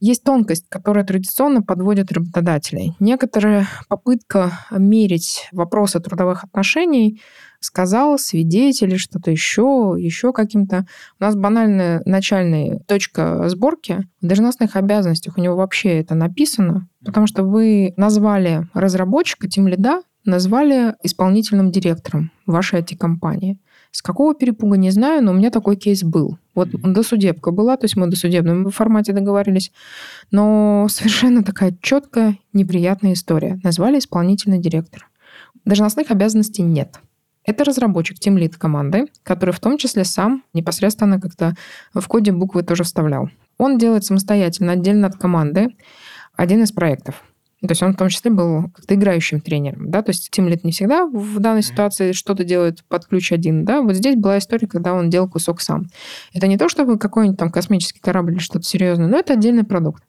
есть 0.00 0.24
тонкость, 0.24 0.64
которая 0.70 1.04
традиционно 1.04 1.62
подводит 1.62 2.10
работодателей. 2.10 2.94
Некоторая 3.00 3.68
попытка 3.88 4.50
мерить 4.70 5.48
вопросы 5.52 6.00
трудовых 6.00 6.42
отношений 6.42 7.20
сказал 7.60 8.18
свидетель 8.18 8.98
что-то 8.98 9.30
еще, 9.30 9.94
еще 9.98 10.32
каким-то. 10.32 10.86
У 11.18 11.24
нас 11.24 11.36
банальная 11.36 12.02
начальная 12.04 12.80
точка 12.86 13.48
сборки 13.48 14.06
в 14.20 14.26
должностных 14.26 14.76
обязанностях 14.76 15.38
у 15.38 15.40
него 15.40 15.56
вообще 15.56 16.00
это 16.00 16.14
написано, 16.14 16.88
потому 17.04 17.26
что 17.26 17.44
вы 17.44 17.94
назвали 17.96 18.68
разработчика, 18.74 19.48
тем 19.48 19.68
лида, 19.68 20.02
назвали 20.24 20.94
исполнительным 21.02 21.70
директором. 21.70 22.30
вашей 22.46 22.80
IT-компании. 22.80 23.58
С 23.92 24.02
какого 24.02 24.34
перепуга, 24.34 24.76
не 24.76 24.90
знаю, 24.90 25.24
но 25.24 25.32
у 25.32 25.34
меня 25.34 25.50
такой 25.50 25.76
кейс 25.76 26.02
был. 26.02 26.38
Вот 26.54 26.68
досудебка 26.70 27.50
была, 27.50 27.76
то 27.76 27.84
есть 27.84 27.96
мы 27.96 28.06
в 28.06 28.10
досудебном 28.10 28.70
формате 28.70 29.12
договорились, 29.12 29.72
но 30.30 30.86
совершенно 30.90 31.42
такая 31.42 31.76
четкая, 31.80 32.38
неприятная 32.52 33.14
история. 33.14 33.58
Назвали 33.62 33.98
исполнительный 33.98 34.58
директор. 34.58 35.08
Должностных 35.64 36.10
обязанностей 36.10 36.62
нет. 36.62 37.00
Это 37.44 37.64
разработчик, 37.64 38.18
тимлит 38.18 38.56
команды, 38.56 39.06
который 39.22 39.52
в 39.52 39.60
том 39.60 39.78
числе 39.78 40.04
сам 40.04 40.44
непосредственно 40.52 41.20
как-то 41.20 41.54
в 41.94 42.06
коде 42.06 42.32
буквы 42.32 42.62
тоже 42.62 42.84
вставлял. 42.84 43.30
Он 43.58 43.78
делает 43.78 44.04
самостоятельно, 44.04 44.72
отдельно 44.72 45.06
от 45.06 45.16
команды, 45.16 45.68
один 46.36 46.62
из 46.62 46.72
проектов. 46.72 47.22
То 47.60 47.72
есть 47.72 47.82
он 47.82 47.92
в 47.92 47.96
том 47.96 48.08
числе 48.08 48.30
был 48.30 48.70
как-то 48.74 48.94
играющим 48.94 49.40
тренером, 49.40 49.90
да, 49.90 50.02
то 50.02 50.10
есть 50.10 50.30
тимлит 50.30 50.64
не 50.64 50.72
всегда 50.72 51.06
в 51.06 51.38
данной 51.40 51.62
ситуации 51.62 52.12
что-то 52.12 52.42
делает 52.42 52.82
под 52.88 53.06
ключ 53.06 53.32
один, 53.32 53.66
да, 53.66 53.82
вот 53.82 53.94
здесь 53.94 54.16
была 54.16 54.38
история, 54.38 54.66
когда 54.66 54.94
он 54.94 55.10
делал 55.10 55.28
кусок 55.28 55.60
сам. 55.60 55.88
Это 56.32 56.46
не 56.46 56.56
то, 56.56 56.70
чтобы 56.70 56.98
какой-нибудь 56.98 57.38
там 57.38 57.50
космический 57.50 58.00
корабль 58.00 58.32
или 58.32 58.38
что-то 58.38 58.64
серьезное, 58.64 59.08
но 59.08 59.18
это 59.18 59.34
отдельный 59.34 59.64
продукт. 59.64 60.02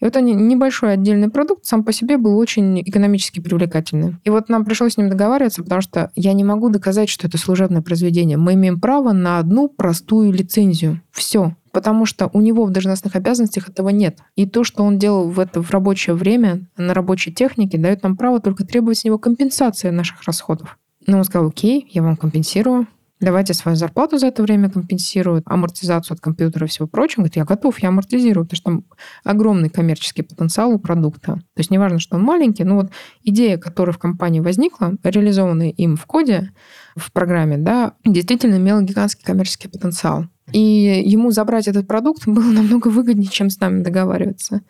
И 0.00 0.04
вот 0.04 0.16
они, 0.16 0.34
небольшой 0.34 0.92
отдельный 0.92 1.30
продукт 1.30 1.64
сам 1.64 1.84
по 1.84 1.92
себе 1.92 2.18
был 2.18 2.36
очень 2.36 2.80
экономически 2.82 3.40
привлекательный. 3.40 4.16
И 4.24 4.30
вот 4.30 4.48
нам 4.48 4.64
пришлось 4.64 4.94
с 4.94 4.96
ним 4.96 5.08
договариваться, 5.08 5.62
потому 5.62 5.80
что 5.80 6.10
я 6.14 6.32
не 6.32 6.44
могу 6.44 6.68
доказать, 6.68 7.08
что 7.08 7.26
это 7.26 7.38
служебное 7.38 7.82
произведение. 7.82 8.36
Мы 8.36 8.54
имеем 8.54 8.80
право 8.80 9.12
на 9.12 9.38
одну 9.38 9.68
простую 9.68 10.32
лицензию. 10.32 11.00
Все 11.12 11.54
потому 11.72 12.06
что 12.06 12.30
у 12.32 12.40
него 12.40 12.64
в 12.64 12.70
должностных 12.70 13.16
обязанностях 13.16 13.68
этого 13.68 13.88
нет. 13.90 14.18
И 14.36 14.46
то, 14.46 14.64
что 14.64 14.82
он 14.82 14.98
делал 14.98 15.28
в 15.28 15.38
это 15.38 15.62
в 15.62 15.70
рабочее 15.70 16.14
время, 16.14 16.66
на 16.76 16.94
рабочей 16.94 17.32
технике, 17.32 17.78
дает 17.78 18.02
нам 18.02 18.16
право 18.16 18.40
только 18.40 18.64
требовать 18.64 18.98
с 18.98 19.04
него 19.04 19.18
компенсации 19.18 19.90
наших 19.90 20.22
расходов. 20.24 20.78
Но 21.06 21.18
он 21.18 21.24
сказал, 21.24 21.48
окей, 21.48 21.88
я 21.92 22.02
вам 22.02 22.16
компенсирую, 22.16 22.86
давайте 23.20 23.54
свою 23.54 23.76
зарплату 23.76 24.18
за 24.18 24.28
это 24.28 24.42
время 24.42 24.70
компенсирую, 24.70 25.42
амортизацию 25.44 26.14
от 26.14 26.20
компьютера 26.20 26.66
и 26.66 26.68
всего 26.68 26.88
прочего. 26.88 27.22
Говорит, 27.22 27.36
я 27.36 27.44
готов, 27.44 27.78
я 27.80 27.88
амортизирую, 27.88 28.46
потому 28.46 28.56
что 28.56 28.64
там 28.64 28.84
огромный 29.24 29.68
коммерческий 29.68 30.22
потенциал 30.22 30.72
у 30.72 30.78
продукта. 30.78 31.34
То 31.34 31.58
есть 31.58 31.70
неважно, 31.70 31.98
что 31.98 32.16
он 32.16 32.22
маленький, 32.22 32.64
но 32.64 32.76
вот 32.76 32.90
идея, 33.22 33.58
которая 33.58 33.94
в 33.94 33.98
компании 33.98 34.40
возникла, 34.40 34.94
реализованная 35.02 35.70
им 35.70 35.96
в 35.96 36.06
коде, 36.06 36.52
в 36.96 37.12
программе, 37.12 37.56
да, 37.56 37.94
действительно 38.04 38.56
имела 38.56 38.82
гигантский 38.82 39.24
коммерческий 39.24 39.68
потенциал. 39.68 40.26
И 40.52 41.02
ему 41.04 41.30
забрать 41.30 41.68
этот 41.68 41.86
продукт 41.86 42.26
было 42.26 42.44
намного 42.52 42.88
выгоднее, 42.88 43.28
чем 43.28 43.50
с 43.50 43.60
нами 43.60 43.82
договариваться. 43.82 44.62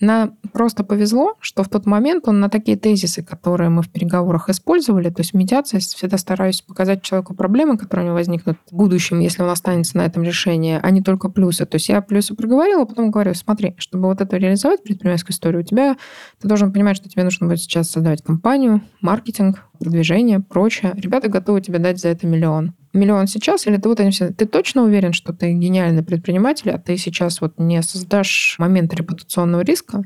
Нам 0.00 0.36
просто 0.52 0.84
повезло, 0.84 1.34
что 1.40 1.62
в 1.62 1.68
тот 1.68 1.86
момент 1.86 2.28
он 2.28 2.40
на 2.40 2.48
такие 2.48 2.76
тезисы, 2.76 3.22
которые 3.22 3.70
мы 3.70 3.82
в 3.82 3.88
переговорах 3.88 4.48
использовали, 4.48 5.10
то 5.10 5.20
есть 5.20 5.32
в 5.32 5.36
медиации 5.36 5.78
всегда 5.78 6.18
стараюсь 6.18 6.60
показать 6.62 7.02
человеку 7.02 7.34
проблемы, 7.34 7.78
которые 7.78 8.04
у 8.04 8.06
него 8.08 8.16
возникнут 8.16 8.58
в 8.70 8.74
будущем, 8.74 9.20
если 9.20 9.42
он 9.42 9.50
останется 9.50 9.96
на 9.96 10.02
этом 10.02 10.22
решении, 10.22 10.78
а 10.82 10.90
не 10.90 11.02
только 11.02 11.28
плюсы. 11.28 11.66
То 11.66 11.76
есть 11.76 11.88
я 11.88 12.00
плюсы 12.00 12.34
проговорила, 12.34 12.82
а 12.82 12.86
потом 12.86 13.10
говорю, 13.10 13.34
смотри, 13.34 13.74
чтобы 13.78 14.08
вот 14.08 14.20
это 14.20 14.36
реализовать, 14.36 14.82
предпринимательскую 14.82 15.34
историю, 15.34 15.62
у 15.62 15.64
тебя, 15.64 15.96
ты 16.40 16.48
должен 16.48 16.72
понимать, 16.72 16.96
что 16.96 17.08
тебе 17.08 17.24
нужно 17.24 17.46
будет 17.46 17.60
сейчас 17.60 17.90
создавать 17.90 18.22
компанию, 18.22 18.82
маркетинг, 19.00 19.64
продвижение, 19.78 20.40
прочее. 20.40 20.92
Ребята 20.96 21.28
готовы 21.28 21.60
тебе 21.60 21.78
дать 21.78 22.00
за 22.00 22.08
это 22.08 22.26
миллион 22.26 22.74
миллион 22.92 23.26
сейчас, 23.26 23.66
или 23.66 23.76
ты 23.76 23.88
вот 23.88 24.00
они 24.00 24.10
все... 24.10 24.30
Ты 24.32 24.46
точно 24.46 24.82
уверен, 24.82 25.12
что 25.12 25.32
ты 25.32 25.52
гениальный 25.52 26.02
предприниматель, 26.02 26.70
а 26.70 26.78
ты 26.78 26.96
сейчас 26.96 27.40
вот 27.40 27.54
не 27.58 27.82
создашь 27.82 28.56
момент 28.58 28.94
репутационного 28.94 29.62
риска, 29.62 30.02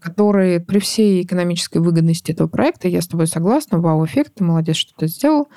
который 0.00 0.60
при 0.60 0.78
всей 0.78 1.22
экономической 1.22 1.78
выгодности 1.78 2.32
этого 2.32 2.48
проекта, 2.48 2.88
я 2.88 3.02
с 3.02 3.06
тобой 3.06 3.26
согласна, 3.26 3.78
вау-эффект, 3.78 4.34
ты 4.36 4.44
молодец, 4.44 4.76
что 4.76 4.92
ты 4.96 5.06
сделал. 5.06 5.48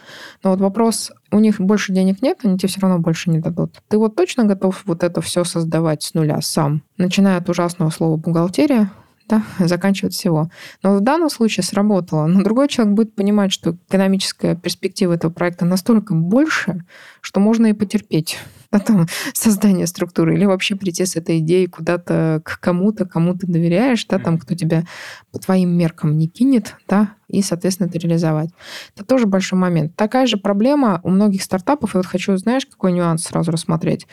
Но 0.44 0.52
вот 0.52 0.60
вопрос, 0.60 1.12
у 1.32 1.40
них 1.40 1.60
больше 1.60 1.94
денег 1.94 2.22
нет, 2.22 2.40
они 2.44 2.58
тебе 2.58 2.70
все 2.70 2.82
равно 2.82 3.00
больше 3.00 3.30
не 3.30 3.40
дадут. 3.40 3.82
Ты 3.88 3.98
вот 3.98 4.16
точно 4.16 4.44
готов 4.44 4.84
вот 4.86 5.04
это 5.04 5.22
все 5.22 5.44
создавать 5.44 6.04
с 6.04 6.14
нуля 6.14 6.40
сам? 6.42 6.84
Начиная 6.98 7.38
от 7.38 7.50
ужасного 7.50 7.90
слова 7.90 8.18
бухгалтерия, 8.18 8.92
да, 9.28 9.44
заканчивать 9.60 10.14
всего. 10.14 10.50
Но 10.82 10.98
в 10.98 11.02
данном 11.02 11.30
случае 11.30 11.64
сработало. 11.64 12.26
Но 12.28 12.44
другой 12.44 12.68
человек 12.68 12.96
будет 12.96 13.16
понимать, 13.16 13.52
что 13.52 13.78
экономическая 13.88 14.56
перспектива 14.56 15.14
этого 15.14 15.32
проекта 15.32 15.66
настолько 15.66 16.14
больше, 16.14 16.84
что 17.22 17.40
можно 17.40 17.68
и 17.68 17.74
потерпеть 17.74 18.38
да, 18.72 18.80
там, 18.80 19.08
создание 19.34 19.88
структуры, 19.88 20.36
или 20.36 20.46
вообще 20.46 20.76
прийти 20.76 21.06
с 21.06 21.16
этой 21.16 21.40
идеей 21.40 21.68
куда-то 21.68 22.42
к 22.44 22.60
кому-то, 22.60 23.06
кому 23.06 23.36
ты 23.36 23.48
доверяешь, 23.48 24.06
да, 24.06 24.20
там, 24.20 24.38
кто 24.38 24.56
тебя 24.56 24.84
по 25.32 25.40
твоим 25.40 25.70
меркам 25.70 26.18
не 26.18 26.28
кинет, 26.28 26.76
да, 26.88 27.16
и, 27.28 27.42
соответственно, 27.42 27.88
это 27.88 28.00
реализовать. 28.00 28.50
Это 28.96 29.06
тоже 29.06 29.26
большой 29.28 29.58
момент. 29.58 29.96
Такая 29.96 30.28
же 30.28 30.38
проблема 30.38 31.02
у 31.04 31.10
многих 31.10 31.44
стартапов, 31.44 31.94
и 31.94 31.98
вот 31.98 32.06
хочу, 32.06 32.36
знаешь, 32.38 32.66
какой 32.66 32.92
нюанс 32.92 33.24
сразу 33.24 33.52
рассмотреть. 33.52 34.08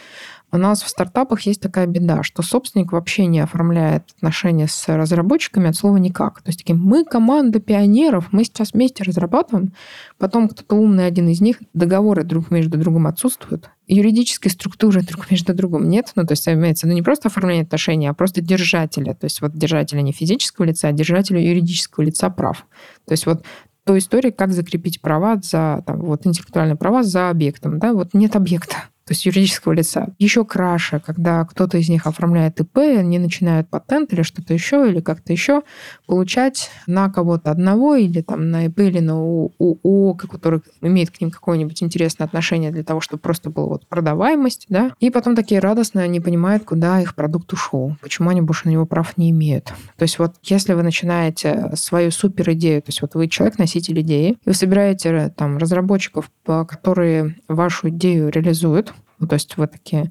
У 0.53 0.59
нас 0.59 0.83
в 0.83 0.89
стартапах 0.89 1.43
есть 1.43 1.61
такая 1.61 1.87
беда, 1.87 2.23
что 2.25 2.43
собственник 2.43 2.93
вообще 2.93 3.27
не 3.27 3.39
оформляет 3.39 4.05
отношения 4.17 4.67
с 4.67 4.89
разработчиками 4.89 5.69
от 5.69 5.77
слова 5.77 5.97
никак. 5.97 6.43
То 6.43 6.49
есть 6.49 6.61
такие, 6.61 6.75
мы 6.75 7.05
команда 7.05 7.61
пионеров, 7.61 8.29
мы 8.33 8.43
сейчас 8.43 8.73
вместе 8.73 9.05
разрабатываем, 9.05 9.73
потом 10.19 10.49
кто-то 10.49 10.75
умный 10.75 11.07
один 11.07 11.29
из 11.29 11.41
них, 11.41 11.59
договоры 11.73 12.25
друг 12.25 12.51
между 12.51 12.79
другом 12.79 13.07
отсутствуют, 13.07 13.71
юридической 13.87 14.49
структуры 14.49 15.03
друг 15.03 15.31
между 15.31 15.55
другом 15.55 15.89
нет. 15.89 16.13
Ну, 16.17 16.27
то 16.27 16.33
есть 16.33 16.49
имеется 16.49 16.89
ну, 16.89 16.95
не 16.95 17.03
просто 17.03 17.29
оформление 17.29 17.63
отношений, 17.63 18.09
а 18.09 18.15
просто 18.15 18.41
держателя. 18.41 19.15
То 19.15 19.25
есть 19.25 19.41
вот 19.41 19.53
держателя 19.53 20.01
не 20.01 20.13
физического 20.13 20.65
лица, 20.65 20.89
а 20.89 20.93
держателя 20.93 21.41
юридического 21.41 22.05
лица 22.05 22.29
прав. 22.29 22.67
То 23.07 23.13
есть 23.13 23.27
вот 23.27 23.45
той 23.85 23.99
истории, 23.99 24.31
как 24.31 24.53
закрепить 24.53 25.01
права 25.01 25.41
за, 25.43 25.83
там, 25.87 26.01
вот, 26.01 26.27
интеллектуальные 26.27 26.77
права 26.77 27.03
за 27.03 27.31
объектом. 27.31 27.79
Да? 27.79 27.93
Вот 27.93 28.15
нет 28.15 28.37
объекта 28.37 28.77
то 29.11 29.13
есть 29.13 29.27
юридического 29.27 29.73
лица. 29.73 30.11
Еще 30.21 30.45
краше, 30.45 31.03
когда 31.05 31.45
кто-то 31.45 31.77
из 31.79 31.89
них 31.89 32.07
оформляет 32.07 32.61
ИП, 32.61 32.77
они 32.79 33.19
начинают 33.19 33.69
патент 33.69 34.13
или 34.13 34.23
что-то 34.23 34.55
еще, 34.55 34.89
или 34.89 35.01
как-то 35.01 35.33
еще 35.33 35.63
получать 36.07 36.71
на 36.87 37.11
кого-то 37.11 37.51
одного, 37.51 37.97
или 37.97 38.21
там 38.21 38.53
на 38.53 38.67
ИП, 38.67 38.79
или 38.79 39.01
на 39.01 39.15
ООО, 39.15 40.15
который 40.15 40.61
имеет 40.81 41.11
к 41.11 41.21
ним 41.21 41.33
какое-нибудь 41.33 41.83
интересное 41.83 42.25
отношение 42.25 42.71
для 42.71 42.85
того, 42.85 43.01
чтобы 43.01 43.21
просто 43.21 43.51
была 43.51 43.67
вот 43.67 43.89
продаваемость, 43.89 44.67
да, 44.69 44.93
и 45.01 45.11
потом 45.11 45.35
такие 45.35 45.59
радостные, 45.59 46.05
они 46.05 46.21
понимают, 46.21 46.63
куда 46.63 47.01
их 47.01 47.17
продукт 47.17 47.53
ушел, 47.53 47.97
почему 48.03 48.31
они 48.31 48.43
больше 48.43 48.69
на 48.69 48.71
него 48.71 48.87
прав 48.87 49.19
не 49.19 49.31
имеют. 49.31 49.73
То 49.97 50.05
есть 50.05 50.21
вот 50.21 50.37
если 50.45 50.73
вы 50.75 50.85
начинаете 50.85 51.73
свою 51.75 52.13
супер 52.13 52.53
идею, 52.53 52.81
то 52.81 52.91
есть 52.91 53.03
вот 53.03 53.17
вы 53.17 53.27
человек-носитель 53.27 54.01
идеи, 54.03 54.31
и 54.31 54.39
вы 54.49 54.55
собираете 54.55 55.35
там 55.37 55.59
разработчиков, 55.59 56.31
которые 56.45 57.35
вашу 57.49 57.89
идею 57.89 58.29
реализуют, 58.29 58.95
ну, 59.21 59.29
то 59.29 59.35
есть 59.35 59.57
вот 59.57 59.73
такие 59.73 60.11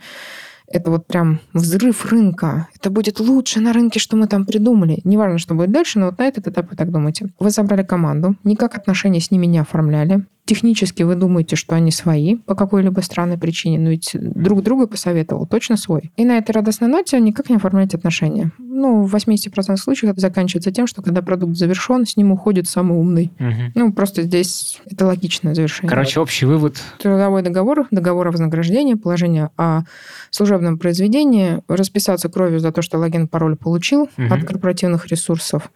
это 0.72 0.92
вот 0.92 1.08
прям 1.08 1.40
взрыв 1.54 2.06
рынка. 2.06 2.68
Это 2.76 2.90
будет 2.90 3.20
лучше 3.20 3.60
на 3.60 3.74
рынке, 3.74 4.00
что 4.00 4.16
мы 4.16 4.28
там 4.28 4.46
придумали. 4.46 5.02
Неважно, 5.04 5.40
что 5.40 5.56
будет 5.56 5.72
дальше, 5.72 6.00
но 6.00 6.08
вот 6.08 6.20
на 6.20 6.26
этот 6.26 6.48
этап 6.48 6.70
вы 6.70 6.76
так 6.76 6.92
думаете. 6.92 7.30
Вы 7.40 7.52
собрали 7.52 7.84
команду, 7.84 8.36
никак 8.44 8.76
отношения 8.76 9.20
с 9.20 9.32
ними 9.32 9.48
не 9.48 9.60
оформляли, 9.60 10.26
Технически 10.50 11.04
вы 11.04 11.14
думаете, 11.14 11.56
что 11.56 11.76
они 11.76 11.92
свои 11.92 12.38
по 12.38 12.56
какой-либо 12.56 13.02
странной 13.02 13.38
причине, 13.38 13.78
но 13.78 13.92
ведь 13.92 14.16
друг 14.20 14.64
друга 14.64 14.88
посоветовал, 14.88 15.46
точно 15.46 15.78
свой. 15.78 16.12
И 16.18 16.26
на 16.26 16.40
этой 16.40 16.54
радостной 16.54 16.90
ноте 16.90 17.20
никак 17.20 17.52
не 17.52 17.58
оформляете 17.58 17.98
отношения. 17.98 18.52
Ну, 18.58 19.04
в 19.04 19.14
80% 19.14 19.78
случаев 19.78 20.14
это 20.14 20.22
заканчивается 20.22 20.72
тем, 20.72 20.88
что 20.88 21.04
когда 21.04 21.22
продукт 21.22 21.56
завершен, 21.56 22.08
с 22.08 22.18
ним 22.18 22.32
уходит 22.32 22.68
самый 22.68 22.98
умный. 22.98 23.32
Угу. 23.40 23.74
Ну, 23.76 23.94
просто 23.94 24.24
здесь 24.24 24.82
это 24.90 25.06
логичное 25.06 25.54
завершение. 25.54 25.88
Короче, 25.88 26.20
общий 26.20 26.48
вывод. 26.48 26.82
Трудовой 26.98 27.44
договор, 27.44 27.86
договор 27.92 28.30
о 28.30 28.32
вознаграждении, 28.32 28.96
положение 28.96 29.52
о 29.56 29.84
служебном 30.32 30.80
произведении, 30.80 31.62
расписаться 31.68 32.28
кровью 32.28 32.60
за 32.60 32.72
то, 32.72 32.82
что 32.82 32.98
логин, 32.98 33.28
пароль 33.28 33.56
получил 33.56 34.10
угу. 34.18 34.34
от 34.34 34.44
корпоративных 34.46 35.06
ресурсов 35.06 35.70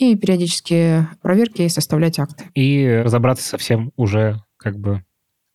и 0.00 0.16
периодически 0.16 1.06
проверки 1.20 1.62
и 1.62 1.68
составлять 1.68 2.18
акты. 2.18 2.44
И 2.54 3.02
разобраться 3.04 3.46
со 3.46 3.58
всем 3.58 3.92
уже 3.96 4.40
как 4.56 4.78
бы 4.78 5.04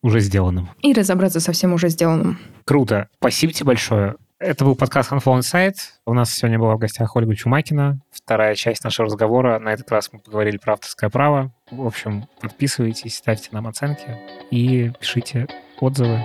уже 0.03 0.19
сделанным. 0.19 0.69
И 0.83 0.93
разобраться 0.93 1.39
со 1.39 1.51
всем 1.51 1.73
уже 1.73 1.89
сделанным. 1.89 2.37
Круто. 2.63 3.09
Спасибо 3.17 3.51
тебе 3.51 3.65
большое. 3.65 4.15
Это 4.37 4.63
был 4.63 4.75
подкаст 4.75 5.11
Handful 5.11 5.39
Insight. 5.39 5.73
У 6.05 6.13
нас 6.13 6.31
сегодня 6.31 6.59
была 6.59 6.75
в 6.75 6.77
гостях 6.77 7.15
Ольга 7.15 7.35
Чумакина. 7.35 7.99
Вторая 8.11 8.53
часть 8.53 8.83
нашего 8.83 9.07
разговора. 9.07 9.57
На 9.57 9.73
этот 9.73 9.91
раз 9.91 10.09
мы 10.11 10.19
поговорили 10.19 10.57
про 10.57 10.73
авторское 10.73 11.09
право. 11.09 11.51
В 11.71 11.85
общем, 11.85 12.27
подписывайтесь, 12.39 13.15
ставьте 13.15 13.49
нам 13.51 13.65
оценки 13.65 14.15
и 14.51 14.91
пишите 14.99 15.47
отзывы. 15.79 16.21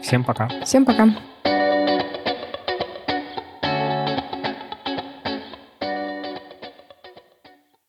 Всем 0.00 0.24
пока. 0.24 0.48
Всем 0.64 0.86
пока. 0.86 1.14